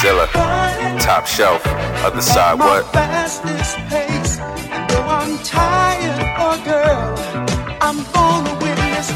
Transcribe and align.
Zilla, 0.00 0.26
top 0.98 1.26
shelf, 1.26 1.60
other 2.02 2.22
side, 2.22 2.58
what? 2.58 2.90
Pace. 2.90 4.38
I'm 4.40 5.36
tired, 5.44 6.36
oh 6.38 6.56
girl, 6.64 7.14
I'm 7.82 8.02
gonna 8.14 8.64
win 8.64 8.76
this. 8.76 9.10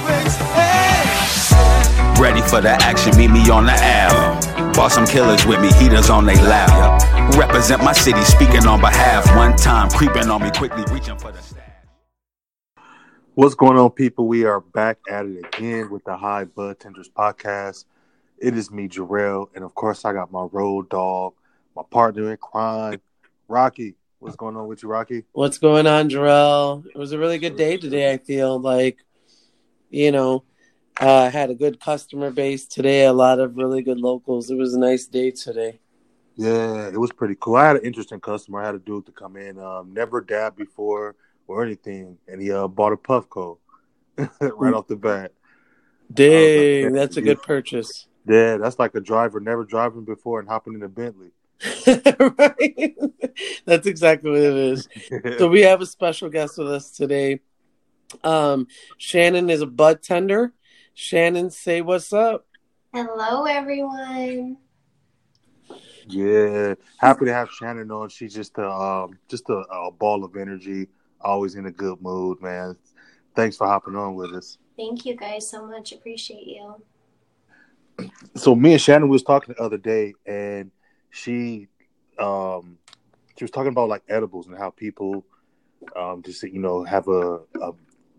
Hey. 0.53 2.21
Ready 2.21 2.43
for 2.43 2.61
the 2.61 2.77
action, 2.83 3.17
meet 3.17 3.31
me 3.31 3.49
on 3.49 3.65
the 3.65 3.73
Ave. 3.73 4.73
Bought 4.75 4.93
some 4.93 5.07
killers 5.07 5.47
with 5.47 5.59
me, 5.62 5.73
heaters 5.73 6.11
on 6.11 6.27
they 6.27 6.37
lap. 6.43 7.01
Represent 7.35 7.82
my 7.82 7.95
city, 7.95 8.23
speaking 8.23 8.66
on 8.66 8.82
behalf. 8.82 9.27
One 9.35 9.57
time, 9.57 9.89
creeping 9.89 10.29
on 10.29 10.43
me 10.43 10.51
quickly, 10.51 10.85
reaching 10.93 11.16
for 11.16 11.32
the 11.32 11.41
stash. 11.41 11.62
What's 13.32 13.55
going 13.55 13.79
on, 13.79 13.91
people? 13.93 14.29
We 14.29 14.45
are 14.45 14.61
back 14.61 14.98
at 15.11 15.25
it 15.25 15.46
again 15.46 15.91
with 15.91 16.05
the 16.05 16.19
High 16.19 16.45
Bud 16.45 16.79
Tenders 16.79 17.09
podcast. 17.09 17.87
It 18.39 18.57
is 18.57 18.71
me, 18.71 18.89
Jarrell, 18.89 19.48
and 19.55 19.64
of 19.64 19.75
course, 19.75 20.05
I 20.05 20.12
got 20.12 20.32
my 20.32 20.46
road 20.51 20.89
dog, 20.89 21.34
my 21.77 21.83
partner 21.91 22.30
in 22.30 22.37
crime, 22.37 23.01
Rocky. 23.48 23.95
What's 24.19 24.37
going 24.37 24.57
on 24.57 24.66
with 24.69 24.83
you, 24.83 24.88
Rocky? 24.88 25.24
What's 25.33 25.59
going 25.59 25.87
on, 25.87 26.09
Jarrell? 26.09 26.84
It 26.87 26.97
was 26.97 27.12
a 27.12 27.19
really 27.19 27.38
good 27.38 27.57
day 27.57 27.77
today. 27.77 28.12
I 28.12 28.19
feel 28.19 28.59
like, 28.59 28.98
you 29.91 30.12
know, 30.12 30.45
uh, 30.98 31.30
had 31.30 31.51
a 31.51 31.55
good 31.55 31.79
customer 31.79 32.30
base 32.30 32.66
today. 32.66 33.05
A 33.05 33.12
lot 33.12 33.38
of 33.38 33.57
really 33.57 33.83
good 33.83 33.98
locals. 33.98 34.51
It 34.51 34.57
was 34.57 34.74
a 34.74 34.79
nice 34.79 35.07
day 35.07 35.30
today. 35.30 35.79
Yeah, 36.37 36.88
it 36.88 36.98
was 36.98 37.12
pretty 37.12 37.37
cool. 37.38 37.57
I 37.57 37.69
had 37.69 37.77
an 37.77 37.85
interesting 37.85 38.21
customer. 38.21 38.62
I 38.62 38.66
had 38.66 38.74
a 38.74 38.79
dude 38.79 39.07
to 39.07 39.12
come 39.12 39.37
in, 39.37 39.59
um, 39.59 39.93
never 39.93 40.21
dabbed 40.21 40.57
before 40.57 41.15
or 41.46 41.62
anything, 41.62 42.19
and 42.27 42.41
he 42.41 42.51
uh, 42.51 42.66
bought 42.66 42.93
a 42.93 42.96
Puffco 42.96 43.59
right 44.41 44.74
off 44.74 44.88
the 44.88 44.96
bat. 44.96 45.32
Dang, 46.12 46.93
that's 46.93 47.16
a 47.16 47.23
good 47.23 47.43
purchase. 47.43 48.09
Yeah, 48.27 48.56
that's 48.56 48.78
like 48.78 48.95
a 48.95 49.01
driver 49.01 49.41
never 49.41 49.64
driving 49.64 50.05
before 50.05 50.41
and 50.41 50.48
hopping 50.48 50.74
in 50.74 50.82
a 50.82 50.88
Bentley. 50.88 51.30
right? 51.87 52.96
That's 53.65 53.87
exactly 53.87 54.30
what 54.30 54.40
it 54.40 54.54
is. 54.54 54.88
So 55.38 55.49
we 55.49 55.62
have 55.62 55.80
a 55.80 55.87
special 55.87 56.29
guest 56.29 56.59
with 56.59 56.71
us 56.71 56.90
today. 56.90 57.40
Um, 58.23 58.68
Shannon 58.99 59.51
is 59.51 59.62
a 59.62 59.66
bud 59.66 60.02
tender. 60.02 60.52
Shannon, 60.95 61.51
say 61.51 61.80
what's 61.80 62.12
up. 62.12 62.46
Hello, 62.93 63.45
everyone. 63.45 64.59
Yeah, 66.06 66.75
happy 66.99 67.25
to 67.25 67.32
have 67.32 67.50
Shannon 67.50 67.91
on. 67.91 68.09
She's 68.10 68.34
just 68.34 68.56
a 68.59 68.71
um, 68.71 69.19
just 69.28 69.49
a, 69.49 69.65
a 69.72 69.91
ball 69.91 70.22
of 70.22 70.37
energy, 70.37 70.88
always 71.21 71.56
in 71.56 71.66
a 71.66 71.72
good 71.72 72.00
mood, 72.00 72.41
man. 72.41 72.77
Thanks 73.34 73.56
for 73.56 73.66
hopping 73.66 73.97
on 73.97 74.15
with 74.15 74.32
us. 74.34 74.59
Thank 74.77 75.06
you 75.06 75.16
guys 75.16 75.50
so 75.50 75.66
much. 75.66 75.93
Appreciate 75.93 76.47
you. 76.47 76.77
So 78.37 78.54
me 78.54 78.72
and 78.72 78.81
Shannon 78.81 79.09
was 79.09 79.22
talking 79.22 79.54
the 79.56 79.62
other 79.62 79.78
day, 79.78 80.14
and 80.26 80.70
she 81.10 81.69
um 82.19 82.78
she 83.37 83.44
was 83.44 83.50
talking 83.50 83.69
about 83.70 83.88
like 83.88 84.03
edibles 84.09 84.47
and 84.47 84.56
how 84.56 84.70
people 84.70 85.25
um 85.97 86.22
just 86.22 86.42
you 86.42 86.60
know 86.60 86.84
have 86.84 87.09
a, 87.09 87.41
a 87.60 87.72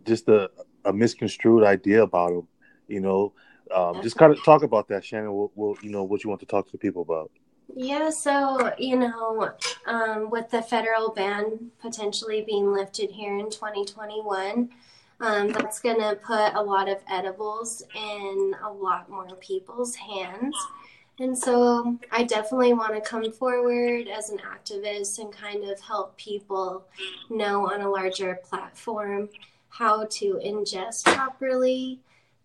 just 0.05 0.27
a, 0.27 0.49
a 0.85 0.93
misconstrued 0.93 1.63
idea 1.63 2.03
about 2.03 2.29
them. 2.29 2.47
You 2.87 3.01
know, 3.01 3.33
um, 3.73 4.01
just 4.03 4.15
kind 4.15 4.31
of 4.31 4.43
talk 4.43 4.63
about 4.63 4.87
that, 4.89 5.03
Shannon. 5.03 5.31
What, 5.31 5.51
what 5.55 5.83
you 5.83 5.89
know 5.89 6.03
what 6.03 6.23
you 6.23 6.29
want 6.29 6.39
to 6.41 6.45
talk 6.45 6.69
to 6.71 6.77
people 6.77 7.01
about. 7.01 7.31
Yeah, 7.73 8.09
so, 8.09 8.73
you 8.77 8.97
know, 8.97 9.51
um, 9.87 10.29
with 10.29 10.49
the 10.51 10.61
federal 10.61 11.11
ban 11.11 11.71
potentially 11.81 12.43
being 12.45 12.71
lifted 12.71 13.09
here 13.11 13.37
in 13.37 13.49
2021, 13.49 14.69
um, 15.21 15.52
that's 15.52 15.80
going 15.80 15.99
to 15.99 16.16
put 16.16 16.53
a 16.53 16.61
lot 16.61 16.89
of 16.89 16.97
edibles 17.09 17.83
in 17.95 18.55
a 18.63 18.71
lot 18.71 19.09
more 19.09 19.27
people's 19.39 19.95
hands. 19.95 20.55
And 21.19 21.38
so 21.38 21.97
I 22.11 22.23
definitely 22.23 22.73
want 22.73 22.94
to 22.94 23.02
come 23.02 23.31
forward 23.31 24.08
as 24.08 24.30
an 24.30 24.39
activist 24.39 25.19
and 25.19 25.31
kind 25.31 25.63
of 25.63 25.80
help 25.80 26.17
people 26.17 26.83
know 27.30 27.71
on 27.71 27.81
a 27.81 27.89
larger 27.89 28.39
platform 28.43 29.30
how 29.70 30.05
to 30.05 30.39
ingest 30.43 31.05
properly, 31.05 31.99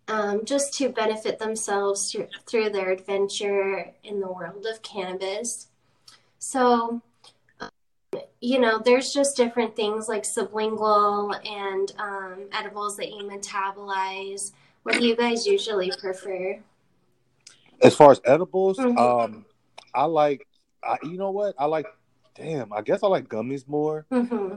um, 0.06 0.44
just 0.44 0.74
to 0.74 0.88
benefit 0.88 1.38
themselves 1.38 2.10
through, 2.10 2.28
through 2.46 2.70
their 2.70 2.90
adventure 2.90 3.92
in 4.04 4.20
the 4.20 4.30
world 4.30 4.66
of 4.66 4.82
cannabis. 4.82 5.68
So, 6.38 7.02
you 8.40 8.58
know, 8.58 8.80
there's 8.82 9.12
just 9.12 9.36
different 9.36 9.76
things 9.76 10.08
like 10.08 10.22
sublingual 10.22 11.34
and 11.46 11.92
um, 11.98 12.48
edibles 12.52 12.96
that 12.96 13.10
you 13.10 13.22
metabolize. 13.24 14.52
What 14.82 14.96
do 14.96 15.06
you 15.06 15.14
guys 15.14 15.46
usually 15.46 15.92
prefer? 16.00 16.58
As 17.82 17.94
far 17.94 18.10
as 18.10 18.20
edibles, 18.24 18.78
Mhm. 18.78 18.98
um, 18.98 19.44
I 19.94 20.04
like, 20.04 20.46
I, 20.82 20.96
you 21.02 21.18
know 21.18 21.30
what? 21.30 21.54
I 21.58 21.66
like, 21.66 21.86
damn, 22.34 22.72
I 22.72 22.80
guess 22.80 23.02
I 23.02 23.08
like 23.08 23.28
gummies 23.28 23.68
more. 23.68 24.06
hmm 24.10 24.54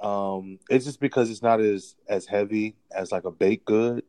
Um, 0.00 0.58
it's 0.70 0.86
just 0.86 0.98
because 0.98 1.30
it's 1.30 1.42
not 1.42 1.60
as 1.60 1.94
as 2.08 2.24
heavy 2.24 2.74
as 2.90 3.12
like 3.12 3.24
a 3.24 3.30
baked 3.30 3.66
good. 3.66 4.02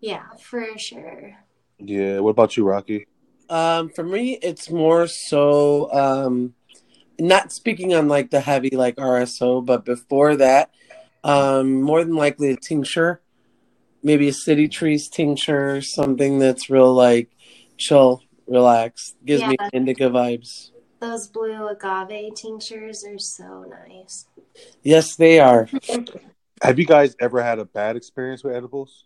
Yeah, 0.00 0.24
for 0.40 0.78
sure. 0.78 1.36
Yeah. 1.78 2.20
What 2.20 2.30
about 2.30 2.56
you, 2.56 2.64
Rocky? 2.64 3.06
Um, 3.50 3.90
for 3.90 4.04
me, 4.04 4.38
it's 4.40 4.70
more 4.70 5.06
so 5.06 5.92
um, 5.92 6.54
not 7.18 7.52
speaking 7.52 7.94
on 7.94 8.08
like 8.08 8.30
the 8.30 8.40
heavy 8.40 8.70
like 8.70 8.96
RSO, 8.96 9.64
but 9.64 9.84
before 9.84 10.36
that, 10.36 10.70
um, 11.22 11.80
more 11.82 12.04
than 12.04 12.16
likely 12.16 12.50
a 12.50 12.56
tincture, 12.56 13.20
maybe 14.02 14.28
a 14.28 14.32
city 14.32 14.68
trees 14.68 15.08
tincture, 15.08 15.80
something 15.80 16.38
that's 16.38 16.68
real 16.68 16.92
like 16.92 17.30
chill, 17.76 18.22
relax, 18.46 19.14
gives 19.24 19.44
me 19.44 19.56
indica 19.72 20.04
vibes. 20.04 20.70
Those 21.00 21.26
blue 21.28 21.68
agave 21.68 22.34
tinctures 22.34 23.04
are 23.04 23.18
so 23.18 23.64
nice. 23.64 24.26
Yes, 24.82 25.16
they 25.16 25.40
are. 25.40 25.68
Have 26.62 26.78
you 26.78 26.86
guys 26.86 27.16
ever 27.20 27.42
had 27.42 27.58
a 27.58 27.64
bad 27.64 27.96
experience 27.96 28.42
with 28.42 28.54
edibles? 28.54 29.04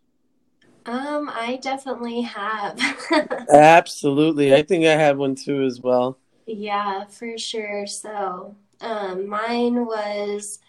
Um, 0.86 1.30
I 1.32 1.58
definitely 1.60 2.22
have. 2.22 2.78
Absolutely, 3.52 4.54
I 4.54 4.62
think 4.62 4.84
I 4.86 4.92
had 4.92 5.16
one 5.16 5.34
too 5.34 5.62
as 5.62 5.80
well. 5.80 6.18
Yeah, 6.48 7.04
for 7.04 7.36
sure. 7.36 7.86
So, 7.86 8.56
um, 8.80 9.28
mine 9.28 9.84
was, 9.84 10.60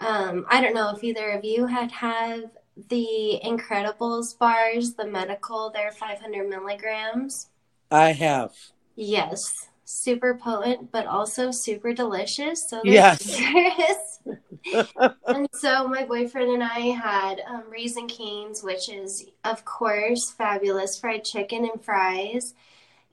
um, 0.00 0.44
I 0.48 0.60
don't 0.60 0.74
know 0.74 0.90
if 0.94 1.04
either 1.04 1.30
of 1.30 1.44
you 1.44 1.66
had 1.66 1.92
had 1.92 2.50
the 2.88 3.40
Incredibles 3.44 4.36
bars, 4.36 4.94
the 4.94 5.06
medical, 5.06 5.70
they're 5.70 5.92
500 5.92 6.48
milligrams. 6.48 7.48
I 7.92 8.10
have. 8.10 8.56
Yes, 8.96 9.68
super 9.84 10.34
potent, 10.34 10.90
but 10.90 11.06
also 11.06 11.52
super 11.52 11.92
delicious. 11.92 12.68
So 12.68 12.80
Yes. 12.82 14.18
and 15.28 15.48
so 15.54 15.86
my 15.86 16.04
boyfriend 16.04 16.50
and 16.50 16.62
I 16.62 16.90
had 16.90 17.40
um, 17.46 17.64
Raising 17.70 18.08
Cane's, 18.08 18.64
which 18.64 18.88
is, 18.88 19.26
of 19.44 19.64
course, 19.64 20.30
fabulous 20.30 20.98
fried 20.98 21.24
chicken 21.24 21.68
and 21.70 21.84
fries. 21.84 22.54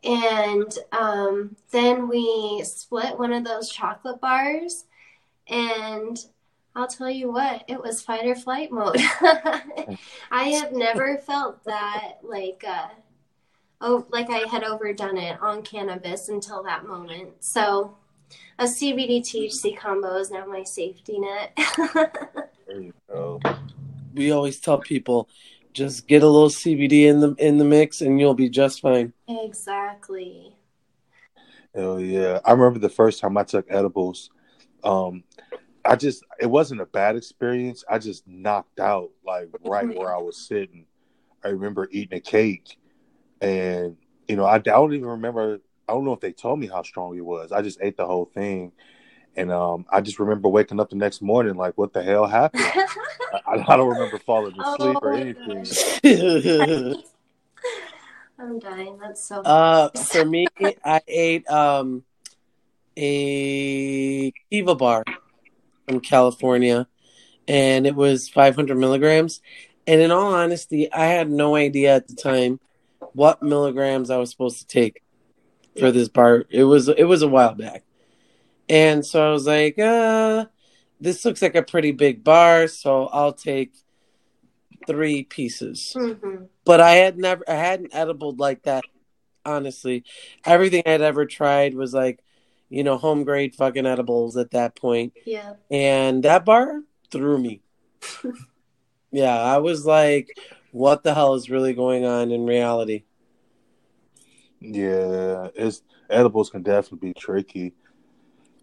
And 0.04 0.72
um, 0.92 1.56
then 1.72 2.08
we 2.08 2.62
split 2.64 3.18
one 3.18 3.34
of 3.34 3.44
those 3.44 3.70
chocolate 3.70 4.22
bars, 4.22 4.86
and 5.48 6.18
I'll 6.76 6.88
tell 6.88 7.10
you 7.10 7.32
what, 7.32 7.64
it 7.68 7.82
was 7.82 8.02
fight 8.02 8.26
or 8.26 8.36
flight 8.36 8.72
mode. 8.72 8.98
I 10.32 10.50
have 10.50 10.72
never 10.72 11.18
felt 11.18 11.64
that 11.66 12.20
like 12.22 12.64
uh, 12.68 12.90
oh 13.82 14.06
like 14.12 14.30
I 14.30 14.48
had 14.48 14.64
overdone 14.64 15.18
it 15.18 15.42
on 15.42 15.64
cannabis 15.64 16.30
until 16.30 16.62
that 16.64 16.86
moment. 16.86 17.30
So 17.40 17.98
a 18.60 18.66
CBD 18.66 19.22
THC 19.22 19.76
combo 19.78 20.18
is 20.18 20.30
now 20.30 20.46
my 20.46 20.64
safety 20.64 21.20
net. 21.20 21.58
There 22.68 22.82
you 22.82 22.94
go. 23.10 23.40
We 24.14 24.32
always 24.32 24.60
tell 24.60 24.78
people, 24.78 25.30
just 25.78 26.08
get 26.08 26.24
a 26.24 26.28
little 26.28 26.50
CBD 26.50 27.04
in 27.04 27.20
the 27.20 27.36
in 27.36 27.58
the 27.58 27.64
mix, 27.64 28.02
and 28.02 28.20
you'll 28.20 28.34
be 28.34 28.50
just 28.50 28.82
fine. 28.82 29.14
exactly. 29.28 30.56
Hell 31.76 32.00
yeah. 32.00 32.40
I 32.44 32.52
remember 32.52 32.80
the 32.80 32.90
first 32.90 33.22
time 33.22 33.38
I 33.38 33.44
took 33.44 33.68
edibles. 33.70 34.32
Um, 34.84 35.24
I 35.86 35.96
just 35.96 36.24
it 36.40 36.48
wasn't 36.48 36.82
a 36.82 36.86
bad 36.88 37.16
experience. 37.16 37.84
I 37.88 38.00
just 38.00 38.28
knocked 38.28 38.80
out 38.80 39.12
like 39.24 39.50
right 39.64 39.88
where 39.96 40.14
I 40.14 40.18
was 40.18 40.38
sitting. 40.38 40.88
I 41.46 41.50
remember 41.50 41.88
eating 41.92 42.18
a 42.18 42.22
cake 42.22 42.78
and 43.40 43.96
you 44.28 44.36
know, 44.36 44.46
I, 44.46 44.56
I 44.56 44.60
don't 44.60 44.94
even 44.94 45.08
remember 45.08 45.60
I 45.88 45.94
don't 45.94 46.04
know 46.04 46.14
if 46.14 46.20
they 46.20 46.34
told 46.34 46.60
me 46.60 46.68
how 46.68 46.82
strong 46.82 47.16
it 47.16 47.24
was. 47.24 47.52
I 47.52 47.62
just 47.62 47.80
ate 47.82 47.96
the 47.96 48.08
whole 48.08 48.26
thing. 48.26 48.72
And 49.36 49.52
um, 49.52 49.86
I 49.92 50.02
just 50.02 50.20
remember 50.20 50.50
waking 50.50 50.80
up 50.80 50.90
the 50.90 50.96
next 50.96 51.22
morning 51.22 51.56
like, 51.56 51.78
what 51.78 51.94
the 51.94 52.02
hell 52.02 52.26
happened? 52.26 52.64
I, 52.64 53.64
I 53.68 53.78
don't 53.78 53.88
remember 53.90 54.18
falling 54.20 54.54
asleep 54.60 54.98
Oh 55.02 55.08
or 55.08 55.14
anything. 55.14 55.66
I'm 58.40 58.60
dying. 58.60 58.98
That's 59.00 59.24
so 59.24 59.42
Uh, 59.42 59.90
for 59.90 60.26
me, 60.26 60.48
I 60.84 61.02
ate 61.08 61.48
um 61.50 62.04
a 62.96 64.32
Kiva 64.50 64.76
bar 64.76 65.04
from 65.88 66.00
California, 66.00 66.88
and 67.48 67.86
it 67.88 67.96
was 67.96 68.30
500 68.30 68.76
milligrams. 68.76 69.42
And 69.86 70.02
in 70.02 70.12
all 70.12 70.34
honesty, 70.34 70.92
I 70.92 71.06
had 71.06 71.30
no 71.30 71.56
idea 71.56 71.96
at 71.96 72.08
the 72.08 72.16
time 72.16 72.60
what 73.14 73.42
milligrams 73.42 74.10
I 74.10 74.18
was 74.18 74.30
supposed 74.32 74.60
to 74.60 74.68
take. 74.68 75.02
for 75.80 75.92
this 75.92 76.10
bar. 76.10 76.46
It 76.50 76.64
was 76.64 76.90
it 76.90 77.04
was 77.04 77.22
a 77.22 77.28
while 77.28 77.54
back, 77.54 77.84
and 78.70 79.06
so 79.06 79.28
I 79.30 79.32
was 79.32 79.48
like, 79.48 79.80
uh, 79.80 80.46
this 81.00 81.24
looks 81.26 81.42
like 81.42 81.56
a 81.56 81.64
pretty 81.64 81.92
big 81.92 82.24
bar, 82.24 82.68
so 82.68 83.08
I'll 83.08 83.34
take 83.34 83.72
three 84.86 85.24
pieces. 85.24 85.94
hmm 85.98 86.46
But 86.66 86.82
I 86.82 86.92
had 86.96 87.18
never, 87.18 87.44
I 87.48 87.56
hadn't 87.56 87.94
edible 87.94 88.36
like 88.36 88.64
that. 88.64 88.84
Honestly, 89.46 90.04
everything 90.46 90.84
I'd 90.86 91.02
ever 91.02 91.26
tried 91.26 91.74
was 91.74 91.94
like, 91.94 92.22
you 92.70 92.84
know, 92.84 92.98
home 92.98 93.24
grade 93.24 93.56
fucking 93.56 93.86
edibles 93.86 94.36
at 94.36 94.52
that 94.52 94.76
point, 94.76 95.14
Yeah. 95.26 95.54
and 95.72 96.22
that 96.24 96.44
bar 96.44 96.82
threw 97.12 97.38
me. 97.38 97.62
yeah, 99.12 99.38
I 99.40 99.60
was 99.60 99.86
like, 99.86 100.38
what 100.72 101.04
the 101.04 101.14
hell 101.14 101.36
is 101.36 101.50
really 101.50 101.74
going 101.74 102.04
on 102.06 102.32
in 102.32 102.46
reality? 102.46 103.04
Yeah, 104.60 105.50
it's 105.56 105.84
edibles 106.10 106.50
can 106.50 106.64
definitely 106.64 107.10
be 107.10 107.14
tricky. 107.14 107.74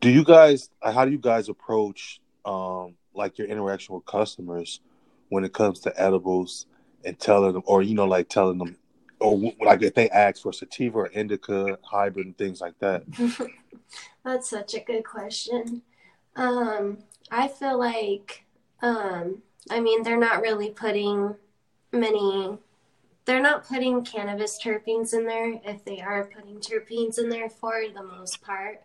Do 0.00 0.10
you 0.10 0.24
guys? 0.24 0.70
How 0.82 1.04
do 1.04 1.10
you 1.10 1.18
guys 1.18 1.48
approach 1.48 2.20
um 2.44 2.94
like 3.14 3.38
your 3.38 3.46
interaction 3.46 3.94
with 3.94 4.04
customers 4.06 4.80
when 5.28 5.44
it 5.44 5.52
comes 5.52 5.80
to 5.80 6.00
edibles 6.00 6.66
and 7.04 7.18
telling 7.18 7.52
them, 7.52 7.62
or 7.66 7.82
you 7.82 7.94
know, 7.94 8.06
like 8.06 8.28
telling 8.28 8.58
them, 8.58 8.76
or 9.20 9.52
like 9.64 9.82
if 9.82 9.94
they 9.94 10.08
ask 10.10 10.42
for 10.42 10.52
sativa 10.52 10.98
or 10.98 11.06
indica 11.08 11.78
hybrid 11.82 12.26
and 12.26 12.38
things 12.38 12.60
like 12.60 12.78
that? 12.80 13.02
That's 14.24 14.48
such 14.48 14.74
a 14.74 14.80
good 14.80 15.04
question. 15.04 15.82
Um, 16.36 16.98
I 17.30 17.48
feel 17.48 17.78
like, 17.78 18.44
um, 18.82 19.42
I 19.70 19.80
mean, 19.80 20.02
they're 20.02 20.18
not 20.18 20.40
really 20.42 20.70
putting 20.70 21.34
many, 21.92 22.58
they're 23.24 23.42
not 23.42 23.66
putting 23.66 24.04
cannabis 24.04 24.58
terpenes 24.62 25.14
in 25.14 25.26
there 25.26 25.60
if 25.64 25.84
they 25.84 26.00
are 26.00 26.24
putting 26.24 26.56
terpenes 26.56 27.18
in 27.18 27.28
there 27.28 27.48
for 27.48 27.82
the 27.94 28.02
most 28.02 28.42
part. 28.42 28.82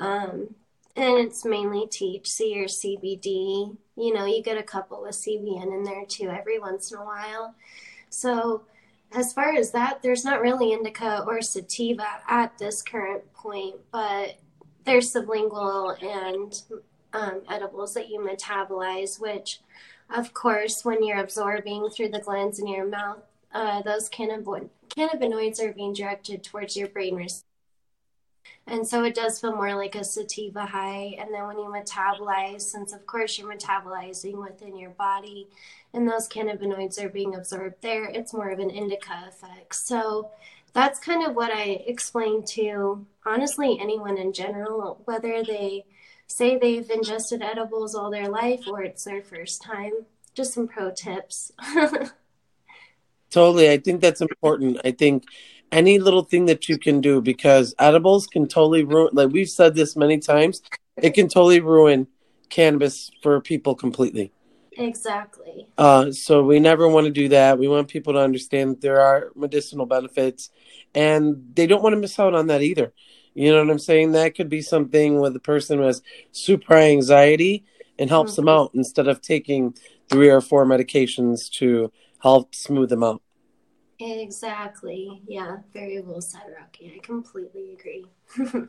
Um, 0.00 0.54
and 0.96 1.18
it's 1.18 1.44
mainly 1.44 1.86
THC 1.86 2.56
or 2.56 2.64
CBD. 2.64 3.76
You 3.96 4.14
know, 4.14 4.24
you 4.24 4.42
get 4.42 4.58
a 4.58 4.62
couple 4.62 5.04
of 5.04 5.12
CBN 5.12 5.72
in 5.72 5.84
there 5.84 6.04
too 6.04 6.28
every 6.28 6.58
once 6.58 6.90
in 6.90 6.98
a 6.98 7.04
while. 7.04 7.54
So, 8.10 8.62
as 9.12 9.32
far 9.32 9.54
as 9.54 9.70
that, 9.72 10.02
there's 10.02 10.24
not 10.24 10.40
really 10.42 10.72
indica 10.72 11.24
or 11.26 11.40
sativa 11.40 12.06
at 12.28 12.58
this 12.58 12.82
current 12.82 13.32
point, 13.32 13.76
but 13.90 14.36
there's 14.84 15.12
sublingual 15.12 16.02
and 16.02 16.62
um, 17.12 17.42
edibles 17.48 17.94
that 17.94 18.08
you 18.08 18.20
metabolize, 18.20 19.20
which, 19.20 19.60
of 20.10 20.34
course, 20.34 20.84
when 20.84 21.04
you're 21.04 21.20
absorbing 21.20 21.88
through 21.88 22.08
the 22.08 22.20
glands 22.20 22.58
in 22.58 22.66
your 22.66 22.86
mouth, 22.86 23.22
uh, 23.52 23.82
those 23.82 24.10
cannabino- 24.10 24.68
cannabinoids 24.90 25.62
are 25.62 25.72
being 25.72 25.94
directed 25.94 26.42
towards 26.42 26.76
your 26.76 26.88
brain 26.88 27.14
receptors. 27.14 27.47
And 28.66 28.86
so 28.86 29.02
it 29.04 29.14
does 29.14 29.40
feel 29.40 29.54
more 29.54 29.74
like 29.74 29.94
a 29.94 30.04
sativa 30.04 30.66
high. 30.66 31.16
And 31.18 31.32
then 31.32 31.46
when 31.46 31.58
you 31.58 31.64
metabolize, 31.64 32.62
since 32.62 32.92
of 32.92 33.06
course 33.06 33.38
you're 33.38 33.52
metabolizing 33.52 34.42
within 34.42 34.76
your 34.76 34.90
body 34.90 35.48
and 35.94 36.06
those 36.06 36.28
cannabinoids 36.28 37.02
are 37.02 37.08
being 37.08 37.34
absorbed 37.34 37.80
there, 37.80 38.04
it's 38.04 38.34
more 38.34 38.50
of 38.50 38.58
an 38.58 38.70
indica 38.70 39.24
effect. 39.26 39.74
So 39.74 40.30
that's 40.74 40.98
kind 40.98 41.26
of 41.26 41.34
what 41.34 41.50
I 41.50 41.82
explain 41.86 42.44
to 42.50 43.06
honestly 43.24 43.78
anyone 43.80 44.18
in 44.18 44.34
general, 44.34 45.00
whether 45.06 45.42
they 45.42 45.86
say 46.26 46.58
they've 46.58 46.90
ingested 46.90 47.40
edibles 47.42 47.94
all 47.94 48.10
their 48.10 48.28
life 48.28 48.60
or 48.68 48.82
it's 48.82 49.04
their 49.04 49.22
first 49.22 49.62
time. 49.62 49.92
Just 50.34 50.52
some 50.52 50.68
pro 50.68 50.90
tips. 50.90 51.52
Totally. 53.30 53.70
I 53.70 53.78
think 53.78 54.00
that's 54.00 54.20
important. 54.20 54.78
I 54.84 54.92
think 54.92 55.24
any 55.72 55.98
little 55.98 56.22
thing 56.22 56.46
that 56.46 56.68
you 56.68 56.78
can 56.78 57.00
do 57.00 57.20
because 57.20 57.74
edibles 57.78 58.26
can 58.26 58.46
totally 58.46 58.84
ruin, 58.84 59.10
like 59.12 59.30
we've 59.30 59.50
said 59.50 59.74
this 59.74 59.96
many 59.96 60.18
times, 60.18 60.62
it 60.96 61.14
can 61.14 61.28
totally 61.28 61.60
ruin 61.60 62.06
cannabis 62.48 63.10
for 63.22 63.40
people 63.40 63.74
completely. 63.74 64.32
exactly. 64.72 65.66
Uh, 65.76 66.10
so 66.10 66.42
we 66.42 66.60
never 66.60 66.88
want 66.88 67.06
to 67.06 67.12
do 67.12 67.28
that. 67.28 67.58
We 67.58 67.68
want 67.68 67.88
people 67.88 68.14
to 68.14 68.20
understand 68.20 68.72
that 68.72 68.80
there 68.80 69.00
are 69.00 69.30
medicinal 69.34 69.86
benefits 69.86 70.50
and 70.94 71.52
they 71.54 71.66
don't 71.66 71.82
want 71.82 71.94
to 71.94 72.00
miss 72.00 72.18
out 72.18 72.34
on 72.34 72.46
that 72.46 72.62
either. 72.62 72.92
You 73.34 73.52
know 73.52 73.62
what 73.62 73.70
I'm 73.70 73.78
saying? 73.78 74.12
That 74.12 74.34
could 74.34 74.48
be 74.48 74.62
something 74.62 75.20
with 75.20 75.36
a 75.36 75.40
person 75.40 75.78
who 75.78 75.84
has 75.84 76.02
super 76.32 76.74
anxiety 76.74 77.64
and 77.98 78.10
helps 78.10 78.36
them 78.36 78.48
out 78.48 78.70
instead 78.74 79.08
of 79.08 79.20
taking 79.20 79.74
three 80.08 80.30
or 80.30 80.40
four 80.40 80.64
medications 80.64 81.50
to 81.50 81.92
help 82.20 82.54
smooth 82.54 82.88
them 82.88 83.04
out. 83.04 83.22
Exactly. 84.00 85.22
Yeah, 85.26 85.58
very 85.72 86.00
well 86.00 86.20
said, 86.20 86.42
Rocky. 86.56 86.92
I 86.96 86.98
completely 87.04 87.72
agree. 87.72 88.06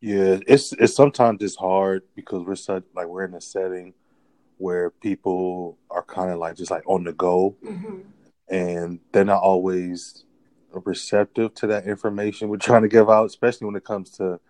Yeah, 0.00 0.38
it's 0.46 0.72
it's 0.74 0.94
sometimes 0.94 1.42
it's 1.42 1.56
hard 1.56 2.02
because 2.14 2.44
we're 2.46 2.56
such 2.56 2.84
like 2.94 3.06
we're 3.06 3.24
in 3.24 3.34
a 3.34 3.40
setting 3.40 3.94
where 4.58 4.90
people 4.90 5.78
are 5.90 6.02
kind 6.04 6.30
of 6.32 6.38
like 6.38 6.56
just 6.56 6.70
like 6.70 6.84
on 6.88 7.04
the 7.04 7.12
go 7.12 7.56
hmm 7.64 8.00
and 8.50 9.00
they're 9.12 9.24
not 9.24 9.42
always 9.42 10.24
receptive 10.72 11.54
to 11.54 11.66
that 11.66 11.86
information 11.86 12.48
we're 12.48 12.56
trying 12.58 12.82
to 12.82 12.88
give 12.88 13.10
out, 13.10 13.26
especially 13.26 13.66
when 13.66 13.76
it 13.76 13.84
comes 13.84 14.10
to 14.10 14.40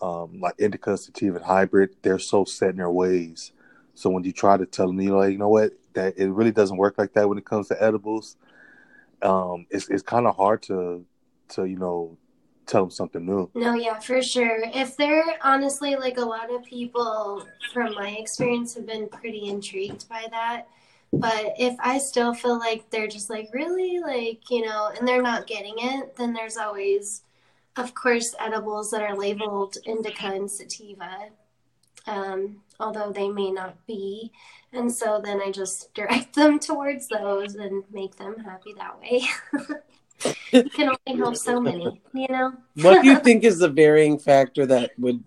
um, 0.00 0.40
like 0.40 0.54
indica, 0.58 0.96
sativa, 0.96 1.36
and 1.36 1.44
hybrid. 1.44 1.96
They're 2.02 2.18
so 2.18 2.44
set 2.44 2.70
in 2.70 2.76
their 2.76 2.90
ways. 2.90 3.52
So 3.94 4.10
when 4.10 4.24
you 4.24 4.32
try 4.32 4.56
to 4.56 4.66
tell 4.66 4.88
them, 4.88 5.00
you 5.00 5.10
know, 5.10 5.18
like, 5.18 5.32
you 5.32 5.38
know 5.38 5.48
what, 5.48 5.72
that 5.94 6.18
it 6.18 6.28
really 6.30 6.52
doesn't 6.52 6.76
work 6.76 6.96
like 6.98 7.14
that 7.14 7.28
when 7.28 7.38
it 7.38 7.44
comes 7.44 7.68
to 7.68 7.82
edibles. 7.82 8.36
Um, 9.22 9.66
it's 9.70 9.88
it's 9.88 10.02
kind 10.02 10.26
of 10.26 10.36
hard 10.36 10.62
to 10.64 11.04
to 11.50 11.64
you 11.64 11.76
know 11.76 12.16
tell 12.66 12.82
them 12.82 12.90
something 12.90 13.24
new. 13.24 13.50
No, 13.54 13.74
yeah, 13.74 13.98
for 13.98 14.22
sure. 14.22 14.62
If 14.74 14.96
they're 14.96 15.24
honestly 15.42 15.96
like 15.96 16.18
a 16.18 16.24
lot 16.24 16.54
of 16.54 16.64
people 16.64 17.46
from 17.72 17.94
my 17.94 18.10
experience 18.10 18.74
have 18.74 18.86
been 18.86 19.08
pretty 19.08 19.48
intrigued 19.48 20.08
by 20.08 20.26
that. 20.30 20.68
But 21.12 21.54
if 21.58 21.74
I 21.80 21.98
still 21.98 22.34
feel 22.34 22.58
like 22.58 22.90
they're 22.90 23.08
just 23.08 23.30
like, 23.30 23.48
really, 23.54 23.98
like, 23.98 24.50
you 24.50 24.66
know, 24.66 24.90
and 24.96 25.08
they're 25.08 25.22
not 25.22 25.46
getting 25.46 25.74
it, 25.78 26.16
then 26.16 26.34
there's 26.34 26.58
always, 26.58 27.22
of 27.76 27.94
course, 27.94 28.34
edibles 28.38 28.90
that 28.90 29.00
are 29.00 29.16
labeled 29.16 29.78
indica 29.86 30.26
and 30.26 30.50
sativa, 30.50 31.30
um, 32.08 32.56
although 32.80 33.12
they 33.12 33.28
may 33.28 33.50
not 33.50 33.86
be. 33.86 34.32
And 34.72 34.92
so 34.92 35.20
then 35.22 35.40
I 35.40 35.50
just 35.50 35.94
direct 35.94 36.34
them 36.34 36.58
towards 36.58 37.08
those 37.08 37.54
and 37.54 37.84
make 37.92 38.16
them 38.16 38.36
happy 38.38 38.74
that 38.74 39.00
way. 39.00 39.22
you 40.52 40.70
can 40.70 40.96
only 41.06 41.18
help 41.18 41.36
so 41.36 41.60
many, 41.60 42.00
you 42.12 42.28
know? 42.28 42.52
What 42.82 43.02
do 43.02 43.08
you 43.08 43.18
think 43.20 43.44
is 43.44 43.58
the 43.58 43.68
varying 43.68 44.18
factor 44.18 44.66
that 44.66 44.92
would 44.98 45.22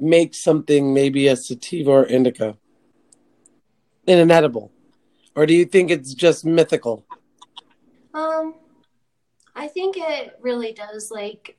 make 0.00 0.34
something 0.34 0.94
maybe 0.94 1.28
a 1.28 1.36
sativa 1.36 1.90
or 1.90 2.06
indica 2.06 2.56
in 4.06 4.18
an 4.18 4.30
edible? 4.30 4.70
Or 5.36 5.46
do 5.46 5.54
you 5.54 5.64
think 5.64 5.90
it's 5.90 6.14
just 6.14 6.44
mythical? 6.44 7.04
Um, 8.12 8.54
I 9.56 9.66
think 9.66 9.96
it 9.98 10.38
really 10.40 10.72
does. 10.72 11.10
Like, 11.10 11.58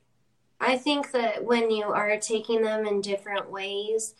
I 0.58 0.78
think 0.78 1.12
that 1.12 1.44
when 1.44 1.70
you 1.70 1.84
are 1.84 2.16
taking 2.18 2.62
them 2.62 2.86
in 2.86 3.02
different 3.02 3.50
ways, 3.50 4.14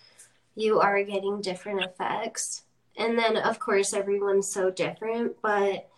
you 0.57 0.81
are 0.81 1.03
getting 1.05 1.41
different 1.41 1.85
effects. 1.85 2.63
And 2.97 3.17
then, 3.17 3.37
of 3.37 3.59
course, 3.61 3.93
everyone's 3.93 4.49
so 4.49 4.71
different, 4.71 5.37
but 5.43 5.89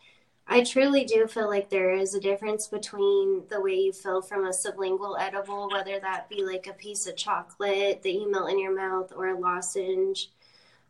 I 0.50 0.64
truly 0.64 1.04
do 1.04 1.26
feel 1.26 1.48
like 1.48 1.68
there 1.68 1.92
is 1.92 2.14
a 2.14 2.20
difference 2.20 2.66
between 2.66 3.44
the 3.48 3.60
way 3.60 3.74
you 3.74 3.92
feel 3.92 4.20
from 4.20 4.46
a 4.46 4.50
sublingual 4.50 5.20
edible, 5.20 5.70
whether 5.70 6.00
that 6.00 6.28
be 6.28 6.42
like 6.42 6.66
a 6.66 6.72
piece 6.72 7.06
of 7.06 7.16
chocolate 7.16 8.02
that 8.02 8.12
you 8.12 8.30
melt 8.30 8.50
in 8.50 8.58
your 8.58 8.74
mouth 8.74 9.12
or 9.14 9.28
a 9.28 9.38
lozenge, 9.38 10.30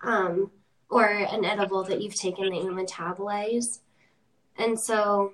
um, 0.03 0.51
or 0.89 1.07
an 1.07 1.45
edible 1.45 1.83
that 1.85 2.01
you've 2.01 2.15
taken 2.15 2.51
that 2.51 2.63
you 2.63 2.71
metabolize. 2.71 3.81
And 4.57 4.79
so, 4.79 5.33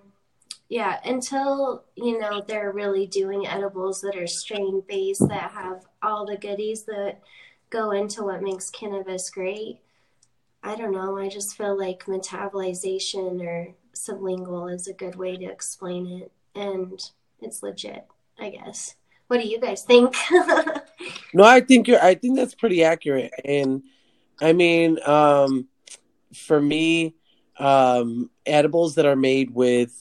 yeah, 0.69 0.99
until 1.05 1.85
you 1.95 2.19
know 2.19 2.41
they're 2.41 2.73
really 2.73 3.07
doing 3.07 3.47
edibles 3.47 4.01
that 4.01 4.17
are 4.17 4.27
strain 4.27 4.83
based 4.89 5.29
that 5.29 5.51
have 5.51 5.85
all 6.03 6.25
the 6.25 6.39
goodies 6.39 6.85
that 6.85 7.21
go 7.75 7.91
into 7.91 8.23
what 8.23 8.41
makes 8.41 8.71
cannabis 8.71 9.29
great. 9.31 9.81
I 10.63 10.77
don't 10.77 10.93
know. 10.93 11.19
I 11.19 11.29
just 11.29 11.57
feel 11.57 11.77
like 11.77 12.05
metabolization 12.05 13.43
or 13.43 13.75
sublingual 13.95 14.73
is 14.73 14.87
a 14.87 14.93
good 14.95 15.17
way 15.17 15.37
to 15.37 15.45
explain 15.45 16.07
it, 16.23 16.33
and 16.55 17.03
it's 17.41 17.63
legit, 17.63 18.07
I 18.39 18.51
guess. 18.51 18.95
What 19.27 19.41
do 19.41 19.49
you 19.49 19.61
guys 19.61 19.83
think? 19.83 20.15
No, 21.35 21.43
I 21.43 21.61
think 21.61 21.89
you're 21.89 22.01
I 22.01 22.15
think 22.15 22.37
that's 22.37 22.55
pretty 22.55 22.85
accurate. 22.85 23.33
And 23.45 23.83
I 24.41 24.53
mean, 24.53 24.99
um 25.05 25.67
for 26.33 26.61
me, 26.61 27.17
um 27.59 28.31
edibles 28.47 28.95
that 28.95 29.05
are 29.05 29.17
made 29.17 29.51
with 29.51 29.93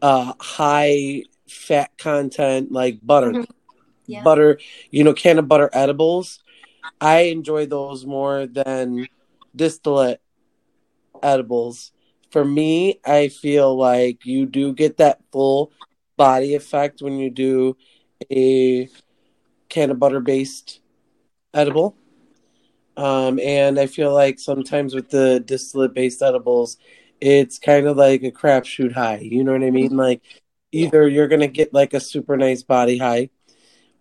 uh 0.00 0.32
high 0.40 1.24
fat 1.46 1.90
content 1.98 2.72
like 2.72 2.98
butter. 3.02 3.44
Yeah. 4.10 4.22
Butter, 4.22 4.58
you 4.90 5.04
know, 5.04 5.14
cannabutter 5.14 5.68
edibles. 5.72 6.42
I 7.00 7.20
enjoy 7.22 7.66
those 7.66 8.04
more 8.06 8.46
than 8.46 9.06
distillate 9.54 10.20
edibles. 11.22 11.92
For 12.30 12.44
me, 12.44 13.00
I 13.04 13.28
feel 13.28 13.76
like 13.76 14.24
you 14.24 14.46
do 14.46 14.72
get 14.72 14.98
that 14.98 15.20
full 15.32 15.72
body 16.16 16.54
effect 16.54 17.02
when 17.02 17.18
you 17.18 17.30
do 17.30 17.76
a 18.30 18.88
cannabutter 19.68 20.22
based 20.22 20.80
edible. 21.54 21.96
Um, 22.96 23.38
and 23.40 23.78
I 23.78 23.86
feel 23.86 24.12
like 24.12 24.38
sometimes 24.38 24.94
with 24.94 25.10
the 25.10 25.40
distillate 25.40 25.94
based 25.94 26.22
edibles, 26.22 26.76
it's 27.20 27.58
kind 27.58 27.86
of 27.86 27.96
like 27.96 28.22
a 28.22 28.30
crapshoot 28.30 28.92
high. 28.92 29.18
You 29.18 29.44
know 29.44 29.52
what 29.52 29.62
I 29.62 29.70
mean? 29.70 29.96
Like 29.96 30.22
either 30.72 31.08
you're 31.08 31.28
gonna 31.28 31.48
get 31.48 31.72
like 31.72 31.94
a 31.94 32.00
super 32.00 32.36
nice 32.36 32.62
body 32.62 32.98
high, 32.98 33.30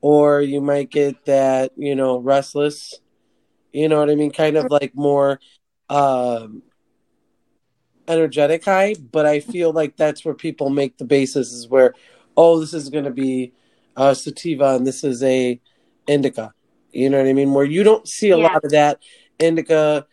or 0.02 0.42
you 0.42 0.62
might 0.62 0.90
get 0.90 1.26
that 1.26 1.72
you 1.76 1.96
know 1.96 2.18
restless. 2.18 3.00
You 3.72 3.88
know 3.88 4.00
what 4.00 4.10
I 4.10 4.16
mean? 4.16 4.32
Kind 4.32 4.58
of 4.58 4.72
like 4.72 4.96
more 4.96 5.40
um, 5.90 6.64
energetic 8.08 8.66
high. 8.66 8.96
But 9.12 9.26
I 9.26 9.40
feel 9.40 9.72
like 9.72 9.96
that's 9.96 10.26
where 10.26 10.34
people 10.34 10.70
make 10.70 10.98
the 10.98 11.06
basis 11.06 11.52
is 11.54 11.68
where, 11.68 11.94
oh, 12.36 12.60
this 12.60 12.74
is 12.74 12.90
gonna 12.90 13.12
be 13.12 13.54
a 13.96 14.16
sativa 14.16 14.76
and 14.76 14.88
this 14.88 15.04
is 15.04 15.22
a 15.24 15.60
indica. 16.08 16.54
You 16.92 17.10
know 17.10 17.20
what 17.20 17.28
I 17.28 17.34
mean? 17.34 17.54
Where 17.54 17.66
you 17.66 17.84
don't 17.84 18.08
see 18.08 18.32
a 18.32 18.38
Yeah. 18.38 18.48
lot 18.48 18.64
of 18.64 18.72
that 18.72 19.00
indica 19.40 20.08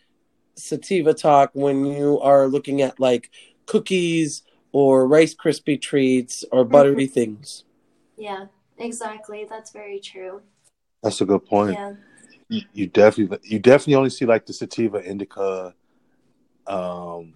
sativa 0.57 1.15
talk 1.15 1.51
when 1.55 1.87
you 1.87 2.21
are 2.21 2.47
looking 2.47 2.83
at 2.83 2.99
like 3.01 3.31
cookies 3.67 4.43
or 4.73 5.07
rice 5.07 5.35
crispy 5.35 5.79
treats 5.79 6.45
or 6.53 6.65
buttery 6.65 7.07
things. 7.07 7.65
Yeah, 8.17 8.47
exactly. 8.79 9.47
That's 9.49 9.71
very 9.73 10.01
true. 10.01 10.43
That's 11.03 11.21
a 11.21 11.27
good 11.27 11.45
point. 11.47 11.79
Yeah. 11.79 11.93
You, 12.49 12.63
you 12.73 12.87
definitely 12.87 13.39
you 13.43 13.59
definitely 13.59 13.97
only 13.97 14.11
see 14.11 14.25
like 14.25 14.47
the 14.47 14.53
sativa 14.53 15.05
indica 15.05 15.75
um 16.67 17.35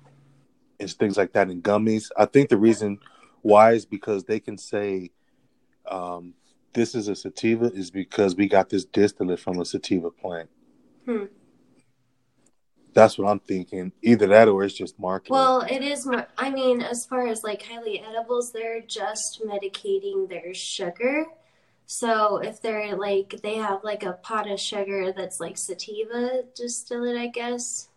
and 0.78 0.90
things 0.90 1.16
like 1.16 1.32
that 1.32 1.50
in 1.50 1.62
gummies. 1.62 2.10
I 2.16 2.26
think 2.26 2.48
the 2.48 2.56
reason 2.56 2.98
why 3.42 3.72
is 3.72 3.84
because 3.84 4.24
they 4.24 4.40
can 4.40 4.56
say 4.56 5.10
um 5.90 6.34
this 6.72 6.94
is 6.94 7.08
a 7.08 7.16
sativa 7.16 7.66
is 7.72 7.90
because 7.90 8.36
we 8.36 8.48
got 8.48 8.68
this 8.68 8.84
distillate 8.84 9.40
from 9.40 9.60
a 9.60 9.64
sativa 9.64 10.10
plant. 10.10 10.48
Hmm. 11.04 11.24
That's 12.94 13.18
what 13.18 13.28
I'm 13.30 13.40
thinking. 13.40 13.92
Either 14.02 14.26
that 14.28 14.48
or 14.48 14.64
it's 14.64 14.74
just 14.74 14.98
marketing. 14.98 15.34
Well, 15.34 15.62
it 15.62 15.82
is. 15.82 16.06
More, 16.06 16.26
I 16.36 16.50
mean, 16.50 16.82
as 16.82 17.06
far 17.06 17.26
as 17.26 17.44
like 17.44 17.62
highly 17.62 18.00
edibles, 18.00 18.52
they're 18.52 18.80
just 18.80 19.42
medicating 19.44 20.28
their 20.28 20.54
sugar. 20.54 21.26
So 21.86 22.36
if 22.38 22.62
they're 22.62 22.96
like 22.96 23.40
they 23.42 23.56
have 23.56 23.82
like 23.82 24.04
a 24.04 24.12
pot 24.12 24.48
of 24.48 24.60
sugar 24.60 25.12
that's 25.12 25.40
like 25.40 25.58
sativa 25.58 26.44
distillate, 26.54 27.16
I 27.16 27.26
guess. 27.26 27.88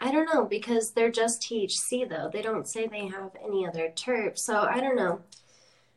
I 0.00 0.10
don't 0.10 0.28
know 0.32 0.44
because 0.44 0.90
they're 0.90 1.10
just 1.10 1.42
THC 1.42 2.08
though. 2.08 2.28
They 2.32 2.42
don't 2.42 2.68
say 2.68 2.86
they 2.86 3.06
have 3.06 3.30
any 3.42 3.66
other 3.66 3.92
terp. 3.94 4.36
So 4.36 4.62
I 4.62 4.80
don't 4.80 4.96
know. 4.96 5.20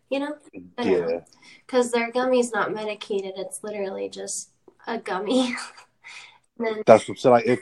You 0.10 0.20
know, 0.20 0.38
yeah. 0.82 1.20
because 1.66 1.92
their 1.92 2.12
gummy's 2.12 2.52
not 2.52 2.74
medicated. 2.74 3.34
It's 3.36 3.64
literally 3.64 4.10
just 4.10 4.50
a 4.88 4.98
gummy. 4.98 5.56
then 6.60 6.84
That's 6.86 7.08
what 7.08 7.10
I'm 7.10 7.18
saying. 7.18 7.34
Like, 7.34 7.46
if 7.46 7.60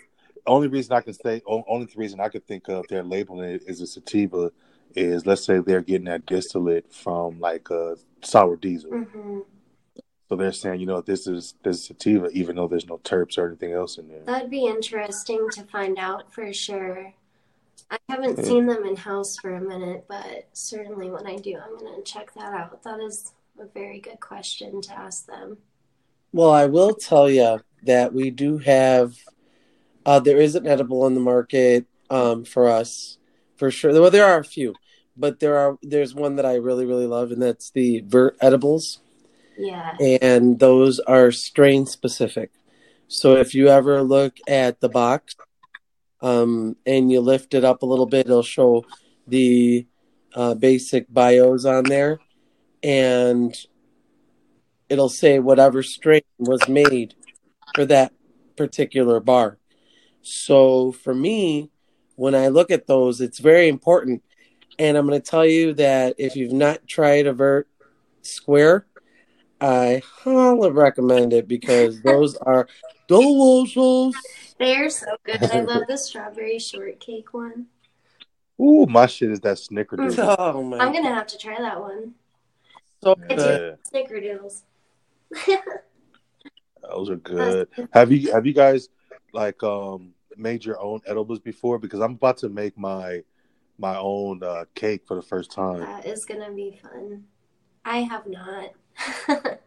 only 0.47 0.67
reason 0.67 0.93
I 0.93 1.01
can 1.01 1.13
say, 1.13 1.41
o- 1.47 1.63
only 1.67 1.87
reason 1.95 2.19
I 2.19 2.29
could 2.29 2.45
think 2.47 2.67
of 2.69 2.87
they're 2.87 3.03
labeling 3.03 3.49
it 3.51 3.63
as 3.67 3.81
a 3.81 3.87
sativa 3.87 4.51
is 4.95 5.25
let's 5.25 5.43
say 5.43 5.59
they're 5.59 5.81
getting 5.81 6.05
that 6.05 6.25
distillate 6.25 6.91
from 6.91 7.39
like 7.39 7.69
a 7.69 7.97
sour 8.23 8.55
diesel. 8.55 8.91
hmm 8.91 9.39
So 10.29 10.35
they're 10.35 10.51
saying, 10.51 10.79
you 10.79 10.85
know, 10.85 11.01
this 11.01 11.27
is 11.27 11.55
this 11.63 11.77
is 11.77 11.85
sativa, 11.85 12.29
even 12.29 12.55
though 12.55 12.67
there's 12.67 12.87
no 12.87 12.97
terps 12.99 13.37
or 13.37 13.47
anything 13.47 13.73
else 13.73 13.97
in 13.97 14.07
there. 14.07 14.23
That'd 14.25 14.49
be 14.49 14.65
interesting 14.65 15.47
to 15.53 15.63
find 15.65 15.99
out 15.99 16.33
for 16.33 16.51
sure. 16.53 17.13
I 17.89 17.97
haven't 18.09 18.37
Yeah. 18.39 18.43
seen 18.43 18.65
them 18.65 18.85
in 18.85 18.95
house 18.95 19.37
for 19.37 19.55
a 19.55 19.61
minute, 19.61 20.05
but 20.09 20.47
certainly 20.53 21.09
when 21.09 21.25
I 21.27 21.37
do, 21.37 21.57
I'm 21.57 21.77
going 21.77 21.95
to 21.95 22.01
check 22.01 22.33
that 22.33 22.53
out. 22.53 22.83
That 22.83 22.99
is 22.99 23.31
a 23.59 23.65
very 23.65 23.99
good 23.99 24.19
question 24.19 24.81
to 24.81 24.97
ask 24.97 25.25
them. 25.25 25.57
Well, 26.33 26.51
I 26.51 26.65
will 26.65 26.93
tell 26.93 27.29
you 27.29 27.59
that 27.83 28.13
we 28.13 28.29
do 28.31 28.57
have. 28.57 29.17
Uh, 30.07 30.21
there 30.21 30.37
is 30.37 30.55
an 30.55 30.65
edible 30.65 31.03
on 31.03 31.15
the 31.15 31.19
market 31.19 31.85
um, 32.09 32.45
for 32.45 32.69
us, 32.69 33.17
for 33.57 33.69
sure. 33.69 33.91
Well, 33.91 34.09
there 34.09 34.25
are 34.25 34.39
a 34.39 34.43
few, 34.45 34.73
but 35.17 35.41
there 35.41 35.57
are. 35.57 35.77
There's 35.83 36.15
one 36.15 36.37
that 36.37 36.45
I 36.45 36.55
really, 36.55 36.85
really 36.85 37.07
love, 37.07 37.31
and 37.31 37.41
that's 37.41 37.71
the 37.71 37.99
Vert 38.07 38.37
edibles, 38.39 39.01
Yeah. 39.57 39.97
and 39.99 40.57
those 40.59 41.01
are 41.01 41.29
strain 41.33 41.85
specific. 41.85 42.51
So 43.09 43.35
if 43.35 43.53
you 43.53 43.67
ever 43.67 44.01
look 44.01 44.37
at 44.47 44.79
the 44.79 44.87
box, 44.87 45.35
um, 46.21 46.77
and 46.85 47.11
you 47.11 47.19
lift 47.19 47.53
it 47.53 47.65
up 47.65 47.81
a 47.81 47.85
little 47.85 48.05
bit, 48.05 48.27
it'll 48.27 48.43
show 48.43 48.85
the 49.27 49.87
uh, 50.33 50.53
basic 50.53 51.13
bios 51.13 51.65
on 51.65 51.83
there, 51.83 52.19
and 52.81 53.53
it'll 54.87 55.09
say 55.09 55.39
whatever 55.39 55.83
strain 55.83 56.21
was 56.37 56.65
made 56.69 57.13
for 57.75 57.83
that 57.83 58.13
particular 58.55 59.19
bar. 59.19 59.57
So 60.27 60.91
for 60.91 61.15
me, 61.15 61.71
when 62.15 62.35
I 62.35 62.49
look 62.49 62.69
at 62.69 62.85
those, 62.85 63.21
it's 63.21 63.39
very 63.39 63.69
important. 63.69 64.21
And 64.77 64.97
I'm 64.97 65.07
going 65.07 65.19
to 65.19 65.25
tell 65.25 65.45
you 65.45 65.73
that 65.75 66.15
if 66.17 66.35
you've 66.35 66.51
not 66.51 66.85
tried 66.85 67.27
Avert 67.27 67.69
Square, 68.23 68.87
I 69.61 70.01
highly 70.05 70.71
recommend 70.71 71.31
it 71.31 71.47
because 71.47 72.01
those 72.03 72.35
are 72.35 72.67
delicious. 73.07 74.15
They're 74.59 74.89
so 74.89 75.15
good. 75.23 75.41
I 75.43 75.61
love 75.61 75.83
the 75.87 75.97
strawberry 75.97 76.59
shortcake 76.59 77.33
one. 77.33 77.67
Ooh, 78.59 78.85
my 78.85 79.05
shit 79.05 79.31
is 79.31 79.39
that 79.41 79.55
snickerdoodle. 79.57 80.35
Oh 80.39 80.61
my! 80.61 80.79
I'm 80.79 80.91
going 80.91 81.05
to 81.05 81.13
have 81.13 81.27
to 81.27 81.37
try 81.37 81.57
that 81.61 81.79
one. 81.79 82.15
so 83.01 83.15
good. 83.15 83.77
do 83.91 83.97
snickerdoodles. 83.97 84.63
Those 86.81 87.09
are 87.11 87.15
good. 87.15 87.69
Have 87.93 88.11
you 88.11 88.31
have 88.33 88.45
you 88.45 88.53
guys 88.53 88.89
like 89.33 89.61
um 89.63 90.13
made 90.37 90.65
your 90.65 90.79
own 90.79 91.01
edibles 91.05 91.39
before? 91.39 91.79
Because 91.79 91.99
I'm 91.99 92.13
about 92.13 92.37
to 92.39 92.49
make 92.49 92.77
my 92.77 93.23
my 93.77 93.95
own 93.97 94.41
uh, 94.43 94.65
cake 94.73 95.03
for 95.05 95.15
the 95.15 95.21
first 95.21 95.51
time. 95.51 95.81
That 95.81 96.05
is 96.05 96.25
going 96.25 96.41
to 96.41 96.51
be 96.51 96.79
fun. 96.81 97.25
I 97.85 97.99
have 97.99 98.25
not. 98.27 98.73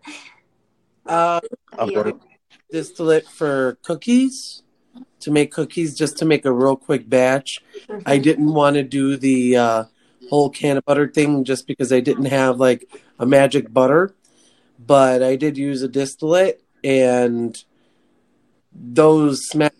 Uh, 1.06 1.40
I'm 1.76 1.88
Yeah. 1.88 2.02
going 2.02 2.20
distillate 2.70 3.26
for 3.26 3.78
cookies 3.82 4.62
to 5.20 5.30
make 5.30 5.50
cookies, 5.50 5.96
just 5.96 6.16
to 6.18 6.24
make 6.24 6.44
a 6.44 6.52
real 6.52 6.76
quick 6.76 7.08
batch. 7.08 7.60
I 8.06 8.18
didn't 8.18 8.52
want 8.52 8.74
to 8.74 8.82
do 8.84 9.16
the 9.16 9.56
uh, 9.56 9.84
whole 10.28 10.52
cannabutter 10.52 11.12
thing 11.12 11.42
just 11.44 11.66
because 11.66 11.92
I 11.92 12.00
didn't 12.00 12.26
have 12.26 12.60
like 12.60 12.88
a 13.18 13.26
magic 13.26 13.72
butter, 13.72 14.14
but 14.78 15.22
I 15.22 15.34
did 15.36 15.58
use 15.58 15.82
a 15.82 15.88
distillate 15.88 16.62
and 16.84 17.62
those 18.72 19.48
smack. 19.48 19.74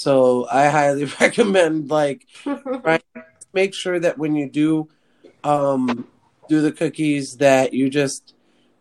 So 0.00 0.46
I 0.50 0.68
highly 0.70 1.04
recommend 1.20 1.90
like 1.90 2.26
right 2.82 3.04
make 3.52 3.74
sure 3.74 4.00
that 4.00 4.16
when 4.16 4.34
you 4.34 4.48
do 4.48 4.88
um 5.44 6.08
do 6.48 6.62
the 6.62 6.72
cookies 6.72 7.36
that 7.36 7.74
you 7.74 7.90
just 7.90 8.34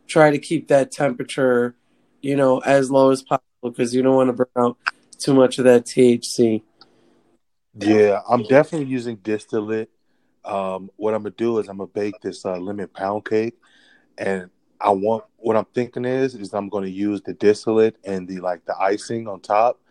try 0.08 0.32
to 0.32 0.40
keep 0.40 0.70
that 0.70 0.94
temperature 0.94 1.76
you 2.22 2.38
know 2.38 2.60
as 2.60 2.90
low 2.90 3.12
as 3.12 3.22
possible 3.22 3.70
because 3.70 3.94
you 3.94 4.02
don't 4.02 4.16
want 4.16 4.30
to 4.30 4.34
burn 4.34 4.48
out 4.58 4.78
too 5.18 5.34
much 5.34 5.60
of 5.60 5.66
that 5.66 5.84
THC. 5.84 6.64
Yeah, 7.78 8.22
I'm 8.30 8.44
definitely 8.44 8.88
using 8.88 9.18
distillate. 9.18 9.90
Um, 10.46 10.90
what 10.96 11.14
I'm 11.14 11.24
gonna 11.24 11.36
do 11.36 11.60
is 11.60 11.68
I'm 11.68 11.80
gonna 11.80 11.88
bake 11.88 12.22
this 12.22 12.46
uh, 12.46 12.56
lemon 12.56 12.88
pound 12.88 13.26
cake, 13.26 13.58
and 14.18 14.50
I 14.80 14.92
want 14.92 15.26
what 15.36 15.58
I'm 15.58 15.68
thinking 15.74 16.06
is 16.06 16.34
is 16.34 16.54
I'm 16.54 16.70
gonna 16.70 16.88
use 16.88 17.22
the 17.22 17.34
distillate 17.34 17.98
and 18.06 18.26
the 18.26 18.40
like 18.40 18.64
the 18.64 18.78
icing 18.80 19.28
on 19.28 19.42
top. 19.42 19.82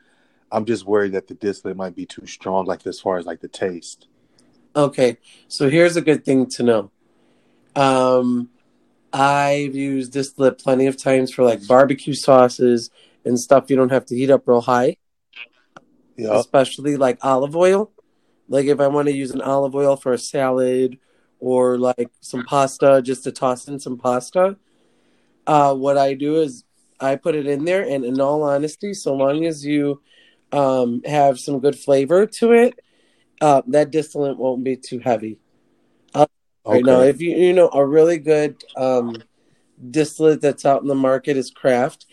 I'm 0.50 0.64
just 0.64 0.87
worried 0.87 1.12
that 1.12 1.28
the 1.28 1.35
distillate 1.35 1.76
might 1.76 1.95
be 1.95 2.07
too 2.07 2.26
strong, 2.26 2.67
like 2.67 2.87
as 2.87 3.00
far 3.00 3.19
as 3.19 3.26
like 3.26 3.40
the 3.40 3.49
taste. 3.49 4.09
Okay, 4.75 5.19
so 5.49 5.69
here's 5.69 5.97
a 5.97 6.00
good 6.00 6.25
thing 6.25 6.47
to 6.50 6.62
know. 6.62 6.90
Um, 7.75 8.50
I've 9.12 9.75
used 9.75 10.12
distillate 10.12 10.59
plenty 10.59 10.87
of 10.87 10.97
times 10.97 11.33
for 11.33 11.45
like 11.45 11.67
barbecue 11.67 12.14
sauces 12.14 12.90
and 13.25 13.38
stuff 13.38 13.71
you 13.71 13.76
don't 13.76 13.93
have 13.93 14.07
to 14.07 14.17
heat 14.17 14.31
up 14.31 14.47
real 14.47 14.61
high. 14.61 14.97
Yeah, 16.17 16.38
especially 16.38 16.97
like 16.97 17.19
olive 17.23 17.57
oil. 17.57 17.93
Like 18.49 18.67
if 18.67 18.81
I 18.81 18.88
want 18.88 19.09
to 19.09 19.14
use 19.14 19.31
an 19.31 19.43
olive 19.43 19.75
oil 19.75 19.97
for 19.97 20.12
a 20.12 20.19
salad 20.19 20.99
or 21.38 21.78
like 21.78 22.11
some 22.21 22.45
pasta, 22.45 23.02
just 23.02 23.25
to 23.25 23.33
toss 23.33 23.69
in 23.69 23.78
some 23.78 23.99
pasta, 23.99 24.57
uh, 25.47 25.75
what 25.75 25.97
I 25.97 26.14
do 26.14 26.40
is 26.40 26.64
I 27.00 27.17
put 27.17 27.35
it 27.35 27.47
in 27.47 27.64
there, 27.64 27.83
and 27.83 28.05
in 28.05 28.21
all 28.21 28.43
honesty, 28.43 28.93
so 28.95 29.14
long 29.14 29.45
as 29.45 29.64
you 29.64 30.02
um, 30.52 31.02
have 31.05 31.38
some 31.38 31.61
good 31.61 31.78
flavor 31.78 32.26
to 32.26 32.52
it, 32.52 32.78
uh, 33.40 33.62
that 33.69 33.90
distillate 33.90 34.38
won't 34.38 34.64
be 34.64 34.76
too 34.76 34.99
heavy. 34.99 35.38
Right 36.67 36.85
now, 36.85 37.00
if 37.00 37.21
you 37.21 37.35
you 37.35 37.55
know 37.55 37.71
a 37.73 37.85
really 37.85 38.19
good 38.19 38.62
um, 38.76 39.17
distillate 39.90 40.43
that's 40.43 40.67
out 40.67 40.83
in 40.83 40.88
the 40.88 40.95
market 40.95 41.37
is 41.38 41.50
Craft, 41.50 42.05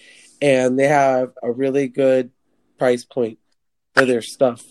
and 0.42 0.80
they 0.80 0.88
have 0.88 1.34
a 1.44 1.52
really 1.52 1.90
good 1.90 2.32
price 2.78 3.04
point 3.04 3.38
for 3.94 4.06
their 4.06 4.22
stuff. 4.22 4.64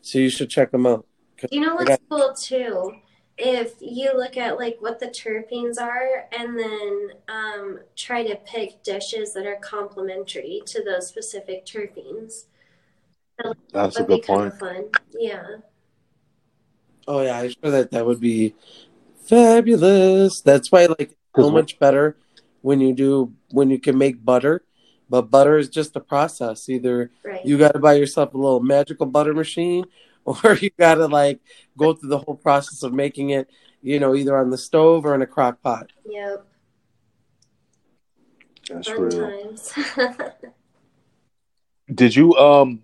So 0.00 0.18
you 0.18 0.28
should 0.28 0.50
check 0.50 0.72
them 0.72 0.86
out. 0.86 1.06
You 1.52 1.60
know 1.60 1.72
I 1.72 1.74
what's 1.74 1.88
got- 1.88 2.00
cool 2.10 2.34
too 2.34 2.92
if 3.40 3.74
you 3.80 4.10
look 4.16 4.36
at 4.36 4.58
like 4.58 4.76
what 4.80 4.98
the 4.98 5.06
terpenes 5.06 5.80
are 5.80 6.26
and 6.32 6.58
then 6.58 7.10
um, 7.28 7.78
try 7.94 8.26
to 8.26 8.34
pick 8.44 8.82
dishes 8.82 9.32
that 9.32 9.46
are 9.46 9.60
complementary 9.62 10.60
to 10.66 10.82
those 10.82 11.06
specific 11.06 11.64
terpenes. 11.64 12.46
That's 13.72 13.98
a 13.98 14.02
good 14.04 14.22
point. 14.22 14.58
fun. 14.58 14.88
Yeah. 15.18 15.44
Oh 17.06 17.22
yeah, 17.22 17.38
I'm 17.38 17.50
sure 17.50 17.70
that 17.70 17.90
that 17.92 18.04
would 18.06 18.20
be 18.20 18.54
fabulous. 19.26 20.40
That's 20.40 20.70
why 20.72 20.86
like 20.86 21.16
so 21.36 21.50
much 21.50 21.78
better 21.78 22.16
when 22.62 22.80
you 22.80 22.92
do 22.94 23.32
when 23.50 23.70
you 23.70 23.78
can 23.78 23.96
make 23.96 24.24
butter. 24.24 24.62
But 25.10 25.30
butter 25.30 25.56
is 25.56 25.68
just 25.70 25.96
a 25.96 26.00
process. 26.00 26.68
Either 26.68 27.10
Right. 27.24 27.44
you 27.44 27.56
got 27.56 27.72
to 27.72 27.78
buy 27.78 27.94
yourself 27.94 28.34
a 28.34 28.36
little 28.36 28.60
magical 28.60 29.06
butter 29.06 29.32
machine, 29.32 29.86
or 30.24 30.54
you 30.60 30.70
got 30.78 30.96
to 30.96 31.06
like 31.06 31.40
go 31.76 31.94
through 31.94 32.10
the 32.10 32.18
whole 32.18 32.36
process 32.36 32.82
of 32.82 32.92
making 32.92 33.30
it. 33.30 33.48
You 33.80 34.00
know, 34.00 34.14
either 34.16 34.36
on 34.36 34.50
the 34.50 34.58
stove 34.58 35.06
or 35.06 35.14
in 35.14 35.22
a 35.22 35.26
crock 35.26 35.62
pot. 35.62 35.92
Yep. 36.04 36.44
That's 38.68 38.88
Fun 38.88 39.00
real. 39.00 39.30
times. 39.30 39.72
Did 41.94 42.14
you 42.16 42.34
um 42.34 42.82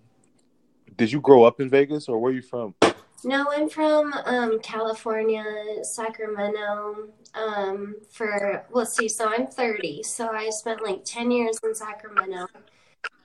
did 0.97 1.11
you 1.11 1.21
grow 1.21 1.43
up 1.43 1.59
in 1.59 1.69
Vegas 1.69 2.07
or 2.07 2.19
where 2.19 2.31
are 2.31 2.35
you 2.35 2.41
from? 2.41 2.75
no, 3.23 3.47
I'm 3.51 3.69
from 3.69 4.13
um, 4.25 4.59
California, 4.59 5.43
Sacramento. 5.83 7.09
Um, 7.33 7.95
for 8.11 8.65
well, 8.71 8.85
see, 8.85 9.09
so 9.09 9.27
I'm 9.27 9.47
30, 9.47 10.03
so 10.03 10.29
I 10.29 10.49
spent 10.49 10.83
like 10.83 11.03
10 11.03 11.31
years 11.31 11.59
in 11.63 11.75
Sacramento. 11.75 12.47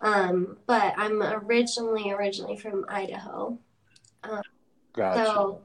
Um, 0.01 0.57
but 0.67 0.95
I'm 0.97 1.23
originally 1.23 2.11
originally 2.11 2.57
from 2.57 2.87
Idaho. 2.89 3.59
Gotcha. 4.93 5.25
So, 5.25 5.61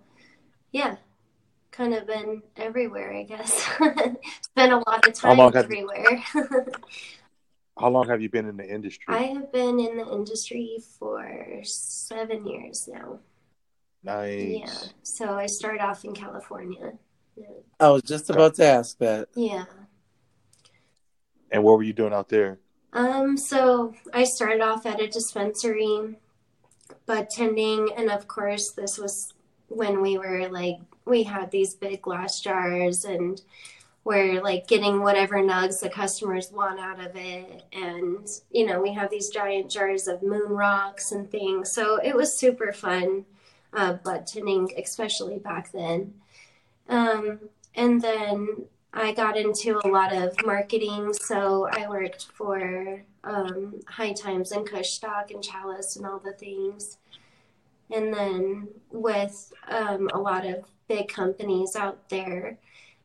yeah, 0.71 0.97
kind 1.71 1.93
of 1.93 2.07
been 2.07 2.41
everywhere, 2.57 3.13
I 3.13 3.23
guess. 3.23 3.53
Spent 4.41 4.71
a 4.71 4.77
lot 4.77 5.07
of 5.07 5.13
time 5.13 5.39
everywhere. 5.39 6.23
How 7.77 7.89
long 7.89 8.07
have 8.07 8.21
you 8.21 8.29
been 8.29 8.47
in 8.47 8.57
the 8.57 8.67
industry? 8.67 9.13
I 9.13 9.23
have 9.23 9.51
been 9.51 9.79
in 9.79 9.97
the 9.97 10.09
industry 10.09 10.77
for 10.97 11.59
seven 11.63 12.47
years 12.47 12.87
now. 12.91 13.19
nice. 14.03 14.61
Yeah. 14.61 14.89
So 15.03 15.33
I 15.33 15.45
started 15.47 15.81
off 15.81 16.05
in 16.05 16.13
California. 16.13 16.93
I 17.79 17.89
was 17.89 18.03
just 18.03 18.29
about 18.29 18.55
to 18.55 18.65
ask 18.65 18.97
that. 18.99 19.27
Yeah. 19.35 19.65
And 21.51 21.63
what 21.63 21.77
were 21.77 21.83
you 21.83 21.93
doing 21.93 22.13
out 22.13 22.29
there? 22.29 22.59
Um, 22.93 23.35
so 23.37 23.93
I 24.13 24.23
started 24.23 24.61
off 24.61 24.85
at 24.85 25.01
a 25.01 25.07
dispensary, 25.07 26.15
bud 27.05 27.29
tending, 27.29 27.89
and 27.97 28.09
of 28.09 28.27
course, 28.27 28.71
this 28.71 28.97
was 28.97 29.33
when 29.67 30.01
we 30.01 30.17
were 30.17 30.47
like, 30.47 30.77
we 31.03 31.23
had 31.23 31.51
these 31.51 31.73
big 31.75 32.01
glass 32.01 32.39
jars 32.39 33.03
and 33.03 33.41
we're 34.05 34.39
like 34.41 34.67
getting 34.67 35.01
whatever 35.01 35.37
nugs 35.37 35.81
the 35.81 35.89
customers 35.89 36.51
want 36.51 36.79
out 36.79 36.99
of 36.99 37.15
it. 37.15 37.63
And, 37.73 38.29
you 38.51 38.65
know, 38.65 38.79
we 38.79 38.93
have 38.93 39.09
these 39.09 39.29
giant 39.29 39.69
jars 39.69 40.07
of 40.07 40.21
moon 40.21 40.51
rocks 40.51 41.11
and 41.11 41.29
things. 41.29 41.73
So 41.73 41.97
it 41.97 42.15
was 42.15 42.39
super 42.39 42.71
fun, 42.71 43.25
uh, 43.73 43.97
especially 44.77 45.39
back 45.39 45.71
then. 45.71 46.13
Um, 46.87 47.39
and 47.73 47.99
then 47.99 48.67
I 48.93 49.11
got 49.11 49.37
into 49.37 49.81
a 49.83 49.87
lot 49.89 50.13
of 50.13 50.35
marketing, 50.45 51.11
so 51.13 51.67
I 51.69 51.89
worked 51.89 52.27
for 52.31 53.03
um, 53.23 53.81
High 53.87 54.13
Times 54.13 54.51
and 54.51 54.69
Kush 54.69 54.91
Stock 54.91 55.31
and 55.31 55.43
Chalice 55.43 55.95
and 55.95 56.05
all 56.05 56.19
the 56.19 56.33
things. 56.33 56.97
And 57.89 58.13
then 58.13 58.67
with 58.91 59.51
um, 59.67 60.09
a 60.13 60.19
lot 60.19 60.45
of 60.45 60.65
big 60.87 61.07
companies 61.07 61.75
out 61.75 62.07
there. 62.09 62.59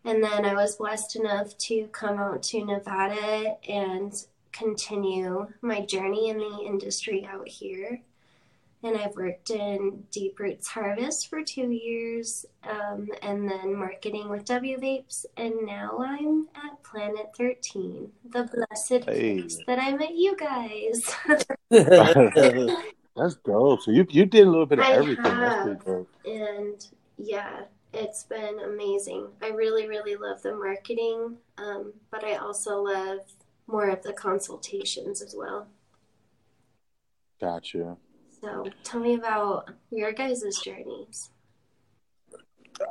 And 0.05 0.23
then 0.25 0.45
I 0.47 0.55
was 0.55 0.77
blessed 0.77 1.17
enough 1.17 1.57
to 1.59 1.87
come 1.93 2.19
out 2.19 2.43
to 2.45 2.65
Nevada 2.65 3.57
and 3.69 4.13
continue 4.53 5.47
my 5.61 5.83
journey 5.85 6.31
in 6.31 6.39
the 6.39 6.59
industry 6.67 7.29
out 7.31 7.47
here. 7.49 8.01
And 8.83 8.97
I've 8.97 9.15
worked 9.15 9.51
in 9.51 10.05
Deep 10.11 10.41
Roots 10.41 10.69
Harvest 10.69 11.29
for 11.29 11.43
two 11.45 11.71
years, 11.71 12.47
um, 12.67 13.11
and 13.21 13.47
then 13.47 13.75
marketing 13.77 14.31
with 14.31 14.47
W 14.47 14.79
Vapes, 14.81 15.27
and 15.37 15.53
now 15.67 15.99
I'm 16.03 16.49
at 16.57 16.83
Planet 16.83 17.27
13, 17.37 18.11
the 18.31 18.45
blessed 18.45 19.05
Hey. 19.05 19.35
place 19.43 19.59
that 19.67 19.79
I 19.79 19.93
met 19.93 20.15
you 20.15 20.35
guys. 20.35 21.15
That's 23.17 23.35
dope. 23.45 23.83
So 23.83 23.91
you 23.91 24.07
you 24.09 24.25
did 24.25 24.47
a 24.47 24.51
little 24.51 24.65
bit 24.65 24.79
of 24.79 24.85
I 24.87 24.93
everything. 24.93 25.25
Have. 25.27 26.07
and 26.25 26.87
yeah, 27.19 27.65
it's 27.93 28.25
been 28.25 28.61
amazing. 28.61 29.29
I 29.43 29.49
really, 29.49 29.89
really 29.89 30.17
love 30.17 30.43
the 30.43 30.55
marketing, 30.55 31.37
um, 31.59 31.93
but 32.11 32.25
I 32.25 32.37
also 32.37 32.83
love 32.83 33.21
more 33.67 33.89
of 33.89 34.03
the 34.03 34.13
consultations 34.13 35.23
as 35.23 35.35
well. 35.37 35.69
Gotcha. 37.41 37.97
So 38.41 38.67
tell 38.85 39.01
me 39.01 39.15
about 39.15 39.71
your 39.91 40.13
guys' 40.13 40.61
journeys. 40.63 41.31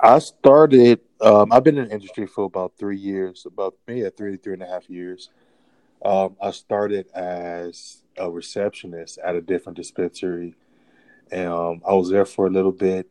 I 0.02 0.20
started. 0.20 1.00
Um, 1.22 1.52
I've 1.52 1.64
been 1.64 1.78
in 1.78 1.88
the 1.88 1.94
industry 1.94 2.28
for 2.28 2.46
about 2.46 2.74
three 2.78 2.98
years, 2.98 3.46
about 3.46 3.76
maybe 3.88 4.02
yeah, 4.02 4.10
three 4.16 4.38
three 4.38 4.54
and 4.54 4.64
a 4.64 4.68
half 4.68 4.90
years. 4.90 5.30
Um, 6.04 6.36
I 6.42 6.52
started 6.52 7.08
as 7.14 8.04
a 8.18 8.30
receptionist 8.30 9.18
at 9.20 9.36
a 9.36 9.42
different 9.42 9.78
dispensary, 9.78 10.56
and 11.32 11.48
um, 11.48 11.82
I 11.88 11.94
was 11.94 12.10
there 12.10 12.26
for 12.26 12.48
a 12.48 12.50
little 12.50 12.72
bit, 12.72 13.10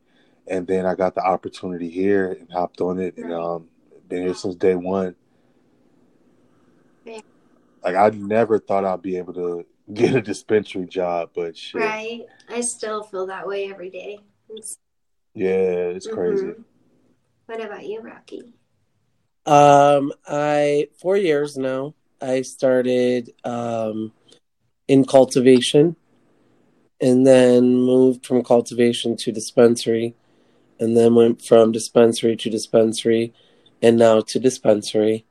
and 0.49 0.65
then 0.67 0.85
I 0.85 0.95
got 0.95 1.15
the 1.15 1.21
opportunity 1.21 1.89
here 1.89 2.31
and 2.31 2.51
hopped 2.51 2.81
on 2.81 2.99
it, 2.99 3.17
and 3.17 3.31
um, 3.33 3.69
been 4.07 4.23
here 4.23 4.33
since 4.33 4.55
day 4.55 4.75
one. 4.75 5.15
Yeah. 7.05 7.19
Like 7.83 7.95
I 7.95 8.09
never 8.09 8.59
thought 8.59 8.85
I'd 8.85 9.01
be 9.01 9.17
able 9.17 9.33
to 9.35 9.65
get 9.93 10.15
a 10.15 10.21
dispensary 10.21 10.85
job, 10.87 11.31
but 11.35 11.55
shit, 11.57 11.81
Right? 11.81 12.25
I 12.49 12.61
still 12.61 13.03
feel 13.03 13.27
that 13.27 13.47
way 13.47 13.69
every 13.69 13.89
day. 13.89 14.19
It's- 14.49 14.77
yeah, 15.35 15.93
it's 15.95 16.07
crazy. 16.07 16.45
Mhm. 16.47 16.63
What 17.45 17.61
about 17.63 17.85
you, 17.85 18.01
Rocky? 18.01 18.53
Um, 19.45 20.11
I 20.27 20.89
four 20.99 21.17
years 21.17 21.57
now. 21.57 21.93
I 22.21 22.41
started 22.41 23.31
um 23.43 24.11
in 24.87 25.05
cultivation, 25.05 25.95
and 26.99 27.25
then 27.25 27.75
moved 27.75 28.25
from 28.25 28.43
cultivation 28.43 29.15
to 29.17 29.31
dispensary, 29.31 30.15
and 30.79 30.95
then 30.97 31.15
went 31.15 31.41
from 31.41 31.71
dispensary 31.71 32.35
to 32.37 32.49
dispensary, 32.49 33.33
and 33.81 33.97
now 33.97 34.21
to 34.21 34.39
dispensary. 34.39 35.25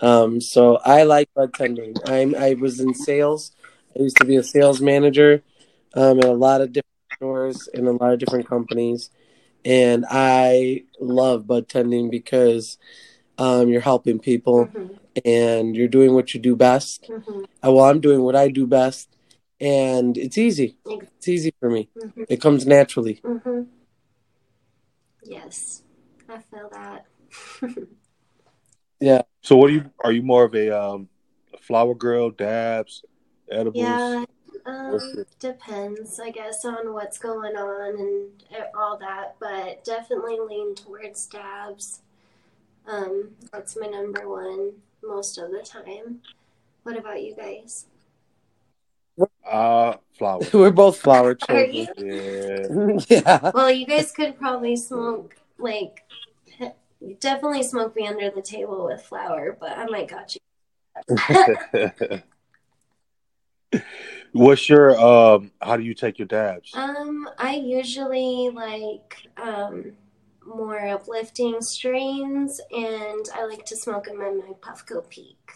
Um, 0.00 0.40
so 0.40 0.76
I 0.84 1.02
like 1.04 1.28
bud 1.34 1.54
tending. 1.54 1.96
I'm 2.06 2.34
I 2.34 2.54
was 2.54 2.80
in 2.80 2.94
sales. 2.94 3.52
I 3.98 4.02
used 4.02 4.18
to 4.18 4.26
be 4.26 4.36
a 4.36 4.42
sales 4.42 4.80
manager 4.80 5.42
um, 5.94 6.18
at 6.18 6.24
a 6.24 6.32
lot 6.32 6.60
of 6.60 6.72
different 6.72 6.86
stores 7.16 7.68
in 7.74 7.86
a 7.86 7.92
lot 7.92 8.12
of 8.12 8.18
different 8.18 8.48
companies, 8.48 9.10
and 9.64 10.04
I 10.08 10.84
love 11.00 11.46
bud 11.46 11.68
tending 11.68 12.10
because 12.10 12.78
um, 13.38 13.68
you're 13.68 13.80
helping 13.80 14.18
people 14.18 14.66
Mhm, 14.66 14.98
and 15.24 15.76
you're 15.76 15.88
doing 15.88 16.14
what 16.14 16.34
you 16.34 16.40
do 16.40 16.56
best. 16.56 17.10
mhm, 17.10 17.44
Uh, 17.66 17.72
well, 17.72 17.84
I'm 17.86 18.00
doing 18.00 18.22
what 18.22 18.36
I 18.36 18.48
do 18.48 18.66
best, 18.66 19.08
and 19.60 20.16
it's 20.16 20.38
easy. 20.38 20.76
It's 21.18 21.28
easy 21.28 21.52
for 21.60 21.70
me. 21.70 21.88
mhm, 21.96 22.26
It 22.28 22.40
comes 22.40 22.66
naturally. 22.66 23.20
Yes, 25.28 25.82
I 26.28 26.38
feel 26.38 26.70
that. 26.72 27.06
Yeah. 29.00 29.22
So, 29.42 29.56
what 29.56 29.70
are 29.70 29.74
you? 29.74 29.90
Are 30.02 30.12
you 30.12 30.22
more 30.22 30.44
of 30.44 30.54
a 30.54 30.70
um, 30.70 31.08
flower 31.60 31.94
girl, 31.94 32.30
dabs, 32.30 33.04
edibles? 33.50 33.76
Yeah, 33.76 34.24
um, 34.66 35.24
depends, 35.38 36.18
I 36.18 36.30
guess, 36.30 36.64
on 36.64 36.92
what's 36.92 37.18
going 37.18 37.56
on 37.56 37.98
and 37.98 38.64
all 38.74 38.98
that, 38.98 39.36
but 39.38 39.84
definitely 39.84 40.38
lean 40.40 40.74
towards 40.74 41.26
dabs. 41.26 42.00
Um, 42.86 43.30
that's 43.52 43.76
my 43.80 43.86
number 43.86 44.28
one 44.28 44.72
most 45.02 45.38
of 45.38 45.50
the 45.50 45.60
time. 45.60 46.20
What 46.82 46.96
about 46.96 47.22
you 47.22 47.36
guys? 47.36 47.86
Uh, 49.48 49.96
flower. 50.16 50.40
We're 50.52 50.70
both 50.70 50.98
flower 50.98 51.30
Are 51.30 51.34
children. 51.34 51.88
you? 51.96 53.00
yeah. 53.08 53.20
yeah. 53.24 53.50
Well, 53.54 53.70
you 53.70 53.86
guys 53.86 54.12
could 54.12 54.38
probably 54.38 54.76
smoke, 54.76 55.36
like, 55.58 56.04
definitely 57.20 57.62
smoke 57.62 57.96
me 57.96 58.06
under 58.06 58.30
the 58.30 58.42
table 58.42 58.84
with 58.86 59.02
flower, 59.02 59.56
but 59.58 59.70
I 59.78 59.86
might 59.86 60.08
got 60.08 60.34
you. 60.34 60.40
What's 64.32 64.68
your 64.68 64.98
um? 64.98 65.52
How 65.60 65.76
do 65.76 65.82
you 65.82 65.94
take 65.94 66.18
your 66.18 66.26
dabs? 66.26 66.74
Um, 66.74 67.28
I 67.38 67.54
usually 67.54 68.50
like 68.50 69.28
um 69.36 69.92
more 70.44 70.88
uplifting 70.88 71.60
strains, 71.60 72.60
and 72.70 73.24
I 73.34 73.44
like 73.46 73.64
to 73.66 73.76
smoke 73.76 74.04
them 74.04 74.20
in 74.20 74.38
my 74.38 74.52
Puffco 74.60 75.08
Peak. 75.08 75.52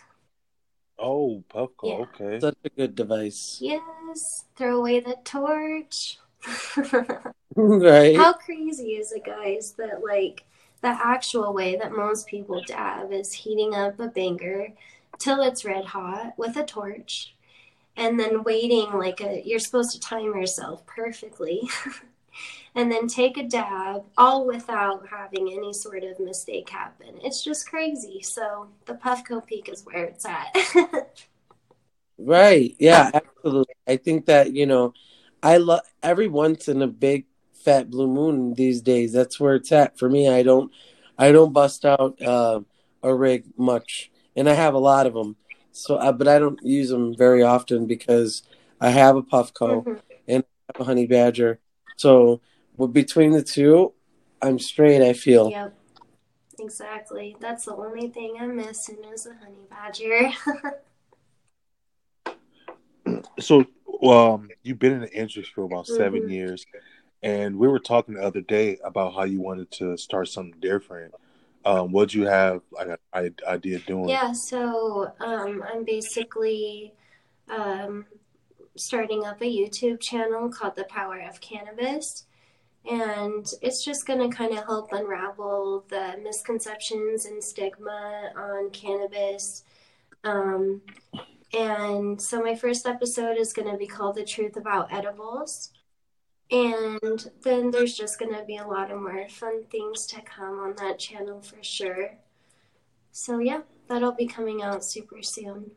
Oh, 1.03 1.43
Puffco. 1.53 1.85
Yeah. 1.85 1.95
Okay. 1.95 2.41
Such 2.41 2.57
a 2.65 2.69
good 2.71 2.95
device. 2.95 3.59
Yes, 3.61 4.45
throw 4.57 4.79
away 4.79 5.01
the 5.01 5.17
torch. 5.25 6.19
right? 7.57 8.17
How 8.17 8.33
crazy 8.33 8.93
is 8.93 9.13
it, 9.13 9.25
guys, 9.25 9.73
that 9.79 10.03
like 10.05 10.45
the 10.81 10.89
actual 10.89 11.53
way 11.53 11.77
that 11.77 11.93
most 11.93 12.27
people 12.27 12.63
dab 12.67 13.13
is 13.13 13.33
heating 13.33 13.75
up 13.75 13.99
a 14.01 14.09
banger 14.09 14.73
till 15.19 15.41
it's 15.43 15.65
red 15.65 15.85
hot 15.85 16.35
with 16.37 16.57
a 16.57 16.65
torch 16.65 17.35
and 17.97 18.19
then 18.19 18.43
waiting 18.43 18.91
like 18.93 19.21
a 19.21 19.43
you're 19.45 19.59
supposed 19.59 19.93
to 19.93 20.01
time 20.01 20.25
yourself 20.25 20.85
perfectly 20.87 21.69
and 22.75 22.91
then 22.91 23.07
take 23.07 23.37
a 23.37 23.43
dab 23.43 24.05
all 24.17 24.47
without 24.47 25.07
having 25.09 25.53
any 25.53 25.73
sort 25.73 26.03
of 26.05 26.19
mistake 26.21 26.71
happen 26.71 27.19
it's 27.23 27.43
just 27.43 27.69
crazy 27.69 28.21
so 28.23 28.69
the 28.87 28.95
puffco 28.95 29.45
peak 29.45 29.69
is 29.69 29.85
where 29.85 30.05
it's 30.05 30.25
at 30.27 30.55
Right. 32.19 32.75
Yeah, 32.79 33.11
absolutely. 33.13 33.75
I 33.87 33.97
think 33.97 34.27
that, 34.27 34.53
you 34.53 34.67
know, 34.67 34.95
I 35.43 35.57
love 35.57 35.83
every 36.03 36.29
once 36.29 36.69
in 36.69 36.83
a 36.83 36.87
big 36.87 37.27
fat 37.53 37.91
blue 37.91 38.07
moon 38.07 38.55
these 38.55 38.81
days. 38.83 39.13
That's 39.13 39.41
where 39.41 39.55
it's 39.57 39.73
at 39.73 39.99
for 39.99 40.09
me. 40.09 40.29
I 40.29 40.43
don't 40.43 40.71
I 41.19 41.33
don't 41.33 41.53
bust 41.53 41.85
out 41.85 42.21
uh, 42.23 42.61
a 43.03 43.15
rig 43.15 43.45
much, 43.57 44.11
and 44.37 44.49
I 44.49 44.55
have 44.55 44.75
a 44.75 44.79
lot 44.79 45.07
of 45.07 45.15
them. 45.15 45.37
So, 45.73 45.97
uh, 45.97 46.13
but 46.13 46.29
I 46.29 46.39
don't 46.39 46.63
use 46.63 46.91
them 46.91 47.17
very 47.17 47.43
often 47.43 47.87
because 47.87 48.43
I 48.81 48.91
have 48.91 49.17
a 49.17 49.23
Puffco 49.23 49.85
Mhm. 49.85 50.01
and 50.29 50.45
I 50.45 50.73
have 50.75 50.81
a 50.81 50.85
Honey 50.85 51.07
Badger. 51.07 51.61
So, 51.97 52.41
well, 52.77 52.89
between 52.89 53.33
the 53.33 53.43
two, 53.43 53.93
I'm 54.41 54.59
straight. 54.59 55.03
I 55.03 55.13
feel. 55.13 55.51
yep 55.51 55.75
exactly 56.61 57.35
that's 57.41 57.65
the 57.65 57.75
only 57.75 58.09
thing 58.09 58.37
i'm 58.39 58.55
missing 58.55 58.99
is 59.13 59.25
a 59.27 59.35
honey 59.43 59.65
badger 59.71 60.31
So, 63.41 63.65
um, 64.09 64.49
you've 64.63 64.79
been 64.79 64.93
in 64.93 65.01
the 65.01 65.13
industry 65.13 65.43
for 65.55 65.65
about 65.65 65.87
7 65.87 66.23
Mhm. 66.23 66.31
years, 66.31 66.65
and 67.23 67.59
we 67.59 67.67
were 67.69 67.79
talking 67.81 68.15
the 68.15 68.23
other 68.23 68.41
day 68.41 68.79
about 68.85 69.15
how 69.15 69.25
you 69.25 69.41
wanted 69.41 69.71
to 69.73 69.97
start 69.97 70.29
something 70.29 70.59
different. 70.61 71.13
Um, 71.65 71.91
what 71.93 72.11
do 72.11 72.19
you 72.21 72.27
have 72.27 72.63
like 72.71 72.89
an 72.89 72.97
i- 73.13 73.51
idea 73.51 73.79
doing? 73.81 74.09
Yeah, 74.09 74.33
so 74.33 75.13
um, 75.21 75.65
I'm 75.67 75.85
basically 75.85 76.95
um, 77.49 78.07
starting 78.77 79.25
up 79.25 79.41
a 79.41 79.45
YouTube 79.45 80.01
channel 80.01 80.49
called 80.49 80.77
The 80.77 80.85
Power 80.85 81.21
of 81.29 81.41
Cannabis. 81.41 82.27
And 82.91 83.47
it's 83.63 83.85
just 83.85 84.07
going 84.07 84.19
to 84.19 84.37
kind 84.37 84.57
of 84.57 84.65
help 84.65 84.93
unravel 84.93 85.85
the 85.89 86.17
misconceptions 86.23 87.27
and 87.27 87.43
stigma 87.43 88.33
on 88.37 88.71
cannabis. 88.71 89.65
Um, 90.25 90.83
and 91.53 92.21
so 92.21 92.43
my 92.43 92.55
first 92.55 92.87
episode 92.87 93.37
is 93.37 93.53
going 93.53 93.71
to 93.71 93.77
be 93.77 93.87
called 93.87 94.17
The 94.17 94.25
Truth 94.25 94.57
About 94.57 94.93
Edibles. 94.93 95.71
And 96.51 97.31
then 97.43 97.71
there's 97.71 97.95
just 97.95 98.19
going 98.19 98.35
to 98.35 98.45
be 98.45 98.57
a 98.57 98.67
lot 98.67 98.91
of 98.91 99.01
more 99.01 99.27
fun 99.29 99.65
things 99.71 100.07
to 100.09 100.21
come 100.21 100.59
on 100.59 100.75
that 100.77 100.99
channel 100.99 101.41
for 101.41 101.63
sure. 101.63 102.19
So 103.11 103.39
yeah, 103.39 103.63
that'll 103.89 104.13
be 104.13 104.27
coming 104.27 104.63
out 104.63 104.85
super 104.85 105.23
soon. 105.23 105.73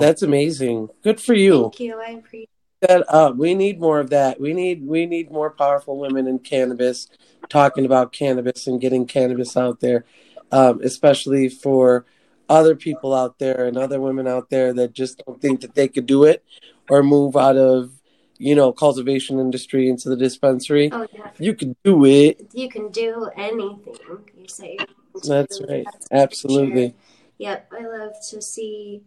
That's 0.00 0.22
amazing. 0.22 0.90
Good 1.02 1.20
for 1.20 1.34
you. 1.34 1.62
Thank 1.62 1.80
you. 1.80 2.00
I 2.00 2.10
appreciate 2.10 2.50
that 2.88 3.04
up. 3.12 3.36
We 3.36 3.54
need 3.54 3.80
more 3.80 4.00
of 4.00 4.10
that. 4.10 4.40
We 4.40 4.52
need 4.52 4.86
we 4.86 5.06
need 5.06 5.30
more 5.30 5.50
powerful 5.50 5.98
women 5.98 6.26
in 6.26 6.38
cannabis 6.38 7.08
talking 7.48 7.84
about 7.84 8.12
cannabis 8.12 8.66
and 8.66 8.80
getting 8.80 9.06
cannabis 9.06 9.56
out 9.56 9.80
there, 9.80 10.04
um, 10.52 10.80
especially 10.82 11.48
for 11.48 12.04
other 12.48 12.74
people 12.76 13.14
out 13.14 13.38
there 13.38 13.66
and 13.66 13.76
other 13.76 14.00
women 14.00 14.26
out 14.26 14.50
there 14.50 14.72
that 14.72 14.92
just 14.92 15.22
don't 15.24 15.40
think 15.40 15.60
that 15.60 15.74
they 15.74 15.88
could 15.88 16.06
do 16.06 16.24
it 16.24 16.44
or 16.88 17.02
move 17.02 17.36
out 17.36 17.56
of 17.56 17.92
you 18.38 18.54
know 18.54 18.72
cultivation 18.72 19.38
industry 19.38 19.88
into 19.88 20.08
the 20.08 20.16
dispensary. 20.16 20.90
Oh 20.92 21.06
yeah. 21.12 21.30
You 21.38 21.54
can 21.54 21.76
do 21.84 22.04
it. 22.04 22.50
You 22.52 22.68
can 22.68 22.90
do 22.90 23.30
anything 23.36 23.96
you 24.36 24.48
say. 24.48 24.78
That's 25.24 25.60
right. 25.68 25.84
That's 25.84 26.08
Absolutely. 26.12 26.94
Yep. 27.38 27.72
I 27.72 27.86
love 27.86 28.12
to 28.30 28.40
see 28.40 29.02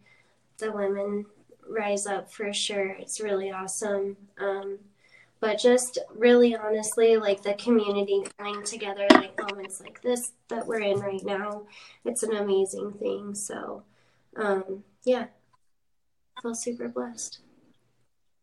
the 0.57 0.71
women 0.71 1.25
rise 1.69 2.05
up 2.05 2.31
for 2.31 2.51
sure. 2.53 2.89
It's 2.99 3.21
really 3.21 3.51
awesome. 3.51 4.17
Um, 4.39 4.79
but 5.39 5.57
just 5.57 5.99
really 6.13 6.55
honestly, 6.55 7.17
like 7.17 7.41
the 7.41 7.53
community 7.53 8.23
coming 8.37 8.63
together, 8.63 9.07
like 9.11 9.39
moments 9.39 9.79
like 9.79 10.01
this 10.01 10.33
that 10.49 10.67
we're 10.67 10.81
in 10.81 10.99
right 10.99 11.23
now, 11.23 11.63
it's 12.03 12.23
an 12.23 12.35
amazing 12.35 12.93
thing. 12.93 13.35
So, 13.35 13.83
um, 14.35 14.83
yeah, 15.05 15.27
I 16.37 16.41
feel 16.41 16.55
super 16.55 16.89
blessed. 16.89 17.39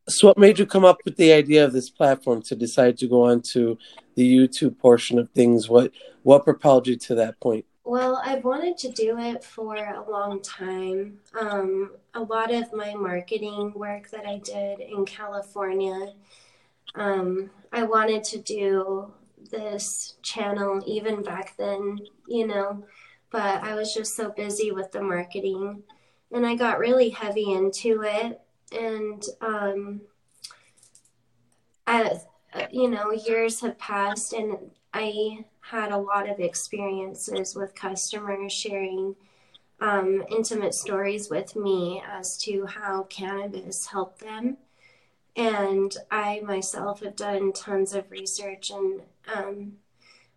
So, 0.09 0.29
what 0.29 0.39
made 0.39 0.59
you 0.59 0.67
come 0.67 0.85
up 0.85 0.99
with 1.05 1.17
the 1.17 1.33
idea 1.33 1.65
of 1.65 1.73
this 1.73 1.91
platform 1.91 2.41
to 2.43 2.57
decide 2.57 2.97
to 2.99 3.09
go 3.09 3.25
on 3.25 3.43
to 3.53 3.77
the 4.15 4.37
YouTube 4.37 4.79
portion 4.79 5.19
of 5.19 5.29
things? 5.31 5.69
What 5.69 5.93
what 6.23 6.45
propelled 6.45 6.87
you 6.87 6.97
to 6.97 7.15
that 7.17 7.39
point? 7.41 7.67
Well, 7.87 8.21
I've 8.25 8.43
wanted 8.43 8.77
to 8.79 8.91
do 8.91 9.17
it 9.17 9.45
for 9.45 9.77
a 9.77 10.11
long 10.11 10.43
time. 10.43 11.19
Um, 11.41 11.93
a 12.15 12.21
lot 12.21 12.53
of 12.53 12.73
my 12.73 12.95
marketing 12.95 13.75
work 13.77 14.11
that 14.11 14.27
I 14.27 14.39
did 14.39 14.81
in 14.81 15.05
California, 15.05 16.13
um, 16.97 17.49
I 17.73 17.85
wanted 17.85 18.25
to 18.25 18.39
do 18.39 19.15
this 19.53 20.17
channel 20.21 20.83
even 20.85 21.23
back 21.23 21.57
then, 21.57 22.01
you 22.27 22.49
know, 22.49 22.85
but 23.31 23.63
I 23.63 23.77
was 23.77 23.95
just 23.95 24.17
so 24.17 24.31
busy 24.31 24.73
with 24.73 24.91
the 24.91 25.01
marketing 25.01 25.85
and 26.33 26.45
I 26.45 26.57
got 26.57 26.81
really 26.81 27.11
heavy 27.11 27.53
into 27.53 28.03
it. 28.03 28.41
And, 28.73 29.25
um, 29.41 30.01
I, 31.87 32.19
you 32.73 32.91
know, 32.91 33.13
years 33.13 33.61
have 33.61 33.79
passed 33.79 34.33
and 34.33 34.73
I 34.93 35.45
had 35.71 35.91
a 35.91 35.99
lot 35.99 36.29
of 36.29 36.39
experiences 36.39 37.57
with 37.57 37.75
customers 37.75 38.53
sharing 38.53 39.17
um, 39.81 40.25
intimate 40.31 40.75
stories 40.75 41.29
with 41.29 41.57
me 41.57 42.03
as 42.09 42.37
to 42.39 42.67
how 42.67 43.03
cannabis 43.05 43.87
helped 43.87 44.21
them. 44.21 44.57
And 45.35 45.95
I 46.11 46.41
myself 46.45 47.03
have 47.03 47.17
done 47.17 47.53
tons 47.53 47.95
of 47.95 48.11
research 48.11 48.71
and 48.71 49.03
um, 49.35 49.73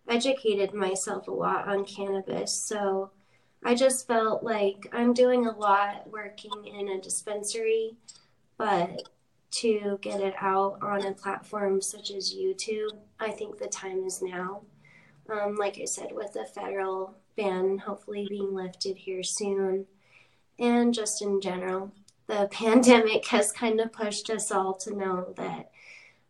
educated 0.08 0.74
myself 0.74 1.28
a 1.28 1.32
lot 1.32 1.68
on 1.68 1.86
cannabis. 1.86 2.52
So 2.52 3.12
I 3.63 3.76
just 3.76 4.08
felt 4.08 4.44
like 4.44 4.89
I'm 4.92 5.13
doing 5.13 5.46
a 5.46 5.56
lot 5.56 6.10
working 6.10 6.65
in 6.65 6.89
a 6.89 7.00
dispensary, 7.00 7.96
but 8.58 9.04
to 9.52 10.00
get 10.02 10.22
it 10.22 10.34
out 10.39 10.80
on 10.82 11.06
a 11.06 11.13
platform 11.13 11.82
such 11.82 12.12
as 12.12 12.34
YouTube, 12.34 12.98
I 13.20 13.30
think 13.30 13.58
the 13.60 13.68
time 13.68 14.04
is 14.06 14.22
now. 14.22 14.63
Um, 15.32 15.56
like 15.56 15.80
I 15.80 15.86
said, 15.86 16.12
with 16.12 16.34
the 16.34 16.46
federal 16.46 17.15
ban 17.38 17.78
hopefully 17.78 18.26
being 18.30 18.54
lifted 18.54 18.98
here 18.98 19.24
soon, 19.24 19.86
and 20.58 20.94
just 20.94 21.22
in 21.22 21.39
general, 21.42 21.92
the 22.28 22.48
pandemic 22.52 23.26
has 23.28 23.52
kind 23.52 23.80
of 23.80 23.92
pushed 23.92 24.30
us 24.30 24.52
all 24.52 24.74
to 24.76 24.96
know 24.96 25.34
that 25.38 25.72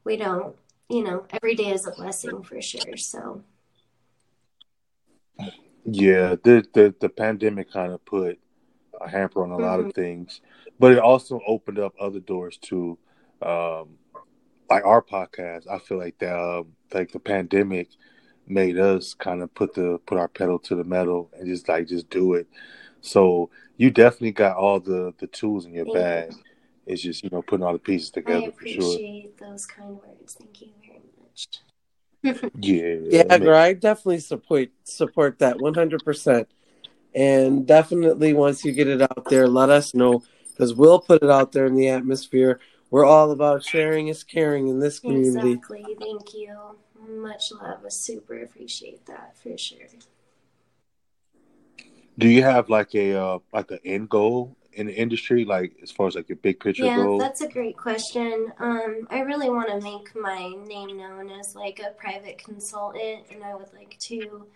we 0.04 0.18
don't, 0.18 0.56
you 0.90 1.04
know, 1.04 1.26
every 1.32 1.56
day 1.56 1.72
is 1.72 1.88
a 1.88 1.92
blessing 1.92 2.44
for 2.44 2.62
sure. 2.62 2.98
So, 2.98 3.44
Yeah, 5.86 6.36
the, 6.44 6.66
the 6.74 6.94
the 7.00 7.10
pandemic 7.10 7.72
kind 7.72 7.94
of 7.94 8.04
put 8.06 8.40
a 9.00 9.10
hamper 9.10 9.44
on 9.44 9.52
a 9.52 9.58
lot 9.58 9.80
of 9.80 9.94
things, 9.94 10.42
but 10.80 10.92
it 10.92 11.00
also 11.00 11.42
opened 11.48 11.80
up 11.80 11.94
other 12.00 12.20
doors 12.20 12.58
to, 12.58 12.98
um, 13.42 13.98
like 14.70 14.86
our 14.86 15.02
podcast. 15.02 15.68
I 15.70 15.80
feel 15.80 15.98
like 15.98 16.20
that, 16.20 16.38
um, 16.38 16.74
like 16.94 17.12
the 17.12 17.20
pandemic 17.20 17.90
made 18.50 18.78
us 18.78 19.14
kind 19.14 19.42
of 19.42 19.54
put 19.54 19.74
the 19.74 20.00
put 20.06 20.18
our 20.18 20.28
pedal 20.28 20.60
to 20.60 20.76
the 20.76 20.84
metal 20.84 21.30
and 21.38 21.48
just 21.48 21.70
like 21.70 21.88
just 21.88 22.10
do 22.10 22.34
it. 22.34 22.48
So 23.02 23.50
you 23.78 23.92
definitely 23.92 24.32
got 24.32 24.58
all 24.58 24.80
the 24.80 25.14
the 25.20 25.28
tools 25.28 25.66
in 25.66 25.74
your 25.74 25.86
Thank 25.86 25.96
you. 25.96 26.02
bag. 26.02 26.34
It's 26.86 27.02
just 27.02 27.24
you 27.24 27.30
know 27.32 27.42
putting 27.42 27.66
all 27.66 27.74
the 27.74 27.80
pieces 27.80 28.10
I 28.10 28.20
together 28.20 28.52
for 28.52 28.68
sure. 28.68 28.82
appreciate 28.84 29.38
those 29.38 29.66
kind 29.66 29.98
words. 29.98 30.36
Thank 30.36 30.62
you 30.62 30.70
very 30.86 31.00
much. 31.22 31.48
Yeah, 32.62 32.96
Yeah, 33.12 33.24
it 33.36 33.40
girl, 33.40 33.58
I 33.58 33.74
definitely 33.74 34.20
support 34.20 34.70
support 34.84 35.40
that 35.40 35.60
one 35.60 35.74
hundred 35.74 36.04
percent, 36.04 36.50
and 37.16 37.66
definitely 37.66 38.34
once 38.34 38.66
you 38.66 38.72
get 38.74 38.88
it 38.88 39.02
out 39.02 39.26
there, 39.30 39.48
let 39.48 39.70
us 39.70 39.94
know 39.94 40.24
because 40.52 40.74
we'll 40.74 41.00
put 41.00 41.24
it 41.24 41.30
out 41.30 41.54
there 41.54 41.66
in 41.66 41.76
the 41.76 41.88
atmosphere. 41.90 42.60
We're 42.92 43.06
all 43.06 43.32
about 43.32 43.64
sharing 43.64 44.08
is 44.08 44.24
caring 44.24 44.68
in 44.68 44.80
this 44.80 45.00
community. 45.00 45.54
Exactly. 45.54 45.96
Thank 46.00 46.34
you. 46.34 46.58
Much 47.08 47.52
love. 47.52 47.80
I 47.86 47.90
super 47.90 48.42
appreciate 48.42 49.06
that 49.06 49.38
for 49.38 49.58
sure. 49.58 49.88
Do 52.18 52.28
you 52.28 52.44
have 52.44 52.70
like 52.70 52.94
a 52.96 53.14
uh, 53.14 53.40
like 53.54 53.72
an 53.72 53.80
end 53.86 54.10
goal 54.10 54.56
in 54.74 54.88
the 54.88 54.94
industry, 54.94 55.46
like 55.46 55.74
as 55.82 55.92
far 55.92 56.08
as 56.08 56.16
like 56.16 56.30
your 56.30 56.36
big 56.38 56.60
picture 56.60 56.84
Yeah, 56.84 56.96
goal? 56.96 57.20
that's 57.20 57.42
a 57.42 57.48
great 57.48 57.78
question. 57.78 58.52
Um, 58.60 59.08
I 59.10 59.22
really 59.22 59.50
want 59.50 59.70
to 59.70 59.80
make 59.82 60.16
my 60.16 60.50
name 60.68 60.98
known 60.98 61.30
as 61.30 61.56
like 61.56 61.80
a 61.80 61.92
private 61.92 62.38
consultant, 62.38 63.26
and 63.32 63.44
I 63.44 63.56
would 63.56 63.74
like 63.74 63.98
to 64.00 64.48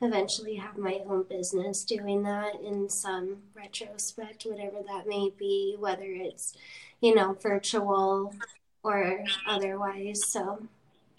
eventually 0.00 0.56
have 0.56 0.76
my 0.76 1.00
own 1.06 1.22
business 1.24 1.84
doing 1.84 2.24
that 2.24 2.56
in 2.60 2.88
some 2.88 3.36
retrospect, 3.54 4.44
whatever 4.44 4.82
that 4.86 5.06
may 5.06 5.30
be, 5.38 5.76
whether 5.78 6.04
it's, 6.06 6.56
you 7.00 7.14
know, 7.14 7.34
virtual 7.34 8.34
or 8.82 9.24
otherwise. 9.46 10.26
So 10.26 10.66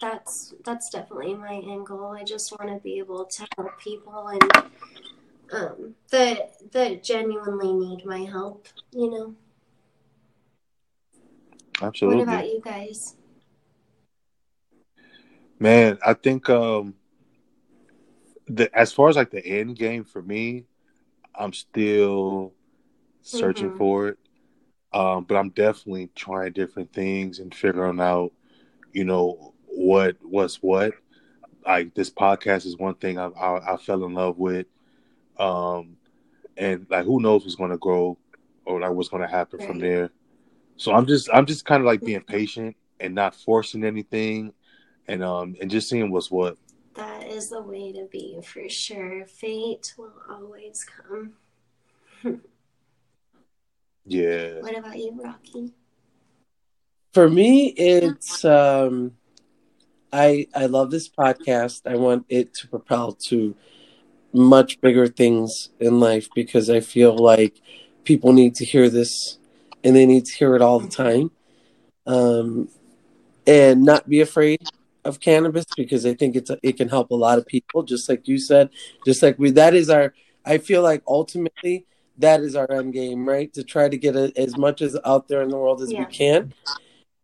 that's 0.04 0.54
that's 0.64 0.90
definitely 0.90 1.34
my 1.34 1.54
end 1.56 1.86
goal. 1.86 2.12
I 2.18 2.24
just 2.24 2.52
want 2.52 2.70
to 2.70 2.78
be 2.82 2.98
able 2.98 3.24
to 3.24 3.46
help 3.56 3.78
people 3.80 4.28
and 4.28 4.42
um, 5.52 5.94
that 6.10 6.72
that 6.72 7.02
genuinely 7.04 7.72
need 7.72 8.04
my 8.04 8.20
help. 8.20 8.68
You 8.92 9.10
know. 9.10 9.34
Absolutely. 11.82 12.18
What 12.18 12.22
about 12.22 12.48
you 12.48 12.60
guys? 12.64 13.16
Man, 15.58 15.98
I 16.04 16.14
think 16.14 16.48
um 16.50 16.94
the 18.46 18.70
as 18.76 18.92
far 18.92 19.08
as 19.08 19.16
like 19.16 19.30
the 19.30 19.44
end 19.46 19.76
game 19.76 20.04
for 20.04 20.22
me, 20.22 20.64
I'm 21.34 21.52
still 21.52 22.52
searching 23.22 23.70
Mhm. 23.70 23.76
for 23.76 24.08
it. 24.08 24.18
Um, 24.92 25.24
but 25.24 25.36
I'm 25.36 25.50
definitely 25.50 26.10
trying 26.14 26.52
different 26.52 26.92
things 26.92 27.40
and 27.40 27.54
figuring 27.54 28.00
out, 28.00 28.32
you 28.92 29.04
know, 29.04 29.53
what 29.76 30.16
was 30.22 30.56
what. 30.56 30.94
Like 31.66 31.94
this 31.94 32.10
podcast 32.10 32.66
is 32.66 32.76
one 32.76 32.94
thing 32.94 33.18
I 33.18 33.26
I, 33.28 33.74
I 33.74 33.76
fell 33.76 34.04
in 34.04 34.14
love 34.14 34.38
with, 34.38 34.66
um, 35.38 35.96
and 36.56 36.86
like 36.90 37.04
who 37.04 37.20
knows 37.20 37.42
what's 37.44 37.56
going 37.56 37.70
to 37.70 37.78
grow 37.78 38.18
or 38.66 38.80
like 38.80 38.92
what's 38.92 39.08
going 39.08 39.22
to 39.22 39.28
happen 39.28 39.60
from 39.60 39.78
there. 39.78 40.10
So 40.76 40.92
I'm 40.92 41.06
just 41.06 41.28
I'm 41.32 41.46
just 41.46 41.64
kind 41.64 41.80
of 41.80 41.86
like 41.86 42.04
being 42.04 42.22
patient 42.22 42.76
and 43.00 43.14
not 43.14 43.34
forcing 43.34 43.84
anything, 43.84 44.52
and 45.08 45.22
um 45.22 45.56
and 45.60 45.70
just 45.70 45.88
seeing 45.88 46.10
what's 46.10 46.30
what. 46.30 46.56
That 46.94 47.26
is 47.26 47.50
the 47.50 47.60
way 47.62 47.92
to 47.92 48.06
be 48.10 48.38
for 48.42 48.68
sure. 48.68 49.26
Fate 49.26 49.94
will 49.98 50.14
always 50.30 50.84
come. 50.84 51.32
Yeah. 54.06 54.60
What 54.60 54.76
about 54.76 54.98
you, 54.98 55.18
Rocky? 55.22 55.72
For 57.12 57.28
me, 57.28 57.68
it's 57.68 58.44
um, 58.44 59.12
I 60.14 60.46
I 60.54 60.66
love 60.66 60.92
this 60.92 61.08
podcast. 61.08 61.82
I 61.86 61.96
want 61.96 62.24
it 62.28 62.54
to 62.54 62.68
propel 62.68 63.12
to 63.30 63.56
much 64.32 64.80
bigger 64.80 65.08
things 65.08 65.70
in 65.80 65.98
life 65.98 66.28
because 66.34 66.70
I 66.70 66.80
feel 66.80 67.16
like 67.16 67.60
people 68.04 68.32
need 68.32 68.54
to 68.56 68.64
hear 68.64 68.88
this 68.88 69.38
and 69.82 69.94
they 69.96 70.06
need 70.06 70.24
to 70.26 70.34
hear 70.34 70.54
it 70.54 70.62
all 70.62 70.78
the 70.78 70.88
time. 70.88 71.32
Um, 72.06 72.68
and 73.46 73.82
not 73.82 74.08
be 74.08 74.20
afraid 74.20 74.60
of 75.04 75.20
cannabis 75.20 75.64
because 75.76 76.06
I 76.06 76.14
think 76.14 76.36
it's 76.36 76.50
it 76.62 76.76
can 76.76 76.88
help 76.88 77.10
a 77.10 77.16
lot 77.16 77.38
of 77.38 77.46
people. 77.46 77.82
Just 77.82 78.08
like 78.08 78.28
you 78.28 78.38
said, 78.38 78.70
just 79.04 79.20
like 79.20 79.36
we 79.38 79.50
that 79.50 79.74
is 79.74 79.90
our. 79.90 80.14
I 80.46 80.58
feel 80.58 80.82
like 80.82 81.02
ultimately 81.08 81.86
that 82.18 82.40
is 82.40 82.54
our 82.54 82.70
end 82.70 82.92
game, 82.92 83.26
right? 83.28 83.52
To 83.54 83.64
try 83.64 83.88
to 83.88 83.96
get 83.96 84.14
a, 84.14 84.32
as 84.36 84.56
much 84.56 84.80
as 84.80 84.96
out 85.04 85.26
there 85.26 85.42
in 85.42 85.48
the 85.48 85.56
world 85.56 85.82
as 85.82 85.90
Yeah. 85.90 86.00
we 86.00 86.06
can, 86.06 86.54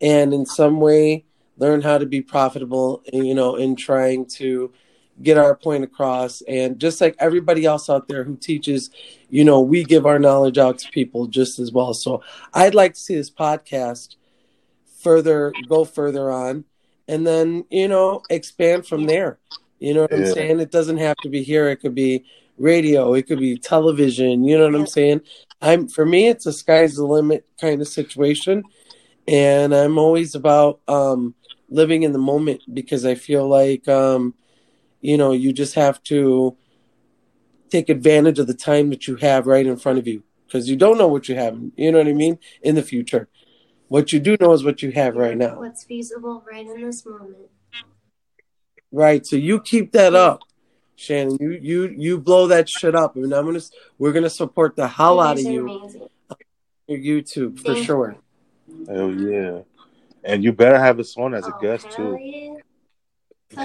and 0.01 0.33
in 0.33 0.45
some 0.45 0.81
way 0.81 1.23
learn 1.61 1.81
how 1.81 1.97
to 1.97 2.05
be 2.05 2.21
profitable. 2.21 3.03
You 3.13 3.33
know, 3.33 3.55
in 3.55 3.75
trying 3.75 4.25
to 4.37 4.73
get 5.21 5.37
our 5.37 5.55
point 5.55 5.83
across, 5.83 6.41
and 6.41 6.79
just 6.79 6.99
like 6.99 7.15
everybody 7.19 7.63
else 7.65 7.89
out 7.89 8.07
there 8.07 8.23
who 8.23 8.35
teaches, 8.35 8.89
you 9.29 9.45
know, 9.45 9.61
we 9.61 9.83
give 9.83 10.05
our 10.05 10.19
knowledge 10.19 10.57
out 10.57 10.79
to 10.79 10.89
people 10.89 11.27
just 11.27 11.59
as 11.59 11.71
well. 11.71 11.93
So 11.93 12.23
I'd 12.53 12.75
like 12.75 12.95
to 12.95 12.99
see 12.99 13.15
this 13.15 13.31
podcast 13.31 14.15
further 15.01 15.53
go 15.67 15.83
further 15.85 16.29
on 16.31 16.63
and 17.07 17.25
then 17.25 17.65
you 17.69 17.87
know 17.87 18.21
expand 18.29 18.87
from 18.87 19.05
there. 19.05 19.37
You 19.79 19.93
know 19.93 20.01
what 20.01 20.13
i'm 20.13 20.25
saying? 20.25 20.59
It 20.59 20.71
doesn't 20.71 20.97
have 20.97 21.17
to 21.17 21.29
be 21.29 21.43
here. 21.43 21.69
It 21.69 21.77
could 21.77 21.95
be 21.95 22.23
radio. 22.57 23.13
It 23.15 23.23
could 23.23 23.39
be 23.39 23.57
television. 23.57 24.43
You 24.43 24.57
know 24.57 24.65
what 24.65 24.75
i'm 24.75 24.87
saying? 24.87 25.21
I'm 25.61 25.87
for 25.87 26.05
me 26.05 26.27
it's 26.27 26.45
a 26.45 26.53
sky's 26.53 26.95
the 26.95 27.05
limit 27.05 27.45
kind 27.59 27.81
of 27.81 27.87
situation. 27.87 28.63
And 29.27 29.73
i'm 29.73 29.97
always 29.97 30.35
about 30.35 30.79
um 30.87 31.35
living 31.71 32.03
in 32.03 32.11
the 32.11 32.19
moment 32.19 32.61
because 32.71 33.05
i 33.05 33.15
feel 33.15 33.47
like 33.47 33.87
um 33.87 34.35
you 34.99 35.17
know 35.17 35.31
you 35.31 35.51
just 35.51 35.73
have 35.73 36.01
to 36.03 36.55
take 37.69 37.89
advantage 37.89 38.37
of 38.37 38.45
the 38.47 38.53
time 38.53 38.89
that 38.91 39.07
you 39.07 39.15
have 39.15 39.47
right 39.47 39.65
in 39.65 39.77
front 39.77 39.97
of 39.97 40.07
you 40.07 40.21
because 40.45 40.69
you 40.69 40.75
don't 40.75 40.97
know 40.97 41.07
what 41.07 41.27
you 41.27 41.35
have 41.35 41.57
you 41.75 41.91
know 41.91 41.97
what 41.97 42.07
i 42.07 42.13
mean 42.13 42.37
in 42.61 42.75
the 42.75 42.83
future 42.83 43.27
what 43.87 44.11
you 44.13 44.19
do 44.19 44.37
know 44.39 44.53
is 44.53 44.63
what 44.63 44.83
you 44.83 44.91
have 44.91 45.15
right 45.15 45.37
now 45.37 45.57
What's 45.57 45.83
feasible 45.83 46.43
right 46.45 46.67
in 46.67 46.81
this 46.81 47.05
moment? 47.05 47.49
Right. 48.91 49.25
So 49.25 49.37
you 49.37 49.61
keep 49.61 49.93
that 49.93 50.13
up, 50.15 50.41
Shannon. 50.95 51.37
You 51.39 51.51
you 51.51 51.95
you 51.97 52.19
blow 52.19 52.47
that 52.47 52.67
shit 52.69 52.93
up, 52.93 53.15
and 53.15 53.31
I'm 53.33 53.45
gonna 53.45 53.61
we're 53.97 54.11
gonna 54.11 54.29
support 54.29 54.75
the 54.75 54.87
hell 54.87 55.19
out 55.21 55.37
of 55.37 55.43
you 55.43 55.69
Amazing. 55.69 56.09
your 56.87 56.99
YouTube 56.99 57.57
for 57.57 57.73
Thank 57.73 57.77
you. 57.77 57.83
sure. 57.83 58.15
Hell 58.89 59.11
yeah. 59.13 59.61
And 60.23 60.43
you 60.43 60.51
better 60.53 60.77
have 60.79 60.99
us 60.99 61.17
on 61.17 61.33
as 61.33 61.47
a 61.47 61.53
Oh, 61.55 61.59
guest 61.59 61.85
hell 61.85 61.95
too. 61.95 62.17
yeah. 62.21 62.55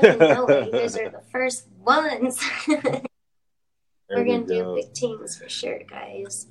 Fucking 0.01 0.19
know 0.19 0.47
it. 0.49 0.67
You 0.67 0.73
guys 0.81 0.97
are 0.97 1.11
the 1.11 1.23
first 1.31 1.67
ones. 1.85 2.41
We're 2.69 4.25
gonna 4.25 4.47
do 4.47 4.47
go. 4.47 4.75
big 4.77 4.93
things 4.95 5.37
for 5.39 5.49
sure, 5.49 5.81
guys. 5.89 6.47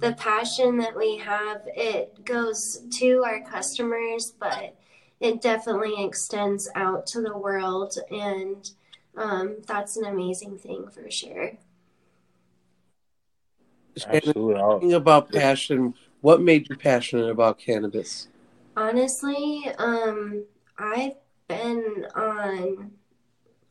The 0.00 0.12
passion 0.12 0.78
that 0.78 0.96
we 0.96 1.16
have, 1.18 1.62
it 1.66 2.24
goes 2.24 2.82
to 2.98 3.22
our 3.24 3.40
customers, 3.42 4.32
but 4.38 4.76
it 5.20 5.40
definitely 5.40 6.04
extends 6.04 6.68
out 6.74 7.06
to 7.08 7.20
the 7.22 7.36
world, 7.36 7.96
and 8.10 8.70
um, 9.16 9.56
that's 9.66 9.96
an 9.96 10.04
amazing 10.04 10.58
thing 10.58 10.88
for 10.90 11.10
sure. 11.10 11.52
Shannon, 13.96 14.16
Absolutely. 14.16 14.54
I'll- 14.56 14.72
talking 14.72 14.92
about 14.92 15.32
passion, 15.32 15.94
what 16.20 16.42
made 16.42 16.68
you 16.68 16.76
passionate 16.76 17.30
about 17.30 17.58
cannabis? 17.58 18.28
Honestly, 18.76 19.64
um, 19.78 20.44
I've 20.78 21.16
been 21.48 22.06
on 22.14 22.90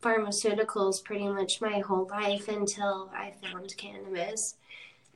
pharmaceuticals 0.02 1.02
pretty 1.02 1.28
much 1.28 1.60
my 1.60 1.78
whole 1.78 2.08
life 2.08 2.48
until 2.48 3.10
I 3.14 3.34
found 3.42 3.76
cannabis. 3.76 4.56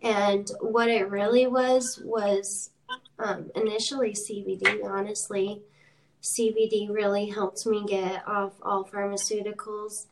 And 0.01 0.49
what 0.61 0.89
it 0.89 1.11
really 1.11 1.47
was 1.49 2.01
was 2.05 2.71
um, 3.19 3.51
initially 3.57 4.13
CBD, 4.13 4.85
honestly. 4.85 5.61
CBD 6.23 6.89
really 6.89 7.27
helped 7.27 7.67
me 7.67 7.85
get 7.87 8.27
off 8.29 8.53
all 8.63 8.85
pharmaceuticals. 8.85 10.07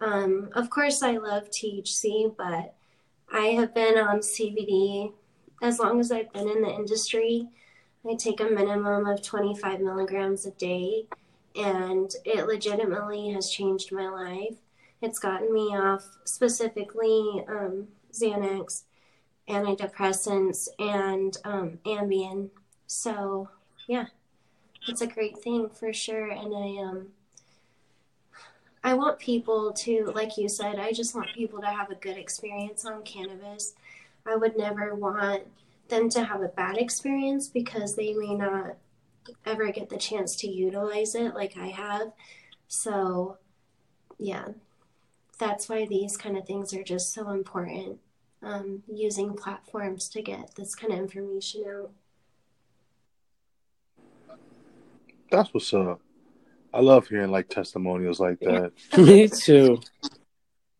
Um, 0.00 0.50
of 0.54 0.70
course, 0.70 1.02
I 1.02 1.16
love 1.16 1.50
THC, 1.50 2.34
but 2.36 2.74
I 3.32 3.46
have 3.48 3.74
been 3.74 3.98
on 3.98 4.20
CBD 4.20 5.12
as 5.62 5.80
long 5.80 5.98
as 5.98 6.12
I've 6.12 6.32
been 6.32 6.48
in 6.48 6.62
the 6.62 6.72
industry. 6.72 7.48
I 8.08 8.14
take 8.14 8.40
a 8.40 8.44
minimum 8.44 9.06
of 9.06 9.22
25 9.22 9.80
milligrams 9.80 10.46
a 10.46 10.52
day, 10.52 11.06
and 11.56 12.12
it 12.24 12.46
legitimately 12.46 13.30
has 13.30 13.50
changed 13.50 13.90
my 13.92 14.08
life. 14.08 14.56
It's 15.02 15.18
gotten 15.18 15.52
me 15.52 15.76
off 15.76 16.06
specifically 16.24 17.44
um, 17.48 17.88
Xanax, 18.12 18.84
antidepressants, 19.48 20.68
and 20.78 21.36
um, 21.44 21.78
Ambien. 21.84 22.50
So, 22.86 23.48
yeah, 23.88 24.06
it's 24.86 25.00
a 25.00 25.06
great 25.06 25.38
thing 25.38 25.68
for 25.68 25.92
sure. 25.92 26.30
And 26.30 26.54
I 26.54 26.82
um, 26.82 27.08
I 28.84 28.94
want 28.94 29.18
people 29.18 29.72
to, 29.72 30.12
like 30.14 30.38
you 30.38 30.48
said, 30.48 30.78
I 30.78 30.92
just 30.92 31.12
want 31.12 31.34
people 31.34 31.60
to 31.60 31.66
have 31.66 31.90
a 31.90 31.96
good 31.96 32.16
experience 32.16 32.84
on 32.84 33.02
cannabis. 33.02 33.74
I 34.24 34.36
would 34.36 34.56
never 34.56 34.94
want 34.94 35.42
them 35.88 36.08
to 36.10 36.24
have 36.24 36.42
a 36.42 36.48
bad 36.48 36.76
experience 36.78 37.48
because 37.48 37.94
they 37.94 38.12
may 38.12 38.34
not 38.34 38.76
ever 39.44 39.70
get 39.72 39.88
the 39.88 39.96
chance 39.96 40.36
to 40.36 40.48
utilize 40.48 41.14
it 41.14 41.34
like 41.34 41.56
I 41.56 41.68
have. 41.68 42.12
So, 42.68 43.38
yeah, 44.18 44.48
that's 45.38 45.68
why 45.68 45.86
these 45.86 46.16
kind 46.16 46.36
of 46.36 46.46
things 46.46 46.74
are 46.74 46.82
just 46.82 47.12
so 47.12 47.30
important. 47.30 47.98
Um, 48.42 48.82
using 48.92 49.34
platforms 49.34 50.08
to 50.10 50.22
get 50.22 50.54
this 50.54 50.74
kind 50.74 50.92
of 50.92 50.98
information 50.98 51.64
out. 51.68 51.90
That's 55.30 55.52
what's 55.52 55.72
up. 55.74 56.00
I 56.72 56.80
love 56.80 57.08
hearing 57.08 57.30
like 57.30 57.48
testimonials 57.48 58.20
like 58.20 58.38
that. 58.40 58.72
Me 58.98 59.28
too. 59.28 59.80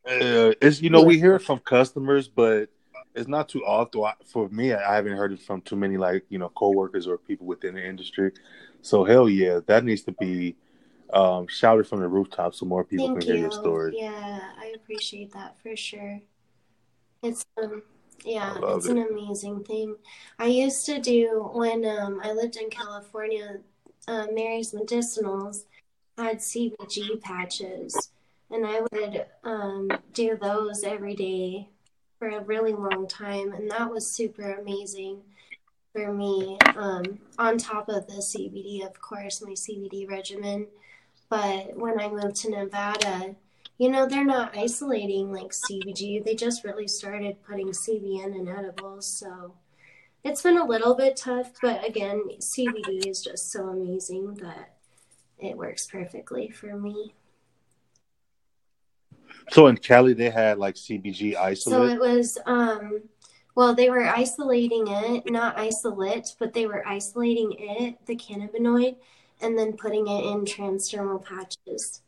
Uh, 0.07 0.53
it's 0.61 0.81
you 0.81 0.90
know 0.90 1.03
we 1.03 1.19
hear 1.19 1.35
it 1.35 1.40
from 1.40 1.59
customers, 1.61 2.29
but 2.29 2.69
it's 3.16 3.29
not 3.29 3.48
too 3.48 3.64
often. 3.64 4.02
For 4.26 4.48
me, 4.50 4.74
I 4.74 4.94
haven't 4.94 5.16
heard 5.16 5.33
it 5.33 5.40
from 5.40 5.62
too 5.62 5.76
many 5.76 5.96
like 5.96 6.24
you 6.29 6.38
know 6.38 6.50
coworkers 6.50 7.07
or 7.07 7.16
people 7.18 7.46
within 7.46 7.74
the 7.74 7.85
industry. 7.85 8.33
So 8.83 9.05
hell 9.05 9.29
yeah, 9.29 9.61
that 9.66 9.85
needs 9.85 10.02
to 10.02 10.12
be 10.12 10.55
um, 11.12 11.46
shouted 11.48 11.87
from 11.88 12.00
the 12.00 12.09
rooftops 12.09 12.61
so 12.61 12.66
more 12.66 12.85
people 12.85 13.09
Thank 13.09 13.20
can 13.20 13.26
hear 13.29 13.37
you. 13.37 13.42
your 13.42 13.50
story. 13.50 13.98
Yeah, 13.98 14.50
I 14.59 14.66
appreciate 14.76 15.33
that 15.33 15.57
for 15.62 15.74
sure. 15.74 16.20
It's 17.22 17.44
um 17.61 17.83
yeah, 18.24 18.55
it's 18.76 18.87
an 18.87 18.98
amazing 18.98 19.64
thing. 19.64 19.96
I 20.38 20.46
used 20.46 20.85
to 20.87 21.00
do 21.00 21.50
when 21.52 21.85
um 21.85 22.20
I 22.22 22.33
lived 22.33 22.57
in 22.57 22.68
California, 22.70 23.59
uh, 24.07 24.26
Mary's 24.33 24.72
Medicinals 24.72 25.64
had 26.18 26.38
CBG 26.38 27.20
patches, 27.20 28.11
and 28.50 28.66
I 28.66 28.81
would 28.92 29.26
um 29.42 29.90
do 30.12 30.37
those 30.40 30.85
every 30.85 31.14
day 31.14 31.68
for 32.18 32.29
a 32.29 32.42
really 32.42 32.72
long 32.72 33.07
time, 33.07 33.52
and 33.52 33.70
that 33.70 33.90
was 33.90 34.11
super 34.11 34.55
amazing 34.55 35.20
for 35.92 36.12
me. 36.12 36.59
Um, 36.76 37.18
on 37.38 37.59
top 37.59 37.88
of 37.88 38.07
the 38.07 38.14
CBD, 38.14 38.87
of 38.87 39.00
course, 39.00 39.42
my 39.42 39.52
CBD 39.52 40.09
regimen. 40.09 40.66
But 41.29 41.76
when 41.76 42.00
I 42.00 42.09
moved 42.09 42.37
to 42.37 42.50
Nevada, 42.50 43.35
you 43.79 43.90
know, 43.90 44.07
they're 44.07 44.24
not 44.24 44.57
isolating 44.57 45.33
like 45.33 45.50
CBG. 45.50 46.24
They 46.24 46.35
just 46.35 46.64
really 46.64 46.88
started 46.88 47.42
putting 47.44 47.68
CBN 47.68 48.35
in 48.38 48.48
edibles. 48.48 49.07
So 49.07 49.55
it's 50.24 50.42
been 50.42 50.59
a 50.59 50.66
little 50.66 50.94
bit 50.94 51.16
tough, 51.16 51.52
but 51.61 51.87
again, 51.87 52.24
CBD 52.38 53.07
is 53.07 53.22
just 53.22 53.50
so 53.50 53.68
amazing 53.68 54.35
that 54.37 54.74
it 55.38 55.57
works 55.57 55.87
perfectly 55.87 56.48
for 56.48 56.76
me. 56.76 57.14
So 59.50 59.66
in 59.68 59.76
Cali, 59.76 60.12
they 60.12 60.30
had 60.30 60.59
like 60.59 60.74
CBG 60.76 61.37
isolate. 61.37 61.90
So 61.90 61.94
it 61.94 62.00
was, 62.00 62.38
um, 62.46 63.02
well, 63.54 63.74
they 63.74 63.90
were 63.90 64.04
isolating 64.06 64.87
it, 64.88 65.30
not 65.30 65.59
isolate, 65.59 66.35
but 66.38 66.52
they 66.52 66.66
were 66.66 66.87
isolating 66.87 67.54
it, 67.59 68.04
the 68.06 68.16
cannabinoid, 68.16 68.96
and 69.40 69.59
then 69.59 69.74
putting 69.74 70.06
it 70.09 70.24
in 70.24 70.44
transdermal 70.44 71.24
patches. 71.24 72.02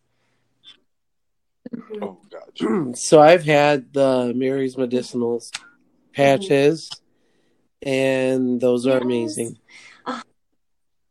Mhm. 1.75 2.03
oh, 2.03 2.19
gotcha. 2.31 2.93
so 2.97 3.21
I've 3.21 3.45
had 3.45 3.93
the 3.93 4.33
Mary's 4.35 4.77
Medicinals 4.77 5.51
patches, 6.15 6.91
and 7.83 8.61
those 8.61 8.87
are 8.87 8.95
Yes. 8.95 9.03
amazing. 9.03 9.59
Ah. 10.07 10.23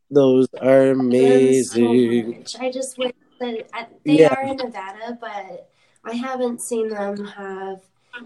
Those 0.09 0.47
are 0.59 0.87
Them 0.87 0.97
so 0.97 1.01
amazing. 1.01 2.45
I 2.59 2.71
just 2.71 2.97
wish 2.97 3.11
that 3.39 3.67
I, 3.73 3.87
they 4.05 4.19
Yeah. 4.19 4.33
are 4.33 4.43
in 4.43 4.57
Nevada, 4.57 5.17
but 5.19 5.69
I 6.07 6.15
haven't 6.15 6.61
seen 6.61 6.89
them 6.89 7.25
have. 7.25 7.81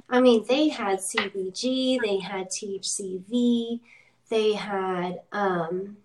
I 0.10 0.22
mean, 0.22 0.46
they 0.48 0.70
had 0.70 1.00
CBG, 1.00 2.00
they 2.02 2.20
had 2.20 2.50
THCV, 2.50 3.80
they 4.30 4.54
had 4.54 5.22
um, 5.32 5.98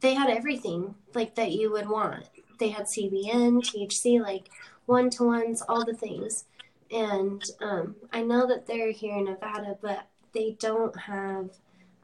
they 0.00 0.14
had 0.14 0.30
everything 0.30 0.94
like 1.14 1.34
that 1.36 1.52
you 1.52 1.70
would 1.70 1.88
want. 1.88 2.28
They 2.58 2.70
had 2.70 2.86
CBN, 2.86 3.62
THC, 3.62 4.20
like 4.20 4.50
one 4.86 5.10
to 5.10 5.24
ones, 5.24 5.62
all 5.68 5.84
the 5.84 5.94
things. 5.94 6.44
And 6.90 7.42
um, 7.60 7.96
I 8.12 8.22
know 8.22 8.46
that 8.46 8.66
they're 8.66 8.90
here 8.90 9.16
in 9.16 9.24
Nevada, 9.24 9.78
but 9.80 10.06
they 10.34 10.56
don't 10.58 10.96
have 10.98 11.50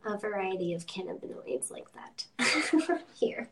a 0.04 0.16
variety 0.16 0.74
of 0.74 0.86
cannabinoids 0.86 1.70
like 1.70 1.88
that 1.92 3.02
here. 3.18 3.50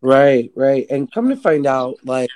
Right, 0.00 0.50
right. 0.56 0.86
And 0.90 1.10
come 1.10 1.28
to 1.28 1.36
find 1.36 1.66
out, 1.66 1.96
like, 2.04 2.28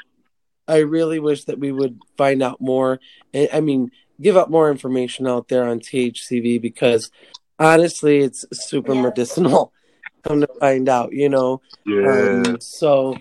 I 0.69 0.79
really 0.79 1.19
wish 1.19 1.45
that 1.45 1.59
we 1.59 1.73
would 1.73 1.99
find 2.17 2.43
out 2.43 2.61
more. 2.61 3.01
I 3.35 3.49
I 3.55 3.61
mean, 3.61 3.91
give 4.21 4.37
out 4.37 4.51
more 4.51 4.71
information 4.71 5.27
out 5.27 5.49
there 5.49 5.65
on 5.69 5.81
THCV 5.81 6.61
because 6.61 7.11
honestly, 7.59 8.19
it's 8.19 8.45
super 8.53 8.95
Yeah. 8.95 9.03
medicinal. 9.03 9.73
Come 10.23 10.41
to 10.41 10.49
find 10.59 10.89
out, 10.89 11.13
you 11.13 11.29
know. 11.29 11.61
Yeah. 11.87 12.49
Um, 12.51 12.61
so, 12.61 13.17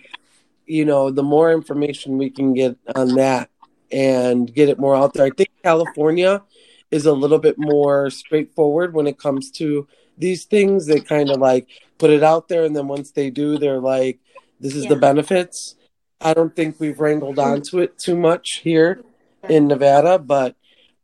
you 0.65 0.85
know, 0.85 1.11
the 1.11 1.21
more 1.23 1.51
information 1.51 2.17
we 2.17 2.31
can 2.31 2.53
get 2.53 2.77
on 2.95 3.15
that 3.15 3.49
and 3.91 4.51
get 4.51 4.69
it 4.69 4.79
more 4.79 4.95
out 4.95 5.13
there. 5.13 5.25
I 5.27 5.29
think 5.29 5.49
California 5.63 6.41
is 6.89 7.05
a 7.05 7.13
little 7.13 7.37
bit 7.37 7.55
more 7.59 8.09
straightforward 8.09 8.93
when 8.95 9.05
it 9.05 9.19
comes 9.19 9.51
to 9.51 9.87
these 10.17 10.45
things. 10.45 10.87
They 10.87 10.99
kind 10.99 11.29
of 11.29 11.39
like 11.39 11.67
put 11.99 12.09
it 12.09 12.23
out 12.23 12.47
there, 12.47 12.63
and 12.65 12.75
then 12.75 12.87
once 12.87 13.11
they 13.11 13.29
do, 13.29 13.59
they're 13.59 13.79
like, 13.79 14.17
this 14.59 14.75
is 14.75 14.85
the 14.87 14.95
benefits. 14.95 15.75
I 16.21 16.33
don't 16.33 16.55
think 16.55 16.79
we've 16.79 16.99
wrangled 16.99 17.39
onto 17.39 17.79
it 17.79 17.97
too 17.97 18.15
much 18.15 18.61
here 18.63 19.01
in 19.49 19.67
Nevada, 19.67 20.17
but 20.17 20.55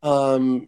um, 0.01 0.67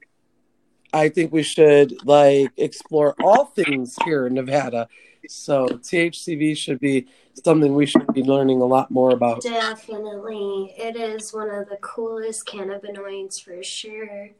I 0.93 1.09
think 1.09 1.31
we 1.31 1.43
should 1.43 2.05
like 2.05 2.51
explore 2.57 3.15
all 3.23 3.45
things 3.45 3.95
here 4.05 4.27
in 4.27 4.35
Nevada. 4.35 4.87
So 5.27 5.67
THCV 5.67 6.57
should 6.57 6.79
be 6.79 7.07
something 7.43 7.73
we 7.73 7.85
should 7.85 8.13
be 8.13 8.23
learning 8.23 8.61
a 8.61 8.65
lot 8.65 8.91
more 8.91 9.11
about. 9.11 9.41
Definitely. 9.41 10.73
It 10.77 10.95
is 10.95 11.33
one 11.33 11.49
of 11.49 11.69
the 11.69 11.77
coolest 11.77 12.45
cannabinoids 12.45 13.41
for 13.41 13.63
sure. 13.63 14.31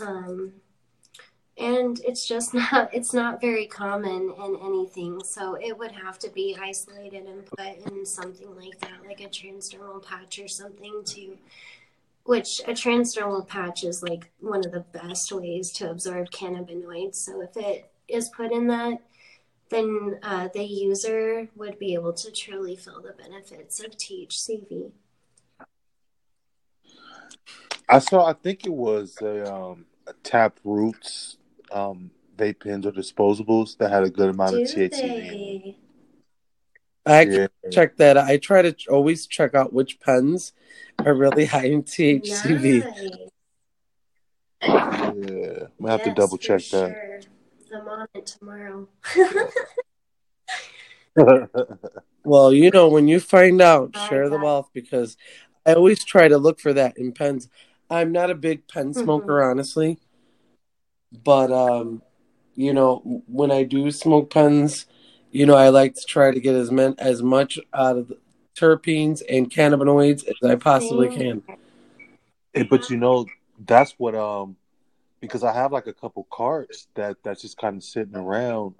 Um, 0.00 0.52
and 1.58 2.00
it's 2.06 2.26
just 2.26 2.54
not 2.54 2.90
it's 2.92 3.12
not 3.12 3.40
very 3.40 3.66
common 3.66 4.32
in 4.38 4.58
anything, 4.62 5.22
so 5.24 5.54
it 5.54 5.76
would 5.76 5.92
have 5.92 6.18
to 6.20 6.30
be 6.30 6.56
isolated 6.60 7.26
and 7.26 7.44
put 7.46 7.92
in 7.92 8.06
something 8.06 8.54
like 8.56 8.78
that, 8.80 9.04
like 9.06 9.20
a 9.20 9.28
transdermal 9.28 10.02
patch 10.02 10.38
or 10.38 10.48
something 10.48 11.02
to 11.04 11.36
which 12.24 12.60
a 12.66 12.72
transdermal 12.72 13.46
patch 13.46 13.84
is 13.84 14.02
like 14.02 14.30
one 14.40 14.64
of 14.64 14.70
the 14.70 14.84
best 14.92 15.32
ways 15.32 15.72
to 15.72 15.90
absorb 15.90 16.30
cannabinoids. 16.30 17.14
So 17.14 17.40
if 17.40 17.56
it 17.56 17.90
is 18.06 18.28
put 18.28 18.52
in 18.52 18.66
that, 18.66 19.00
then 19.70 20.18
uh, 20.22 20.48
the 20.52 20.62
user 20.62 21.48
would 21.56 21.78
be 21.78 21.94
able 21.94 22.12
to 22.12 22.30
truly 22.30 22.76
feel 22.76 23.00
the 23.00 23.12
benefits 23.12 23.80
of 23.80 23.92
THCV. 23.92 24.90
I 27.88 27.98
saw. 27.98 28.26
I 28.26 28.34
think 28.34 28.66
it 28.66 28.74
was 28.74 29.16
a, 29.22 29.50
um, 29.50 29.86
a 30.06 30.12
Tap 30.22 30.60
Roots 30.64 31.38
um, 31.72 32.10
vape 32.36 32.60
pens 32.60 32.86
or 32.86 32.92
disposables 32.92 33.76
that 33.78 33.90
had 33.90 34.04
a 34.04 34.10
good 34.10 34.30
amount 34.30 34.52
Do 34.52 34.56
of 34.58 34.62
THC. 34.64 35.02
they? 35.14 35.74
I 37.06 37.24
Yeah, 37.24 37.46
check 37.70 37.96
that. 37.96 38.18
I 38.18 38.36
try 38.36 38.62
to 38.62 38.74
always 38.90 39.26
check 39.26 39.54
out 39.54 39.72
which 39.72 39.98
pens 40.00 40.52
are 41.04 41.14
really 41.14 41.46
high 41.46 41.66
in 41.66 41.82
THCV. 41.82 42.84
Nice. 42.84 43.08
yeah. 44.62 45.64
I'm 45.64 45.68
gonna 45.80 45.92
have 45.92 46.02
to 46.02 46.14
double 46.14 46.38
check 46.38 46.60
sure. 46.60 46.94
I'm 47.74 47.88
on 47.88 48.06
it 48.14 48.26
tomorrow. 48.26 48.88
Well, 52.24 52.52
you 52.52 52.70
know, 52.70 52.88
when 52.88 53.08
you 53.08 53.20
find 53.20 53.62
out, 53.62 53.92
I 53.94 53.98
share 53.98 54.28
the 54.28 54.36
wealth 54.38 54.68
because 54.74 55.16
I 55.64 55.72
always 55.72 56.04
try 56.04 56.28
to 56.28 56.36
look 56.36 56.60
for 56.60 56.74
that 56.74 56.98
in 56.98 57.12
pens. 57.12 57.48
I'm 57.90 58.12
not 58.12 58.30
a 58.30 58.34
big 58.34 58.68
pen 58.68 58.88
Mm-hmm. 58.90 59.00
smoker, 59.00 59.42
honestly, 59.42 59.98
but 61.12 61.52
um, 61.52 62.02
you 62.54 62.72
know, 62.72 63.22
when 63.26 63.50
I 63.50 63.62
do 63.62 63.90
smoke 63.90 64.30
pens, 64.30 64.86
you 65.30 65.46
know, 65.46 65.54
I 65.54 65.68
like 65.68 65.94
to 65.94 66.04
try 66.04 66.30
to 66.30 66.40
get 66.40 66.54
as 66.54 66.70
men 66.70 66.94
as 66.98 67.22
much 67.22 67.58
out 67.74 67.96
of 67.96 68.08
the 68.08 68.18
terpenes 68.56 69.22
and 69.28 69.50
cannabinoids 69.50 70.26
as 70.26 70.34
I 70.42 70.56
possibly 70.56 71.08
can. 71.08 71.42
Eh, 72.54 72.64
but 72.68 72.90
you 72.90 72.96
know, 72.96 73.26
that's 73.66 73.94
what 73.98 74.14
um 74.14 74.56
because 75.20 75.42
I 75.42 75.52
have 75.52 75.72
like 75.72 75.86
a 75.86 75.92
couple 75.92 76.26
carts 76.30 76.88
that 76.94 77.16
that's 77.22 77.42
just 77.42 77.58
kind 77.58 77.76
of 77.76 77.84
sitting 77.84 78.16
around, 78.16 78.74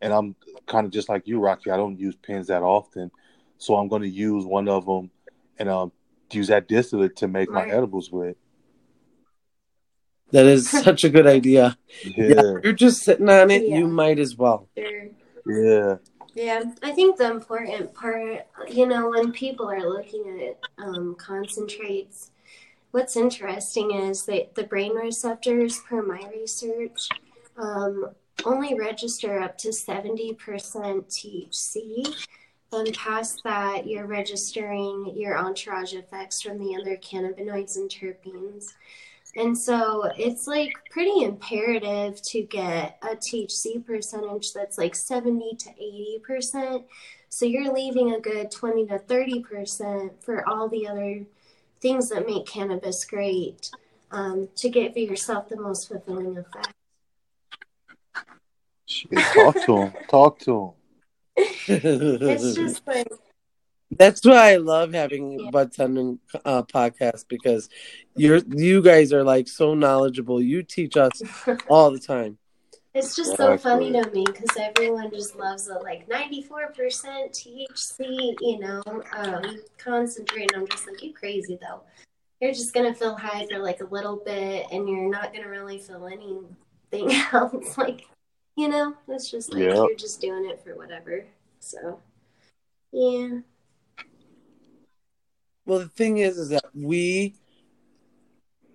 and 0.00 0.12
I'm 0.12 0.34
kind 0.66 0.86
of 0.86 0.92
just 0.92 1.08
like 1.08 1.26
you, 1.26 1.38
Rocky. 1.38 1.70
I 1.70 1.76
don't 1.76 1.98
use 1.98 2.16
pens 2.16 2.48
that 2.48 2.62
often, 2.62 3.10
so 3.58 3.76
I'm 3.76 3.88
going 3.88 4.02
to 4.02 4.08
use 4.08 4.44
one 4.44 4.68
of 4.68 4.86
them 4.86 5.10
and 5.58 5.68
um 5.68 5.92
use 6.30 6.48
that 6.48 6.66
distillate 6.66 7.16
to 7.16 7.28
make 7.28 7.50
my 7.50 7.66
edibles 7.66 8.10
with. 8.10 8.36
That 10.32 10.46
is 10.46 10.68
such 10.84 11.04
a 11.04 11.08
good 11.10 11.26
idea. 11.26 11.76
Yeah, 12.04 12.26
Yeah, 12.34 12.52
you're 12.62 12.72
just 12.72 13.02
sitting 13.02 13.28
on 13.28 13.50
it, 13.50 13.68
Yeah. 13.68 13.78
you 13.78 13.86
might 13.86 14.18
as 14.18 14.36
well. 14.36 14.68
Sure. 14.76 15.08
yeah, 15.46 15.96
Yeah, 16.34 16.62
I 16.82 16.92
think 16.92 17.18
the 17.18 17.30
important 17.30 17.94
part, 17.94 18.46
you 18.68 18.86
know, 18.86 19.10
when 19.10 19.32
people 19.32 19.70
are 19.70 19.88
looking 19.88 20.48
at 20.48 20.84
um, 20.84 21.14
concentrates, 21.18 22.30
what's 22.92 23.16
interesting 23.16 23.92
is 23.92 24.24
that 24.26 24.54
the 24.54 24.64
brain 24.64 24.94
receptors, 24.94 25.80
per 25.80 26.02
my 26.02 26.22
research, 26.34 27.08
um, 27.56 28.10
only 28.44 28.74
register 28.74 29.40
up 29.40 29.58
to 29.58 29.68
70% 29.68 30.36
THC. 30.36 32.26
And 32.74 32.94
past 32.96 33.42
that, 33.44 33.86
you're 33.86 34.06
registering 34.06 35.12
your 35.14 35.36
entourage 35.36 35.92
effects 35.92 36.40
from 36.40 36.58
the 36.58 36.74
other 36.80 36.96
cannabinoids 36.96 37.76
and 37.76 37.90
terpenes. 37.90 38.72
And 39.34 39.56
so 39.56 40.10
it's 40.18 40.46
like 40.46 40.74
pretty 40.90 41.24
imperative 41.24 42.20
to 42.22 42.42
get 42.42 42.98
a 43.02 43.16
THC 43.16 43.84
percentage 43.84 44.52
that's 44.52 44.76
like 44.76 44.94
70 44.94 45.56
to 45.56 45.70
80%. 46.28 46.84
So 47.30 47.46
you're 47.46 47.72
leaving 47.72 48.14
a 48.14 48.20
good 48.20 48.50
20 48.50 48.86
to 48.88 48.98
30% 48.98 50.10
for 50.20 50.46
all 50.46 50.68
the 50.68 50.86
other 50.86 51.24
things 51.80 52.10
that 52.10 52.26
make 52.26 52.46
cannabis 52.46 53.04
great 53.06 53.70
um, 54.10 54.48
to 54.56 54.68
for 54.92 54.98
yourself 54.98 55.48
the 55.48 55.56
most 55.56 55.88
fulfilling 55.88 56.36
effect. 56.36 56.74
Shit, 58.86 59.18
talk 59.18 59.54
to 59.64 59.76
him, 59.78 59.92
talk 60.08 60.38
to 60.40 60.60
him. 60.60 60.70
It's 61.66 62.54
just 62.54 62.86
like, 62.86 63.08
That's 63.98 64.24
why 64.24 64.52
I 64.52 64.56
love 64.56 64.92
having 64.94 65.38
Yeah. 65.38 65.50
Bud 65.50 65.72
Tender 65.72 66.14
uh, 66.44 66.62
podcast 66.62 67.26
because 67.28 67.68
you're 68.16 68.40
you 68.48 68.82
guys 68.82 69.12
are 69.12 69.22
like 69.24 69.48
so 69.48 69.74
knowledgeable. 69.74 70.40
You 70.42 70.62
teach 70.62 70.96
us 70.96 71.22
all 71.68 71.90
the 71.90 71.98
time. 72.00 72.38
it's 72.94 73.16
just 73.16 73.36
so 73.36 73.56
funny 73.56 73.90
to 73.92 74.10
me 74.10 74.24
because 74.26 74.56
everyone 74.58 75.10
just 75.10 75.36
loves 75.36 75.64
the 75.66 75.74
like 75.78 76.06
94% 76.08 76.66
THC, 77.30 78.34
you 78.40 78.58
know, 78.58 78.82
um, 79.16 79.60
concentrate. 79.78 80.52
And 80.52 80.62
I'm 80.62 80.68
just 80.68 80.86
like, 80.86 81.02
you 81.02 81.12
crazy 81.12 81.58
though. 81.60 81.80
You're 82.40 82.52
just 82.52 82.74
going 82.74 82.92
to 82.92 82.98
feel 82.98 83.14
high 83.14 83.46
for 83.50 83.58
like 83.60 83.80
a 83.80 83.84
little 83.86 84.16
bit 84.16 84.66
and 84.72 84.88
you're 84.88 85.08
not 85.10 85.32
going 85.32 85.44
to 85.44 85.48
really 85.48 85.78
feel 85.78 86.06
anything 86.06 87.16
else. 87.32 87.78
like, 87.78 88.02
you 88.56 88.68
know, 88.68 88.94
it's 89.08 89.30
just 89.30 89.52
like 89.52 89.62
Yep. 89.62 89.74
you're 89.76 89.94
just 89.96 90.20
doing 90.20 90.48
it 90.50 90.62
for 90.62 90.74
whatever. 90.74 91.24
So, 91.60 92.00
yeah. 92.92 93.38
Well, 95.64 95.78
the 95.80 95.88
thing 95.88 96.18
is, 96.18 96.38
is 96.38 96.48
that 96.50 96.64
we, 96.74 97.34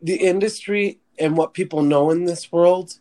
the 0.02 0.16
industry, 0.16 1.00
and 1.20 1.36
what 1.36 1.54
people 1.54 1.82
know 1.82 2.12
in 2.12 2.26
this 2.26 2.52
world, 2.52 3.00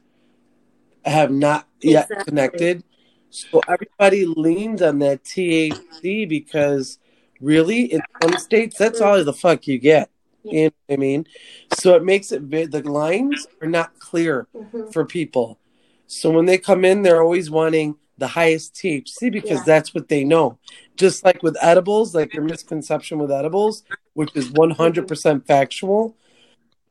have 1.05 1.31
not 1.31 1.69
yet 1.81 2.05
Exactly. 2.11 2.25
connected. 2.25 2.85
So 3.31 3.61
everybody 3.69 4.25
leans 4.27 4.83
on 4.83 4.99
that 5.01 5.25
THC 5.25 6.29
because 6.29 6.99
really, 7.41 7.85
in 7.93 8.03
some 8.21 8.37
states, 8.39 8.79
that's 8.79 9.01
all 9.01 9.23
the 9.23 9.33
fuck 9.33 9.67
you 9.67 9.79
get. 9.79 10.11
You 10.43 10.65
know 10.65 10.71
what 10.87 10.95
I 10.95 10.97
mean? 10.97 11.27
So 11.69 11.95
it 11.97 12.05
makes 12.05 12.33
it 12.33 12.49
the 12.51 12.83
lines 12.83 13.47
are 13.61 13.69
not 13.69 13.99
clear 13.99 14.47
Mhm. 14.55 14.93
for 14.93 15.05
people. 15.05 15.59
So 16.07 16.31
when 16.31 16.47
they 16.47 16.59
come 16.59 16.85
in, 16.85 17.03
they're 17.03 17.23
always 17.23 17.51
wanting 17.51 17.97
the 18.19 18.29
highest 18.29 18.75
THC 18.75 19.31
because 19.31 19.59
Yeah. 19.59 19.65
that's 19.67 19.95
what 19.95 20.09
they 20.09 20.25
know. 20.25 20.59
Just 20.97 21.25
like 21.25 21.43
with 21.43 21.57
edibles, 21.61 22.15
like 22.15 22.33
your 22.33 22.45
misconception 22.45 23.19
with 23.19 23.31
edibles, 23.31 23.85
which 24.15 24.31
is 24.35 24.51
100% 24.51 25.47
factual. 25.47 26.17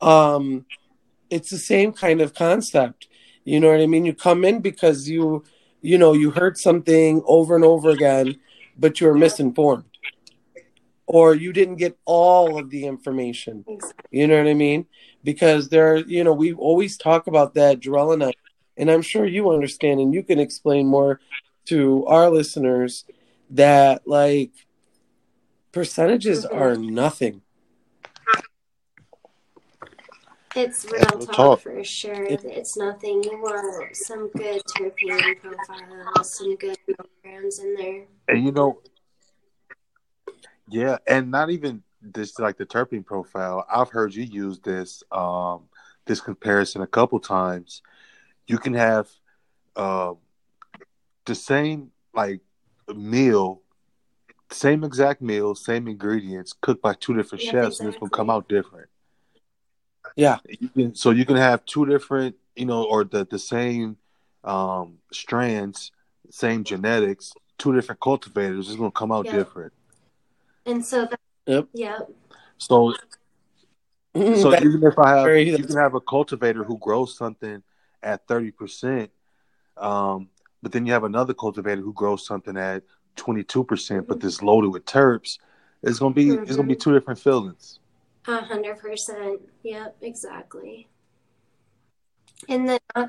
Um, 0.02 0.66
it's 1.30 1.50
the 1.50 1.58
same 1.58 1.92
kind 1.92 2.22
of 2.22 2.34
concept. 2.34 3.08
You 3.44 3.60
know 3.60 3.72
what 3.72 3.82
I 3.82 3.88
mean? 3.88 4.06
You 4.06 4.14
come 4.14 4.46
in 4.46 4.60
because 4.60 5.10
you, 5.10 5.44
you 5.82 5.98
know, 5.98 6.14
you 6.14 6.32
heard 6.32 6.58
something 6.58 7.22
over 7.26 7.56
and 7.56 7.66
over 7.66 7.90
again, 7.90 8.40
but 8.78 9.00
you 9.00 9.08
were 9.08 9.16
misinformed, 9.16 9.86
or 11.08 11.36
you 11.36 11.54
didn't 11.54 11.76
get 11.76 11.98
all 12.06 12.58
of 12.58 12.70
the 12.70 12.86
information. 12.86 13.66
You 14.12 14.28
know 14.28 14.38
what 14.38 14.48
I 14.48 14.54
mean? 14.54 14.86
Because 15.24 15.70
there, 15.70 15.98
you 15.98 16.24
know, 16.24 16.34
we 16.34 16.54
always 16.54 16.98
talk 16.98 17.28
about 17.28 17.54
that 17.56 17.80
adrenaline, 17.80 18.24
and 18.26 18.36
I'm 18.78 19.02
sure 19.02 19.26
you 19.26 19.52
understand, 19.52 20.00
and 20.00 20.14
you 20.14 20.24
can 20.24 20.40
explain 20.40 20.88
more 20.88 21.20
to 21.66 22.06
our 22.06 22.30
listeners 22.30 23.06
that 23.50 24.08
like 24.08 24.52
percentages 25.72 26.46
Mhm. 26.46 26.56
are 26.56 26.76
nothing. 26.76 27.42
It's 30.56 30.86
real 30.86 31.02
Real 31.02 31.26
talk, 31.26 31.36
talk. 31.36 31.60
for 31.62 31.84
sure. 31.84 32.28
It's 32.30 32.78
nothing. 32.78 33.24
You 33.24 33.42
want 33.42 33.96
some 33.96 34.30
good 34.30 34.64
terpene 34.66 35.38
profiles, 35.42 36.34
some 36.34 36.56
good 36.56 36.78
milligrams 36.88 37.60
in 37.60 37.76
there. 37.76 38.06
And 38.30 38.46
you 38.46 38.54
know, 38.54 38.80
yeah, 40.70 40.98
and 41.08 41.30
not 41.30 41.50
even 41.50 41.84
this 42.02 42.40
like 42.40 42.58
the 42.58 42.66
terpene 42.66 43.06
profile. 43.06 43.66
I've 43.70 43.90
heard 43.90 44.14
you 44.14 44.24
use 44.24 44.60
this 44.60 45.04
um 45.12 45.64
this 46.06 46.22
comparison 46.22 46.82
a 46.82 46.88
couple 46.88 47.20
times. 47.20 47.82
You 48.48 48.58
can 48.58 48.74
have 48.74 49.08
uh, 49.76 50.14
the 51.26 51.36
same 51.36 51.92
like 52.14 52.42
meal, 52.94 53.62
same 54.52 54.84
exact 54.84 55.22
meal, 55.22 55.56
same 55.56 55.88
ingredients, 55.88 56.54
cooked 56.60 56.82
by 56.82 56.94
two 56.94 57.16
different 57.16 57.44
Yep, 57.44 57.52
chefs, 57.52 57.80
and 57.80 57.90
it's 57.90 57.98
gonna 57.98 58.10
come 58.12 58.30
out 58.30 58.48
different. 58.48 58.90
Yeah. 60.16 60.38
You 60.60 60.70
can, 60.70 60.96
so 60.96 61.10
you 61.12 61.26
can 61.26 61.36
have 61.38 61.66
two 61.66 61.86
different, 61.86 62.36
you 62.56 62.66
know, 62.66 62.84
or 62.84 63.04
the 63.04 63.26
the 63.26 63.40
same 63.40 63.98
um 64.44 65.00
strands, 65.12 65.92
same 66.30 66.64
genetics, 66.64 67.34
two 67.58 67.74
different 67.74 68.00
cultivators. 68.00 68.68
It's 68.68 68.78
gonna 68.78 68.92
come 68.92 69.12
out 69.12 69.26
Yeah. 69.26 69.32
different. 69.34 69.74
And 70.68 70.84
so, 70.86 71.06
that, 71.06 71.20
Yep. 71.48 71.68
yeah, 71.74 72.00
So 72.58 72.94
So 74.16 74.54
even 74.56 74.84
if 74.84 74.98
I 74.98 75.10
have, 75.20 75.36
you 75.36 75.64
can 75.66 75.78
have 75.86 75.94
a 75.96 76.02
cultivator 76.02 76.64
who 76.64 76.78
grows 76.78 77.18
something 77.18 77.62
at 78.04 78.28
thirty 78.28 78.52
percent, 78.52 79.12
um, 79.78 80.30
but 80.62 80.72
then 80.72 80.86
you 80.86 80.94
have 80.94 81.04
another 81.04 81.34
cultivator 81.34 81.82
who 81.82 81.94
grows 81.94 82.26
something 82.26 82.58
at 82.58 82.84
twenty 83.16 83.44
two 83.44 83.64
percent, 83.64 84.08
but 84.08 84.20
this 84.20 84.42
loaded 84.42 84.70
with 84.70 84.86
terps. 84.86 85.40
It's 85.84 86.00
gonna 86.00 86.14
be 86.14 86.30
it's 86.32 86.56
gonna 86.56 86.68
be 86.68 86.76
two 86.76 86.94
different 86.94 87.20
feelings. 87.20 87.80
a 88.28 88.38
hundred 88.38 88.80
percent. 88.80 89.42
Yep, 89.64 89.98
exactly. 90.02 90.88
And 92.50 92.70
then 92.70 92.80
uh, 92.96 93.08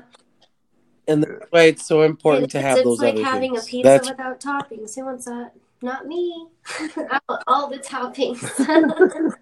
and 1.07 1.23
that's 1.23 1.51
why 1.51 1.61
it's 1.63 1.85
so 1.85 2.01
important 2.01 2.45
it's, 2.45 2.53
to 2.53 2.61
have 2.61 2.77
it's 2.77 2.85
those 2.85 3.01
like 3.01 3.15
other 3.15 3.23
having 3.23 3.53
things. 3.53 3.67
a 3.67 3.69
pizza 3.69 3.89
That's 3.89 4.09
without 4.09 4.39
toppings. 4.39 4.95
Who 4.95 5.05
wants 5.05 5.25
that? 5.25 5.53
Not 5.81 6.07
me. 6.07 6.47
All 7.47 7.69
the 7.69 7.77
toppings. 7.79 8.41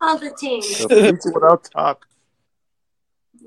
all 0.00 0.18
the 0.18 0.30
things. 0.30 0.76
So 0.76 0.88
pizza 0.88 1.30
without 1.32 1.64
top. 1.64 2.04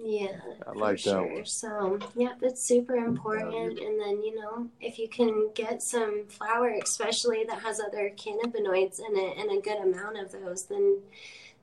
Yeah, 0.03 0.39
I 0.65 0.71
like 0.71 0.99
for 0.99 1.09
that 1.09 1.15
sure. 1.15 1.33
one. 1.33 1.45
So, 1.45 1.99
yeah, 2.15 2.33
that's 2.41 2.63
super 2.63 2.95
important. 2.95 3.77
And 3.79 3.99
then, 3.99 4.23
you 4.23 4.39
know, 4.39 4.67
if 4.79 4.97
you 4.97 5.07
can 5.07 5.51
get 5.53 5.83
some 5.83 6.25
flower, 6.27 6.75
especially 6.81 7.43
that 7.47 7.59
has 7.61 7.79
other 7.79 8.09
cannabinoids 8.17 8.99
in 8.99 9.15
it, 9.15 9.37
and 9.37 9.51
a 9.51 9.61
good 9.61 9.77
amount 9.77 10.17
of 10.17 10.31
those, 10.31 10.63
then 10.65 11.01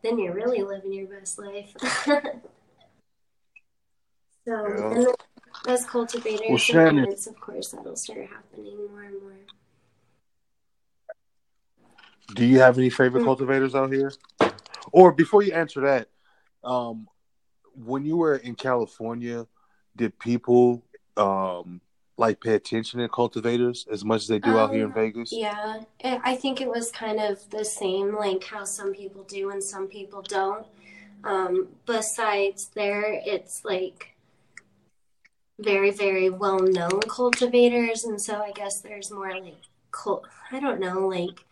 then 0.03 0.17
you're 0.21 0.35
really 0.35 0.63
living 0.63 0.93
your 0.93 1.09
best 1.09 1.37
life. 1.41 1.75
so, 1.83 2.33
Yeah. 4.47 5.05
as 5.67 5.85
cultivators, 5.87 6.49
Well, 6.49 6.59
Shannon- 6.59 7.09
of 7.09 7.41
course, 7.41 7.73
that'll 7.73 7.97
start 7.97 8.27
happening 8.29 8.77
more 8.87 9.03
and 9.03 9.21
more. 9.21 9.33
Do 12.35 12.45
you 12.47 12.61
have 12.61 12.79
any 12.79 12.91
favorite 12.91 13.23
Mm. 13.23 13.25
cultivators 13.25 13.75
out 13.75 13.93
here? 13.93 14.13
Or 14.93 15.11
before 15.13 15.43
you 15.43 15.53
answer 15.53 15.81
that, 15.81 16.09
um, 16.63 17.09
when 17.85 18.05
you 18.05 18.17
were 18.17 18.37
in 18.37 18.55
California, 18.55 19.47
did 19.97 20.19
people 20.19 20.83
um 21.17 21.81
like 22.17 22.41
pay 22.41 22.55
attention 22.55 23.01
to 23.01 23.09
cultivators 23.09 23.87
as 23.91 24.05
much 24.05 24.23
as 24.23 24.29
they 24.29 24.41
do 24.41 24.59
out 24.59 24.73
here 24.73 24.81
in 24.81 24.87
Um, 24.87 24.95
Vegas? 24.95 25.33
Yeah, 25.33 25.83
I 26.05 26.21
I 26.25 26.37
think 26.37 26.61
it 26.61 26.69
was 26.69 26.91
kind 26.91 27.21
of 27.21 27.49
the 27.51 27.65
same, 27.65 28.15
like 28.17 28.43
how 28.45 28.65
some 28.65 28.93
people 28.93 29.23
do 29.25 29.51
and 29.51 29.63
some 29.63 29.87
people 29.87 30.23
don't. 30.23 30.67
Um, 31.25 31.69
besides 31.87 32.71
there, 32.75 33.21
it's 33.25 33.65
like 33.65 34.15
very, 35.59 35.91
very 35.91 36.31
well 36.31 36.61
known 36.61 37.01
cultivators, 37.09 38.05
and 38.05 38.21
so 38.21 38.41
I 38.43 38.53
guess 38.53 38.81
there's 38.81 39.11
more 39.11 39.33
like 39.41 39.63
cult. 39.91 40.27
I 40.53 40.61
don't 40.61 40.81
know, 40.81 41.09
like 41.09 41.45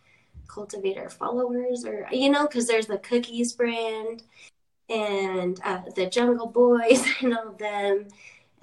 cultivator 0.47 1.09
followers, 1.09 1.85
or 1.85 2.07
you 2.11 2.29
know, 2.29 2.47
because 2.47 2.67
there's 2.67 2.87
the 2.87 2.97
Cookies 2.97 3.53
brand 3.53 4.23
and 4.89 5.59
uh, 5.63 5.81
the 5.95 6.07
Jungle 6.07 6.47
Boys 6.47 7.05
and 7.21 7.37
all 7.37 7.51
them. 7.51 8.07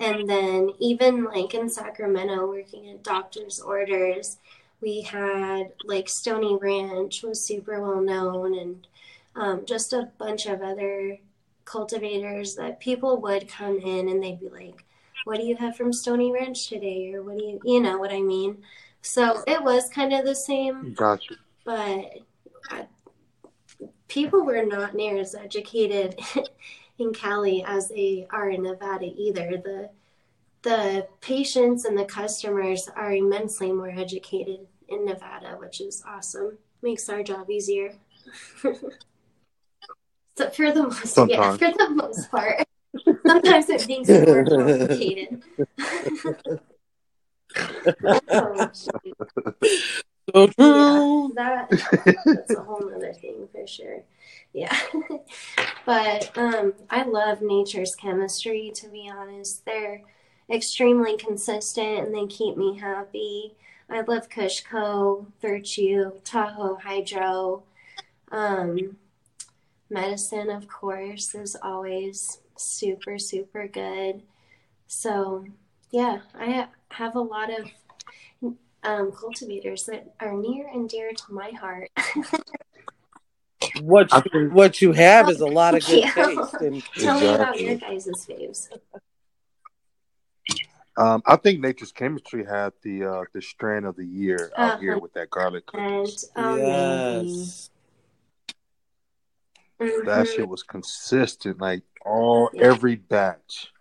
And 0.00 0.28
then 0.28 0.70
even 0.80 1.24
like 1.24 1.54
in 1.54 1.70
Sacramento, 1.70 2.46
working 2.46 2.90
at 2.90 3.04
doctor's 3.04 3.60
orders, 3.60 4.38
we 4.80 5.02
had 5.02 5.72
like 5.84 6.08
Stony 6.08 6.58
Ranch 6.60 7.22
was 7.22 7.46
super 7.46 7.80
well 7.80 8.00
known, 8.00 8.58
and 8.58 8.86
um, 9.36 9.64
just 9.66 9.92
a 9.92 10.10
bunch 10.18 10.46
of 10.46 10.62
other 10.62 11.18
cultivators 11.64 12.56
that 12.56 12.80
people 12.80 13.20
would 13.22 13.48
come 13.48 13.78
in 13.78 14.08
and 14.08 14.22
they'd 14.22 14.40
be 14.40 14.48
like, 14.48 14.84
"What 15.24 15.38
do 15.38 15.44
you 15.44 15.56
have 15.56 15.76
from 15.76 15.92
Stony 15.92 16.32
Ranch 16.32 16.68
today?" 16.68 17.14
Or 17.14 17.22
what 17.22 17.38
do 17.38 17.44
you, 17.44 17.60
you 17.64 17.80
know 17.80 17.98
what 17.98 18.12
I 18.12 18.20
mean? 18.20 18.58
So 19.00 19.44
it 19.46 19.62
was 19.62 19.88
kind 19.90 20.12
of 20.12 20.24
the 20.24 20.34
same 20.34 20.94
Gotcha. 20.94 21.36
but 21.64 22.18
people 24.08 24.44
were 24.44 24.64
not 24.64 24.94
near 24.94 25.18
as 25.18 25.34
educated 25.34 26.18
in 26.98 27.12
Cali 27.12 27.64
as 27.66 27.88
they 27.88 28.26
are 28.30 28.50
in 28.50 28.62
Nevada 28.62 29.06
either. 29.06 29.56
The 29.62 29.90
the 30.62 31.06
patients 31.20 31.84
and 31.84 31.98
the 31.98 32.06
customers 32.06 32.88
are 32.96 33.12
immensely 33.12 33.70
more 33.70 33.90
educated 33.90 34.66
in 34.88 35.04
Nevada, 35.04 35.56
which 35.58 35.80
is 35.80 36.02
awesome. 36.06 36.56
Makes 36.82 37.08
our 37.08 37.22
job 37.22 37.50
easier. 37.50 37.94
so 38.62 40.50
for 40.50 40.72
the 40.72 40.84
most 40.84 41.18
yeah, 41.28 41.56
for 41.56 41.70
the 41.70 41.90
most 41.90 42.30
part. 42.30 42.64
Sometimes 43.26 43.68
it 43.68 43.86
makes 43.88 44.08
it 44.08 44.26
more 44.26 44.44
complicated. 44.44 45.42
Oh, 48.30 48.70
so 50.32 50.50
Yeah, 50.58 51.28
that 51.34 51.68
that's 52.34 52.54
a 52.54 52.62
whole 52.62 52.92
other 52.94 53.12
thing 53.12 53.48
for 53.52 53.66
sure. 53.66 54.02
Yeah. 54.52 54.76
but 55.86 56.30
um 56.36 56.74
I 56.90 57.02
love 57.04 57.42
nature's 57.42 57.94
chemistry 57.94 58.72
to 58.76 58.88
be 58.88 59.10
honest. 59.12 59.64
They're 59.64 60.02
extremely 60.50 61.16
consistent 61.16 62.06
and 62.06 62.14
they 62.14 62.26
keep 62.26 62.56
me 62.56 62.78
happy. 62.78 63.54
I 63.90 64.00
love 64.00 64.28
Kushco, 64.28 65.26
Virtue, 65.42 66.12
Tahoe 66.24 66.76
Hydro. 66.76 67.62
Um 68.30 68.96
Medizin 69.90 70.54
of 70.56 70.68
course 70.68 71.34
is 71.34 71.56
always 71.62 72.38
super 72.56 73.18
super 73.18 73.68
good. 73.68 74.22
So, 74.86 75.46
yeah, 75.90 76.20
I 76.34 76.68
have 76.90 77.16
a 77.16 77.20
lot 77.20 77.50
of 77.50 77.70
um, 78.84 79.12
cultivators 79.12 79.84
that 79.86 80.14
are 80.20 80.32
near 80.32 80.68
and 80.68 80.88
dear 80.88 81.12
to 81.12 81.32
my 81.32 81.50
heart. 81.50 81.90
What 83.80 84.10
you, 84.32 84.50
what 84.50 84.80
you 84.80 84.92
have 84.92 85.28
is 85.28 85.40
a 85.40 85.46
lot 85.46 85.74
of 85.74 85.84
good 85.86 86.04
taste, 86.14 86.54
and 86.60 86.82
Tell 86.98 87.18
me 87.20 87.26
about 87.26 87.60
Exactly. 87.60 87.66
your 87.66 87.76
guys' 87.76 88.26
faves. 88.28 88.68
Um, 90.96 91.22
I 91.26 91.34
think 91.36 91.60
Nature's 91.60 91.90
Chemistry 91.90 92.44
had 92.44 92.72
the 92.82 93.04
uh, 93.04 93.24
the 93.32 93.42
strand 93.42 93.84
of 93.84 93.96
the 93.96 94.06
year 94.06 94.52
out 94.56 94.74
Uh-huh. 94.74 94.78
here 94.80 94.98
with 94.98 95.12
that 95.14 95.28
garlic 95.28 95.64
And 95.74 96.06
cookies. 96.06 96.24
amazing. 96.36 97.26
yes, 97.26 97.70
That 100.04 100.26
Mhm. 100.26 100.26
shit 100.36 100.48
was 100.48 100.62
consistent, 100.62 101.60
like 101.60 101.82
all 102.04 102.48
Yeah. 102.52 102.66
every 102.66 102.94
batch. 102.94 103.72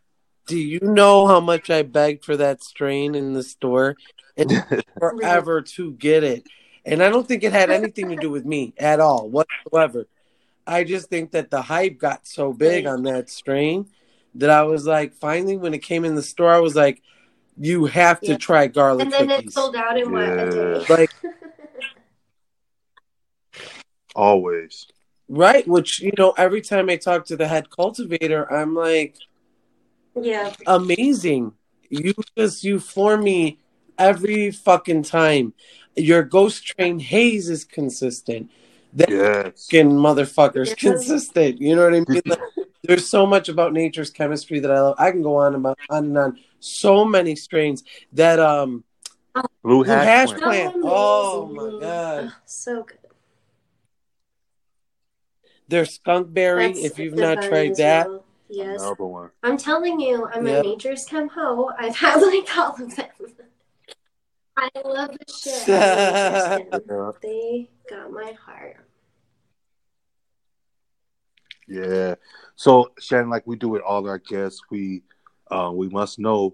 Do 0.46 0.58
you 0.58 0.80
know 0.82 1.28
how 1.28 1.40
much 1.40 1.70
I 1.70 1.84
begged 1.84 2.26
for 2.26 2.36
that 2.38 2.64
strain 2.64 3.16
in 3.16 3.34
the 3.34 3.44
store? 3.44 3.96
It 4.36 4.50
took 4.50 4.66
forever 5.00 5.62
to 5.62 5.92
get 5.94 6.24
it. 6.24 6.46
And 6.86 7.02
I 7.02 7.10
don't 7.10 7.28
think 7.28 7.44
it 7.44 7.54
had 7.54 7.70
anything 7.72 8.10
to 8.10 8.18
do 8.18 8.30
with 8.30 8.46
me 8.46 8.74
at 8.78 9.00
all, 9.00 9.30
whatsoever. 9.30 10.08
I 10.68 10.84
just 10.84 11.10
think 11.10 11.32
that 11.32 11.50
the 11.50 11.62
hype 11.62 11.98
got 11.98 12.28
so 12.28 12.52
big 12.54 12.86
on 12.86 13.04
that 13.04 13.30
strain 13.30 13.88
that 14.36 14.50
I 14.50 14.64
was 14.64 14.86
like, 14.86 15.14
finally, 15.14 15.58
when 15.58 15.74
it 15.74 15.80
came 15.80 16.04
in 16.06 16.16
the 16.16 16.24
store, 16.24 16.52
I 16.54 16.60
was 16.60 16.76
like, 16.76 17.02
you 17.58 17.86
have 17.86 18.20
to 18.22 18.32
Yeah. 18.32 18.38
try 18.38 18.68
garlic 18.68 19.06
And 19.06 19.14
then 19.14 19.30
it 19.30 19.52
sold 19.54 19.76
out 19.76 19.98
in 19.98 20.12
what 20.12 20.24
a 20.24 20.86
day. 20.86 20.86
Like, 20.90 21.12
Always. 24.16 24.88
right? 25.30 25.68
Which, 25.68 26.02
you 26.02 26.12
know, 26.18 26.32
every 26.38 26.62
time 26.62 26.90
I 26.90 26.98
talk 26.98 27.26
to 27.26 27.36
the 27.38 27.48
head 27.48 27.70
cultivator, 27.70 28.52
I'm 28.52 28.76
like, 28.76 29.18
yeah. 30.16 30.54
amazing. 30.68 31.54
You 31.90 32.14
just 32.38 32.64
you 32.64 32.80
floor 32.80 33.18
me 33.18 33.60
every 33.98 34.52
fucking 34.52 35.04
time. 35.04 35.54
Your 35.96 36.24
ghost 36.24 36.66
train 36.66 37.00
haze 37.00 37.50
is 37.50 37.64
consistent. 37.64 38.50
That 38.94 39.10
Yes. 39.10 39.68
fucking 39.68 39.92
motherfucker's 39.92 40.70
Yeah. 40.70 40.76
consistent. 40.76 41.62
You 41.62 41.76
know 41.76 41.84
what 41.84 41.94
I 41.96 42.00
mean? 42.08 42.22
Like, 42.26 42.40
there's 42.84 43.08
so 43.08 43.26
much 43.26 43.48
about 43.50 43.74
nature's 43.74 44.10
chemistry 44.10 44.60
that 44.60 44.70
I 44.72 44.82
love. 44.82 44.96
I 44.98 45.12
can 45.12 45.22
go 45.22 45.38
on 45.38 45.56
about 45.56 45.78
on 45.90 46.06
and 46.06 46.18
on. 46.18 46.40
So 46.60 47.06
many 47.06 47.36
strains 47.36 47.84
that 48.14 48.40
um 48.40 48.84
Blue 49.34 49.46
Blue 49.64 49.84
hash, 49.84 50.06
hash 50.06 50.28
plant. 50.30 50.42
plant. 50.42 50.76
Oh, 50.84 51.46
my 51.48 51.80
God. 51.80 52.26
Oh, 52.26 52.32
so 52.46 52.84
good. 52.84 52.98
there's 55.68 55.98
skunkberry. 55.98 56.74
That's 56.74 56.86
if 56.86 57.00
you've 57.00 57.16
not 57.16 57.42
tried 57.42 57.76
that, 57.78 58.10
well. 58.10 58.23
Yes. 58.54 58.82
Another 58.82 59.06
one. 59.06 59.30
I'm 59.42 59.58
telling 59.58 60.00
you, 60.00 60.28
I'm 60.32 60.46
Yep. 60.46 60.64
a 60.64 60.68
nature's 60.68 61.06
chem 61.06 61.28
ho. 61.30 61.72
I've 61.78 61.96
had 61.96 62.18
like 62.22 62.56
all 62.58 62.76
of 62.76 62.96
them. 62.96 63.08
I 64.56 64.70
love 64.86 65.10
the 65.18 65.34
shit. 65.34 65.70
out 65.70 65.90
of 65.90 66.70
nature's 66.70 66.72
chem. 66.72 66.82
Yeah. 66.90 67.12
They 67.22 67.70
got 67.90 68.12
my 68.12 68.32
heart. 68.46 68.78
Yeah. 71.68 72.16
So 72.56 72.92
Shannon, 73.00 73.30
like 73.32 73.48
we 73.48 73.56
do 73.56 73.70
with 73.70 73.82
all 73.82 74.08
our 74.08 74.20
guests, 74.20 74.62
we 74.70 75.02
uh, 75.50 75.72
we 75.74 75.90
must 75.90 76.20
know 76.20 76.54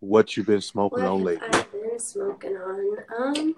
what 0.00 0.36
you've 0.36 0.46
been 0.46 0.60
smoking 0.60 1.02
What 1.04 1.10
on 1.10 1.24
lately. 1.24 1.48
I've 1.50 1.72
been 1.72 1.98
smoking 1.98 2.56
on? 2.56 2.96
Um, 3.18 3.54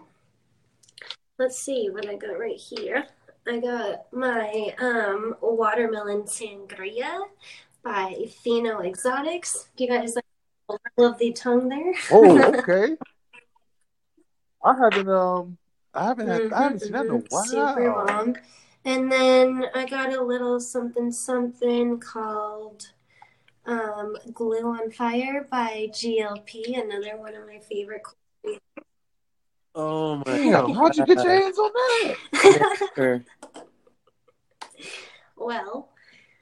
let's 1.39 1.59
see 1.59 1.89
what 1.91 2.09
I 2.09 2.15
got 2.15 2.39
right 2.39 2.57
here. 2.57 3.05
I 3.49 3.59
got 3.61 4.13
my 4.13 4.75
um 4.79 5.35
watermelon 5.41 6.23
sangria 6.25 7.23
by 7.83 8.27
Fino 8.43 8.81
Exotics. 8.81 9.69
Do 9.77 9.85
you 9.85 9.91
guys 9.91 10.17
like 10.17 10.25
a 10.69 11.03
lovely 11.03 11.33
tongue 11.33 11.69
there? 11.69 11.95
Oh, 12.13 12.39
okay. 12.59 12.97
I 14.65 14.75
haven't 14.77 15.09
um 15.09 15.57
I 15.95 16.05
haven't 16.05 16.29
had, 16.29 16.43
I 16.53 16.63
haven't 16.65 16.81
seen 16.81 16.93
that 16.93 17.07
in 17.07 17.11
a 17.11 17.15
Mhm, 17.15 17.23
mhm. 17.23 17.47
Super 17.47 17.87
long. 17.87 18.37
And 18.85 19.11
then 19.11 19.67
I 19.75 19.87
got 19.87 20.13
a 20.13 20.23
little 20.23 20.61
something 20.61 21.11
something 21.11 21.99
called 22.01 22.91
um, 23.67 24.17
Glue 24.33 24.67
on 24.67 24.91
Fire 24.91 25.47
by 25.51 25.89
GLP, 25.93 26.75
another 26.75 27.17
one 27.17 27.35
of 27.35 27.47
my 27.47 27.59
favorite. 27.59 28.03
Oh 29.75 30.17
my 30.17 30.23
Damn, 30.25 30.71
how'd 30.75 30.97
you 30.97 31.07
get 31.07 31.23
your 31.25 31.33
hands 31.41 31.59
on 31.59 31.71
that? 31.73 33.23
Well, 35.37 35.91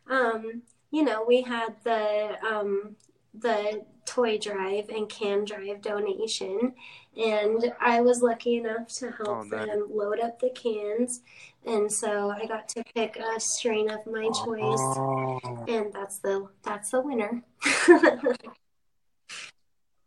um, 0.08 0.62
you 0.90 1.02
know, 1.04 1.24
we 1.26 1.42
had 1.42 1.76
the 1.84 2.36
um, 2.44 2.96
the 3.34 3.84
toy 4.06 4.38
drive 4.38 4.88
and 4.88 5.08
can 5.08 5.44
drive 5.44 5.82
donation, 5.82 6.72
and 7.16 7.72
I 7.80 8.00
was 8.00 8.22
lucky 8.22 8.56
enough 8.56 8.88
to 8.98 9.10
help 9.10 9.28
Oh, 9.28 9.42
nice. 9.42 9.66
them 9.66 9.88
load 9.90 10.20
up 10.20 10.40
the 10.40 10.50
cans, 10.50 11.20
and 11.66 11.92
so 11.92 12.30
I 12.30 12.46
got 12.46 12.68
to 12.70 12.84
pick 12.94 13.16
a 13.18 13.38
strain 13.38 13.90
of 13.90 14.06
my 14.06 14.24
choice, 14.28 14.80
Oh, 14.96 15.64
and 15.68 15.92
that's 15.92 16.18
the 16.18 16.48
that's 16.62 16.90
the 16.90 17.00
winner. 17.02 17.42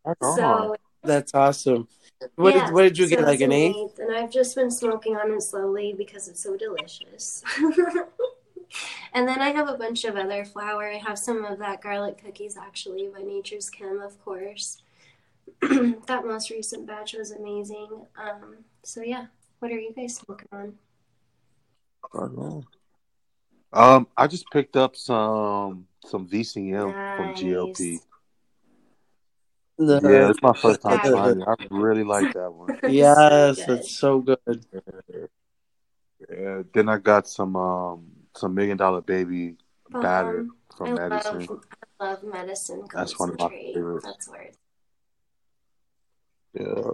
that's 0.06 0.22
on. 0.22 0.36
so 0.38 0.76
That's 1.04 1.34
awesome. 1.34 1.88
What 2.36 2.56
yeah, 2.56 2.66
did 2.66 2.74
what 2.74 2.82
did 2.84 2.98
you 2.98 3.08
so 3.08 3.16
get? 3.16 3.26
Like 3.26 3.36
it's 3.36 3.44
an 3.44 3.52
eight? 3.52 3.76
And 4.00 4.16
I've 4.16 4.32
just 4.32 4.56
been 4.56 4.72
smoking 4.72 5.16
on 5.16 5.32
it 5.32 5.42
slowly 5.42 5.94
because 5.98 6.28
it's 6.28 6.44
so 6.44 6.58
delicious. 6.58 7.44
and 9.14 9.28
then 9.28 9.40
I 9.40 9.52
have 9.52 9.70
a 9.70 9.78
bunch 9.78 10.04
of 10.04 10.18
other 10.18 10.44
flower. 10.44 10.92
I 10.92 10.98
have 10.98 11.18
some 11.18 11.46
of 11.46 11.60
that 11.60 11.82
garlic 11.82 12.22
cookies 12.24 12.58
actually 12.58 13.08
by 13.08 13.22
Nature's 13.22 13.70
Chem, 13.70 14.02
of 14.02 14.24
course. 14.24 14.82
that 15.62 16.26
most 16.26 16.50
recent 16.50 16.86
batch 16.86 17.14
was 17.14 17.32
amazing. 17.32 18.06
Um, 18.22 18.58
so 18.84 19.02
yeah, 19.02 19.28
what 19.60 19.72
are 19.72 19.80
you 19.80 19.94
guys 19.94 20.16
smoking 20.16 20.48
on? 20.52 20.78
Um, 23.72 24.08
I 24.18 24.28
just 24.28 24.50
picked 24.52 24.76
up 24.76 24.96
some 24.96 25.88
some 26.06 26.28
VCM 26.28 27.18
from 27.18 27.34
GLP. 27.36 28.00
The- 29.80 30.02
Yeah, 30.04 30.30
it's 30.30 30.42
my 30.42 30.54
first 30.54 30.82
time 30.82 31.00
Yeah. 31.04 31.10
trying 31.14 31.42
it. 31.42 31.48
I 31.48 31.56
really 31.72 32.04
like 32.04 32.34
that 32.34 32.52
one. 32.52 32.78
Yes, 32.88 33.64
So 33.66 33.74
it's 33.74 33.92
so 33.98 34.20
good. 34.20 34.66
Yeah, 36.30 36.64
then 36.74 36.90
I 36.90 36.98
got 36.98 37.28
some 37.28 37.56
um 37.56 38.06
some 38.36 38.54
million 38.54 38.78
dollar 38.78 39.02
baby 39.02 39.56
batter 39.90 40.42
Um, 40.42 40.58
I 40.72 40.76
from 40.76 40.96
Medizin. 40.98 41.50
love, 41.50 41.60
I 42.02 42.04
love 42.06 42.22
Medizin 42.24 42.92
That's 42.92 43.18
one 43.18 43.30
of 43.30 43.40
my 43.40 43.48
concentrate. 43.48 43.74
favorites. 43.74 44.06
That's 44.06 44.28
where 44.30 44.42
it's 44.42 44.58
Yeah. 46.54 46.92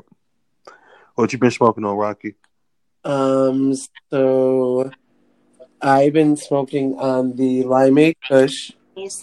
What 1.16 1.34
you 1.34 1.40
been 1.40 1.50
smoking 1.52 1.86
on, 1.86 1.98
Rocky? 1.98 2.36
Um, 3.04 3.74
so 4.12 4.92
I've 5.82 6.14
been 6.14 6.36
smoking 6.36 6.98
on 7.00 7.36
the 7.36 7.64
Limeade 7.64 8.18
Kush. 8.28 8.72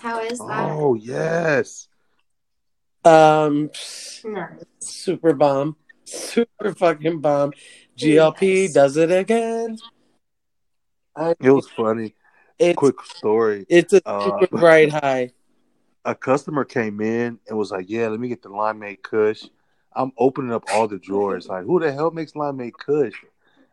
How 0.01 0.19
is 0.21 0.39
that? 0.39 0.49
Oh 0.49 0.95
yes. 0.95 1.89
Um, 3.05 3.71
Nice. 4.25 4.65
super 4.81 5.33
bomb, 5.35 5.77
super 6.05 6.75
fucking 6.75 7.21
bomb. 7.21 7.53
GLP 7.97 8.63
Yes. 8.65 8.73
does 8.75 8.97
it 8.97 9.11
again. 9.11 9.79
I, 11.17 11.35
It 11.41 11.51
was 11.51 11.69
funny. 11.69 12.15
it's 12.59 12.77
Quick 12.79 13.03
story. 13.03 13.67
it's 13.69 13.93
a 13.93 14.01
Uh, 14.07 14.47
bright 14.51 14.91
high. 14.91 15.33
A 16.05 16.17
customer 16.17 16.65
came 16.65 17.01
in 17.01 17.39
and 17.49 17.57
was 17.57 17.71
like, 17.71 17.89
"Yeah, 17.89 18.09
let 18.09 18.19
me 18.19 18.27
get 18.27 18.43
the 18.43 18.49
limeade 18.49 19.03
Kush." 19.03 19.45
I'm 19.95 20.11
opening 20.19 20.51
up 20.53 20.65
all 20.75 20.89
the 20.89 20.99
drawers. 20.99 21.47
Like, 21.47 21.65
who 21.65 21.79
the 21.79 21.93
hell 21.93 22.11
makes 22.11 22.33
limeade 22.33 22.73
Kush? 22.73 23.15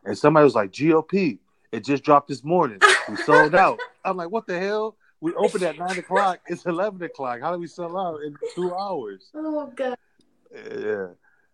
And 0.04 0.16
somebody 0.16 0.44
was 0.44 0.54
like, 0.54 0.70
"GLP." 0.70 1.38
It 1.72 1.84
just 1.84 2.04
dropped 2.04 2.28
this 2.28 2.44
morning. 2.44 2.78
We 3.08 3.16
sold 3.16 3.56
out. 3.56 3.80
I'm 4.04 4.16
like, 4.16 4.30
"What 4.30 4.46
the 4.46 4.60
hell?" 4.60 4.96
We 5.20 5.34
opened 5.34 5.62
at 5.64 5.78
nine 5.78 5.98
o'clock. 5.98 6.40
It's 6.46 6.64
eleven 6.64 7.02
o'clock. 7.02 7.40
How 7.40 7.52
do 7.52 7.58
we 7.58 7.66
sell 7.66 7.96
out 7.98 8.22
in 8.22 8.36
two 8.54 8.74
hours? 8.74 9.30
Oh 9.34 9.70
god. 9.74 9.96
Yeah. 10.52 11.08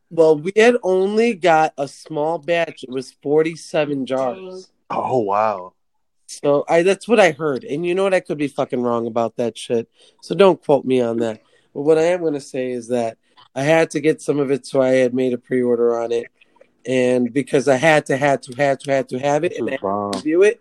Well, 0.08 0.38
we 0.38 0.52
had 0.56 0.76
only 0.82 1.34
got 1.34 1.74
a 1.76 1.88
small 1.88 2.38
batch. 2.38 2.84
It 2.84 2.90
was 2.90 3.12
forty-seven 3.22 4.06
jars. 4.06 4.70
Oh 4.90 5.18
wow. 5.18 5.74
So 6.26 6.64
I 6.68 6.82
that's 6.82 7.08
what 7.08 7.20
I 7.20 7.32
heard. 7.32 7.64
And 7.64 7.84
you 7.84 7.94
know 7.94 8.04
what? 8.04 8.14
I 8.14 8.20
could 8.20 8.38
be 8.38 8.48
fucking 8.48 8.82
wrong 8.82 9.06
about 9.06 9.36
that 9.36 9.58
shit. 9.58 9.88
So 10.22 10.34
don't 10.34 10.62
quote 10.62 10.84
me 10.84 11.00
on 11.00 11.18
that. 11.18 11.42
But 11.74 11.82
what 11.82 11.98
I 11.98 12.02
am 12.02 12.22
gonna 12.22 12.40
say 12.40 12.70
is 12.70 12.88
that 12.88 13.18
I 13.54 13.62
had 13.62 13.90
to 13.90 14.00
get 14.00 14.20
some 14.20 14.38
of 14.38 14.50
it, 14.50 14.66
so 14.66 14.82
I 14.82 14.90
had 14.90 15.14
made 15.14 15.32
a 15.32 15.38
pre-order 15.38 15.98
on 15.98 16.12
it, 16.12 16.26
and 16.84 17.32
because 17.32 17.68
I 17.68 17.76
had 17.76 18.04
to, 18.06 18.16
had 18.16 18.42
to, 18.42 18.54
had 18.54 18.80
to, 18.80 18.90
had 18.90 19.08
to 19.08 19.18
have 19.18 19.44
it, 19.44 19.56
and 19.56 19.68
I 19.68 19.72
had 19.72 19.80
to 19.80 20.10
review 20.14 20.42
it. 20.42 20.60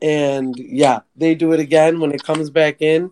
And 0.00 0.56
yeah, 0.56 1.00
they 1.16 1.34
do 1.34 1.52
it 1.52 1.60
again 1.60 2.00
when 2.00 2.12
it 2.12 2.22
comes 2.22 2.50
back 2.50 2.80
in. 2.80 3.10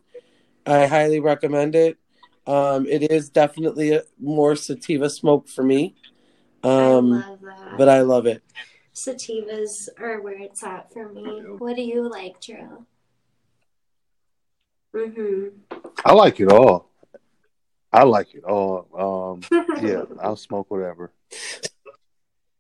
I 0.67 0.87
highly 0.87 1.21
recommend 1.21 1.75
it. 1.75 1.99
Um, 2.47 2.87
it 2.87 3.11
is 3.11 3.29
definitely 3.29 3.93
a 3.93 4.03
more 4.21 4.55
sativa 4.55 5.11
smoke 5.11 5.49
for 5.49 5.65
me, 5.65 5.97
I 6.63 6.69
um, 6.69 7.11
love 7.11 7.41
but 7.77 7.89
I 7.89 8.03
love 8.03 8.27
it. 8.27 8.43
Sativas 8.95 9.89
are 9.99 10.21
where 10.21 10.39
it's 10.39 10.63
at 10.63 10.93
for 10.93 11.09
me. 11.09 11.43
What 11.59 11.77
do 11.77 11.83
you 11.83 12.09
like, 12.09 12.41
Drew? 12.41 12.87
Mm-hmm. 14.95 15.79
I 16.05 16.13
like 16.13 16.41
it 16.41 16.51
all. 16.51 16.91
I 17.93 18.05
like 18.05 18.35
it 18.35 18.45
all. 18.45 19.43
Um, 19.53 19.65
yeah, 19.83 20.03
I'll 20.21 20.37
smoke 20.37 20.71
whatever. 20.71 21.13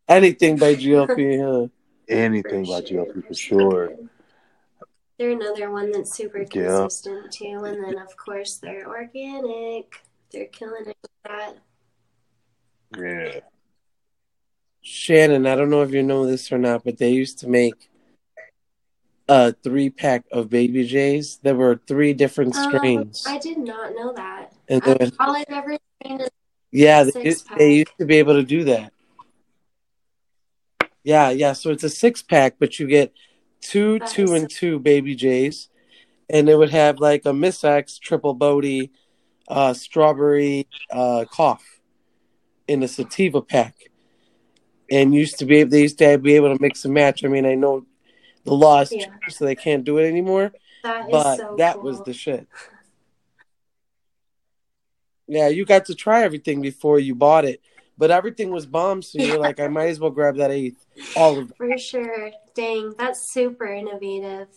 Anything 0.08 0.56
by 0.56 0.74
GLP, 0.74 1.40
huh? 1.40 1.68
Anything 2.08 2.64
by 2.64 2.80
GLP 2.80 3.26
for 3.26 3.34
sure. 3.34 3.92
They're 5.18 5.30
another 5.30 5.70
one 5.70 5.90
that's 5.92 6.14
super 6.14 6.40
Yeah. 6.40 6.46
consistent 6.82 7.32
too, 7.32 7.64
and 7.64 7.82
then 7.82 7.98
of 7.98 8.16
course 8.16 8.56
they're 8.56 8.86
organic. 8.86 10.02
They're 10.30 10.46
killing 10.46 10.86
it 10.86 10.96
with 11.00 11.10
that. 11.24 11.56
Yeah. 12.98 13.40
Shannon, 14.82 15.46
I 15.46 15.56
don't 15.56 15.70
know 15.70 15.82
if 15.82 15.92
you 15.92 16.02
know 16.02 16.26
this 16.26 16.52
or 16.52 16.58
not, 16.58 16.84
but 16.84 16.98
they 16.98 17.10
used 17.10 17.38
to 17.40 17.48
make 17.48 17.88
a 19.28 19.52
three 19.52 19.90
pack 19.90 20.24
of 20.30 20.48
Baby 20.50 20.86
J's. 20.86 21.38
There 21.42 21.56
were 21.56 21.80
three 21.86 22.12
different 22.12 22.54
Um, 22.54 22.64
strains, 22.64 23.24
I 23.26 23.38
did 23.38 23.58
not 23.58 23.94
know 23.94 24.12
that. 24.12 24.52
and 24.68 24.82
I, 24.84 24.94
there, 24.94 25.10
all 25.18 25.34
I've 25.34 25.44
ever 25.48 25.78
seen 26.04 26.20
is 26.20 26.28
yeah, 26.70 27.04
they, 27.04 27.34
pack. 27.34 27.58
they 27.58 27.74
used 27.76 27.98
to 27.98 28.04
be 28.04 28.16
able 28.16 28.34
to 28.34 28.42
do 28.44 28.64
that. 28.64 28.92
Yeah, 31.02 31.30
yeah. 31.30 31.52
So 31.54 31.70
it's 31.70 31.84
a 31.84 31.88
six 31.90 32.22
pack, 32.22 32.56
but 32.58 32.78
you 32.78 32.86
get 32.86 33.12
two, 33.60 33.98
That 33.98 34.08
two, 34.08 34.34
and 34.34 34.50
two 34.50 34.78
Baby 34.78 35.14
J's, 35.14 35.68
and 36.28 36.48
it 36.48 36.56
would 36.56 36.70
have 36.70 36.98
like 36.98 37.24
a 37.24 37.32
Miss 37.32 37.64
X 37.64 37.98
triple 37.98 38.34
Bodie, 38.34 38.90
uh, 39.48 39.74
strawberry 39.74 40.66
uh, 40.90 41.24
cough 41.30 41.80
in 42.66 42.82
a 42.82 42.88
sativa 42.88 43.40
pack. 43.40 43.90
And 44.90 45.14
used 45.14 45.38
to 45.40 45.46
be 45.46 45.64
they 45.64 45.82
used 45.82 45.98
to 45.98 46.16
be 46.18 46.34
able 46.34 46.54
to 46.54 46.62
mix 46.62 46.84
and 46.84 46.94
match. 46.94 47.24
I 47.24 47.28
mean, 47.28 47.44
I 47.44 47.54
know 47.56 47.84
the 48.44 48.54
law 48.54 48.80
is 48.82 48.92
Yeah. 48.92 49.06
changed, 49.06 49.36
so 49.36 49.44
they 49.44 49.56
can't 49.56 49.84
do 49.84 49.98
it 49.98 50.06
anymore. 50.06 50.52
that 50.82 51.10
but 51.10 51.36
so 51.38 51.54
that 51.58 51.74
cool. 51.74 51.82
was 51.82 52.02
the 52.02 52.12
shit. 52.12 52.46
Yeah, 55.26 55.48
you 55.48 55.64
got 55.64 55.86
to 55.86 55.94
try 55.94 56.22
everything 56.22 56.62
before 56.62 57.00
you 57.00 57.16
bought 57.16 57.44
it, 57.44 57.60
but 57.98 58.10
everything 58.10 58.50
was 58.50 58.66
bomb. 58.66 59.02
So 59.02 59.18
you're 59.18 59.38
like, 59.38 59.60
I 59.60 59.68
might 59.68 59.88
as 59.88 60.00
well 60.00 60.10
grab 60.10 60.36
that 60.36 60.50
eighth, 60.50 60.86
all 61.16 61.38
of 61.38 61.50
it. 61.50 61.56
For 61.56 61.78
sure. 61.78 62.30
Dang, 62.54 62.94
that's 62.98 63.20
super 63.32 63.66
innovative. 63.66 64.48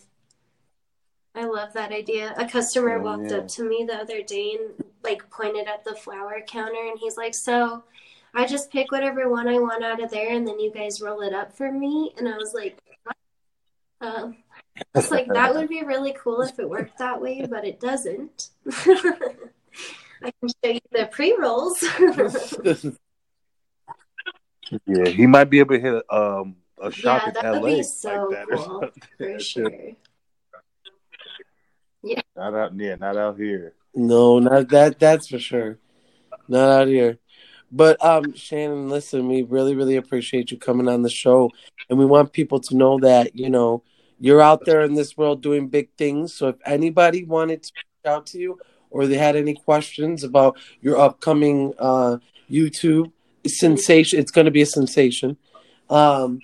I 1.34 1.44
love 1.44 1.72
that 1.74 1.92
idea. 1.92 2.34
A 2.36 2.46
customer 2.46 2.98
Oh, 2.98 3.02
walked 3.02 3.30
yeah. 3.30 3.38
up 3.38 3.48
to 3.48 3.62
me 3.62 3.84
the 3.86 3.94
other 3.94 4.22
day 4.22 4.56
and 4.58 4.84
like 5.04 5.30
pointed 5.30 5.68
at 5.68 5.84
the 5.84 5.94
flower 5.94 6.40
counter 6.46 6.88
and 6.90 6.98
he's 6.98 7.16
like, 7.16 7.34
"So, 7.34 7.84
I 8.34 8.46
just 8.46 8.70
pick 8.72 8.90
whatever 8.90 9.28
one 9.30 9.48
I 9.48 9.58
want 9.58 9.84
out 9.84 10.02
of 10.02 10.10
there 10.10 10.30
and 10.32 10.46
then 10.46 10.58
you 10.58 10.72
guys 10.72 11.00
roll 11.00 11.20
it 11.20 11.32
up 11.32 11.56
for 11.56 11.70
me." 11.70 12.12
And 12.18 12.28
I 12.28 12.36
was 12.36 12.52
like, 12.52 12.78
what? 13.04 13.16
um, 14.00 14.36
it's 14.94 15.10
like 15.10 15.28
that 15.28 15.54
would 15.54 15.68
be 15.68 15.84
really 15.84 16.14
cool 16.18 16.42
if 16.42 16.58
it 16.58 16.68
worked 16.68 16.98
that 16.98 17.20
way, 17.20 17.46
but 17.48 17.64
it 17.64 17.78
doesn't. 17.80 18.50
I 20.22 20.32
can 20.40 20.48
show 20.64 20.70
you 20.70 20.80
the 20.90 21.06
pre-rolls. 21.10 21.82
Yeah, 24.86 25.08
he 25.08 25.26
might 25.26 25.44
be 25.50 25.58
able 25.60 25.74
to 25.76 25.80
hit 25.80 26.04
um 26.10 26.56
a 26.80 26.90
shop 26.90 27.22
Yeah, 27.22 27.28
in 27.28 27.34
that 27.34 27.62
would 27.62 27.70
LA 27.70 27.76
be 27.78 27.82
so 27.82 28.08
like 28.08 28.30
that 28.30 28.54
or 28.54 28.56
cool, 28.56 28.80
something. 28.80 29.02
for 29.18 29.38
sure. 29.40 29.70
Not 32.36 32.54
out, 32.54 32.72
yeah, 32.78 32.94
not 32.94 33.16
out 33.16 33.36
here. 33.36 33.74
no, 33.94 34.38
not 34.38 34.68
that. 34.70 34.98
That's 34.98 35.28
for 35.28 35.38
sure. 35.38 35.78
Not 36.48 36.68
out 36.70 36.88
here. 36.88 37.18
But 37.72 38.02
um, 38.04 38.34
Shannon, 38.34 38.88
listen, 38.88 39.28
we 39.28 39.42
really, 39.42 39.76
really 39.76 39.96
appreciate 39.96 40.50
you 40.50 40.56
coming 40.58 40.88
on 40.88 41.02
the 41.02 41.10
show, 41.10 41.50
and 41.88 41.98
we 41.98 42.06
want 42.06 42.32
people 42.32 42.58
to 42.60 42.76
know 42.76 42.98
that 43.00 43.36
you 43.36 43.50
know 43.50 43.82
you're 44.18 44.40
out 44.40 44.64
there 44.64 44.82
in 44.82 44.94
this 44.94 45.16
world 45.16 45.42
doing 45.42 45.68
big 45.68 45.90
things. 45.96 46.34
So 46.34 46.48
if 46.48 46.56
anybody 46.64 47.24
wanted 47.24 47.62
to 47.64 47.72
reach 47.76 48.10
out 48.12 48.26
to 48.28 48.38
you, 48.38 48.58
or 48.90 49.06
they 49.06 49.16
had 49.16 49.36
any 49.36 49.54
questions 49.54 50.24
about 50.24 50.58
your 50.80 50.98
upcoming 50.98 51.74
uh, 51.78 52.16
YouTube 52.50 53.12
sensation, 53.46 54.18
it's 54.18 54.30
going 54.30 54.44
to 54.44 54.50
be 54.50 54.62
a 54.62 54.66
sensation. 54.66 55.36
Um, 55.88 56.40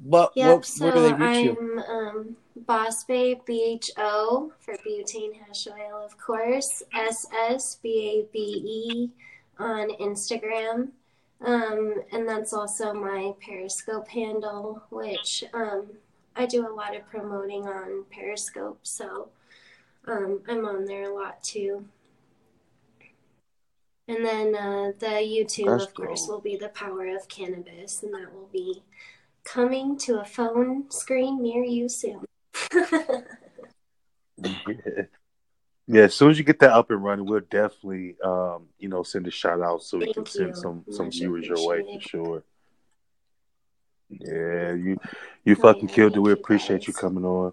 but 0.00 0.32
Yep, 0.34 0.56
what, 0.56 0.66
so 0.66 0.84
where 0.84 0.94
do 0.94 1.02
they 1.02 1.12
reach 1.14 1.44
you? 1.44 1.56
I'm 1.58 1.78
um, 1.78 2.36
Boss 2.66 3.04
Babe 3.04 3.38
BHO 3.46 4.52
for 4.58 4.74
butane 4.86 5.40
hash 5.46 5.66
oil, 5.68 6.04
of 6.04 6.18
course. 6.18 6.82
SS 6.92 7.76
B 7.82 8.24
A 8.28 8.32
B 8.32 8.38
E 8.38 9.10
on 9.58 9.90
Instagram. 10.00 10.88
Um, 11.44 12.02
and 12.12 12.26
that's 12.26 12.52
also 12.52 12.94
my 12.94 13.34
Periscope 13.44 14.08
handle, 14.08 14.82
which 14.90 15.44
um, 15.52 15.86
I 16.34 16.46
do 16.46 16.66
a 16.66 16.72
lot 16.72 16.96
of 16.96 17.06
promoting 17.08 17.66
on 17.66 18.04
Periscope. 18.10 18.80
So 18.82 19.28
um, 20.06 20.40
I'm 20.48 20.64
on 20.64 20.84
there 20.86 21.10
a 21.10 21.14
lot 21.14 21.42
too. 21.42 21.84
And 24.08 24.24
then 24.24 24.54
uh, 24.54 24.92
the 24.98 25.06
YouTube, 25.06 25.66
That's 25.66 25.84
of 25.84 25.94
course, 25.94 26.26
will 26.28 26.40
be 26.40 26.56
the 26.56 26.68
power 26.68 27.08
of 27.14 27.28
cannabis, 27.28 28.02
and 28.02 28.14
that 28.14 28.32
will 28.32 28.48
be 28.52 28.84
coming 29.44 29.98
to 29.98 30.20
a 30.20 30.24
phone 30.24 30.90
screen 30.90 31.42
near 31.42 31.64
you 31.64 31.88
soon. 31.88 32.24
Yeah. 32.72 33.02
Yeah, 35.88 36.02
as 36.02 36.14
soon 36.14 36.30
as 36.30 36.38
you 36.38 36.42
get 36.42 36.58
that 36.60 36.72
up 36.72 36.90
and 36.90 37.02
running, 37.02 37.26
we'll 37.26 37.40
definitely 37.48 38.16
um, 38.20 38.64
you 38.78 38.88
know, 38.88 39.04
send 39.04 39.26
a 39.28 39.30
shout 39.30 39.60
out 39.62 39.84
so 39.84 39.98
we 39.98 40.12
can 40.12 40.24
Thank 40.24 40.28
send 40.28 40.56
some 40.56 40.84
some 40.90 41.06
Much 41.06 41.18
viewers 41.18 41.46
your 41.46 41.64
way 41.64 41.84
for 41.94 42.08
sure. 42.08 42.42
Yeah, 44.08 44.72
you 44.72 44.98
you 45.44 45.54
Oh, 45.56 45.62
fucking 45.62 45.88
yeah, 45.88 45.94
killed 45.94 46.16
it. 46.16 46.20
We 46.20 46.30
you, 46.30 46.36
appreciate 46.36 46.88
you 46.88 46.92
guys. 46.92 47.00
coming 47.00 47.24
on. 47.24 47.52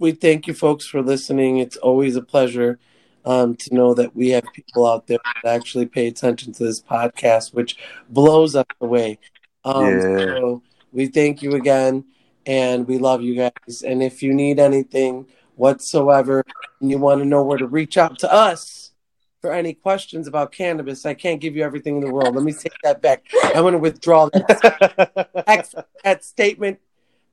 we 0.00 0.10
thank 0.12 0.48
you 0.48 0.54
folks 0.54 0.86
for 0.86 1.02
listening. 1.02 1.58
It's 1.58 1.76
always 1.76 2.16
a 2.16 2.22
pleasure 2.22 2.80
um, 3.24 3.56
to 3.56 3.74
know 3.74 3.94
that 3.94 4.14
we 4.14 4.30
have 4.30 4.44
people 4.54 4.86
out 4.86 5.06
there 5.06 5.18
that 5.42 5.54
actually 5.54 5.86
pay 5.86 6.06
attention 6.06 6.52
to 6.54 6.64
this 6.64 6.82
podcast, 6.82 7.52
which 7.54 7.76
blows 8.08 8.56
us 8.56 8.66
away. 8.80 9.18
Um, 9.64 9.86
Yeah. 9.86 10.16
So 10.16 10.62
we 10.92 11.06
thank 11.06 11.42
you 11.42 11.54
again, 11.54 12.04
and 12.46 12.86
we 12.86 12.98
love 12.98 13.22
you 13.22 13.34
guys. 13.36 13.82
And 13.82 14.02
if 14.02 14.22
you 14.22 14.32
need 14.32 14.58
anything 14.58 15.26
whatsoever, 15.56 16.44
and 16.80 16.90
you 16.90 16.98
want 16.98 17.20
to 17.20 17.24
know 17.26 17.42
where 17.44 17.58
to 17.58 17.66
reach 17.66 17.98
out 17.98 18.18
to 18.20 18.32
us 18.32 18.92
for 19.40 19.52
any 19.52 19.74
questions 19.74 20.26
about 20.26 20.52
cannabis, 20.52 21.06
I 21.06 21.14
can't 21.14 21.40
give 21.40 21.56
you 21.56 21.62
everything 21.62 21.96
in 21.96 22.00
the 22.02 22.12
world. 22.12 22.34
Let 22.34 22.44
me 22.44 22.52
take 22.52 22.72
that 22.82 23.00
back. 23.02 23.24
I'm 23.44 23.62
going 23.62 23.72
to 23.72 23.78
withdraw 23.78 24.28
that 24.30 25.84
that 26.04 26.24
statement. 26.24 26.78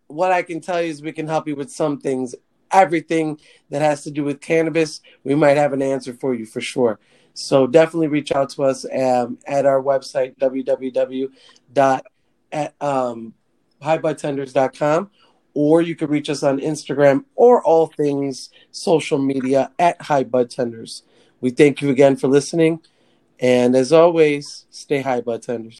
What 0.07 0.31
I 0.31 0.41
can 0.41 0.61
tell 0.61 0.81
you 0.81 0.89
is 0.89 1.01
we 1.01 1.11
can 1.11 1.27
help 1.27 1.47
you 1.47 1.55
with 1.55 1.71
some 1.71 1.99
things. 1.99 2.33
Everything 2.71 3.39
that 3.69 3.81
has 3.81 4.03
to 4.03 4.11
do 4.11 4.23
with 4.23 4.41
cannabis, 4.41 5.01
we 5.23 5.35
might 5.35 5.57
have 5.57 5.73
an 5.73 5.81
answer 5.81 6.13
for 6.13 6.33
you 6.33 6.45
for 6.45 6.61
sure. 6.61 6.99
So 7.33 7.67
definitely 7.67 8.07
reach 8.07 8.31
out 8.31 8.49
to 8.51 8.63
us 8.63 8.85
um, 8.85 9.37
at 9.45 9.65
our 9.65 9.81
website 9.81 10.37
www 10.39 11.29
dot 11.71 12.05
at 12.51 12.73
um, 12.81 13.33
or 15.53 15.81
you 15.81 15.95
can 15.95 16.09
reach 16.09 16.29
us 16.29 16.43
on 16.43 16.59
Instagram 16.59 17.25
or 17.35 17.63
all 17.63 17.87
things 17.87 18.49
social 18.71 19.19
media 19.19 19.71
at 19.77 20.01
High 20.01 20.23
Bud 20.23 20.49
Tenders. 20.49 21.03
We 21.41 21.51
thank 21.51 21.81
you 21.81 21.89
again 21.89 22.15
for 22.15 22.27
listening, 22.27 22.81
and 23.39 23.75
as 23.75 23.93
always, 23.93 24.65
stay 24.71 25.01
high, 25.01 25.21
Bud 25.21 25.43
Tenders. 25.43 25.75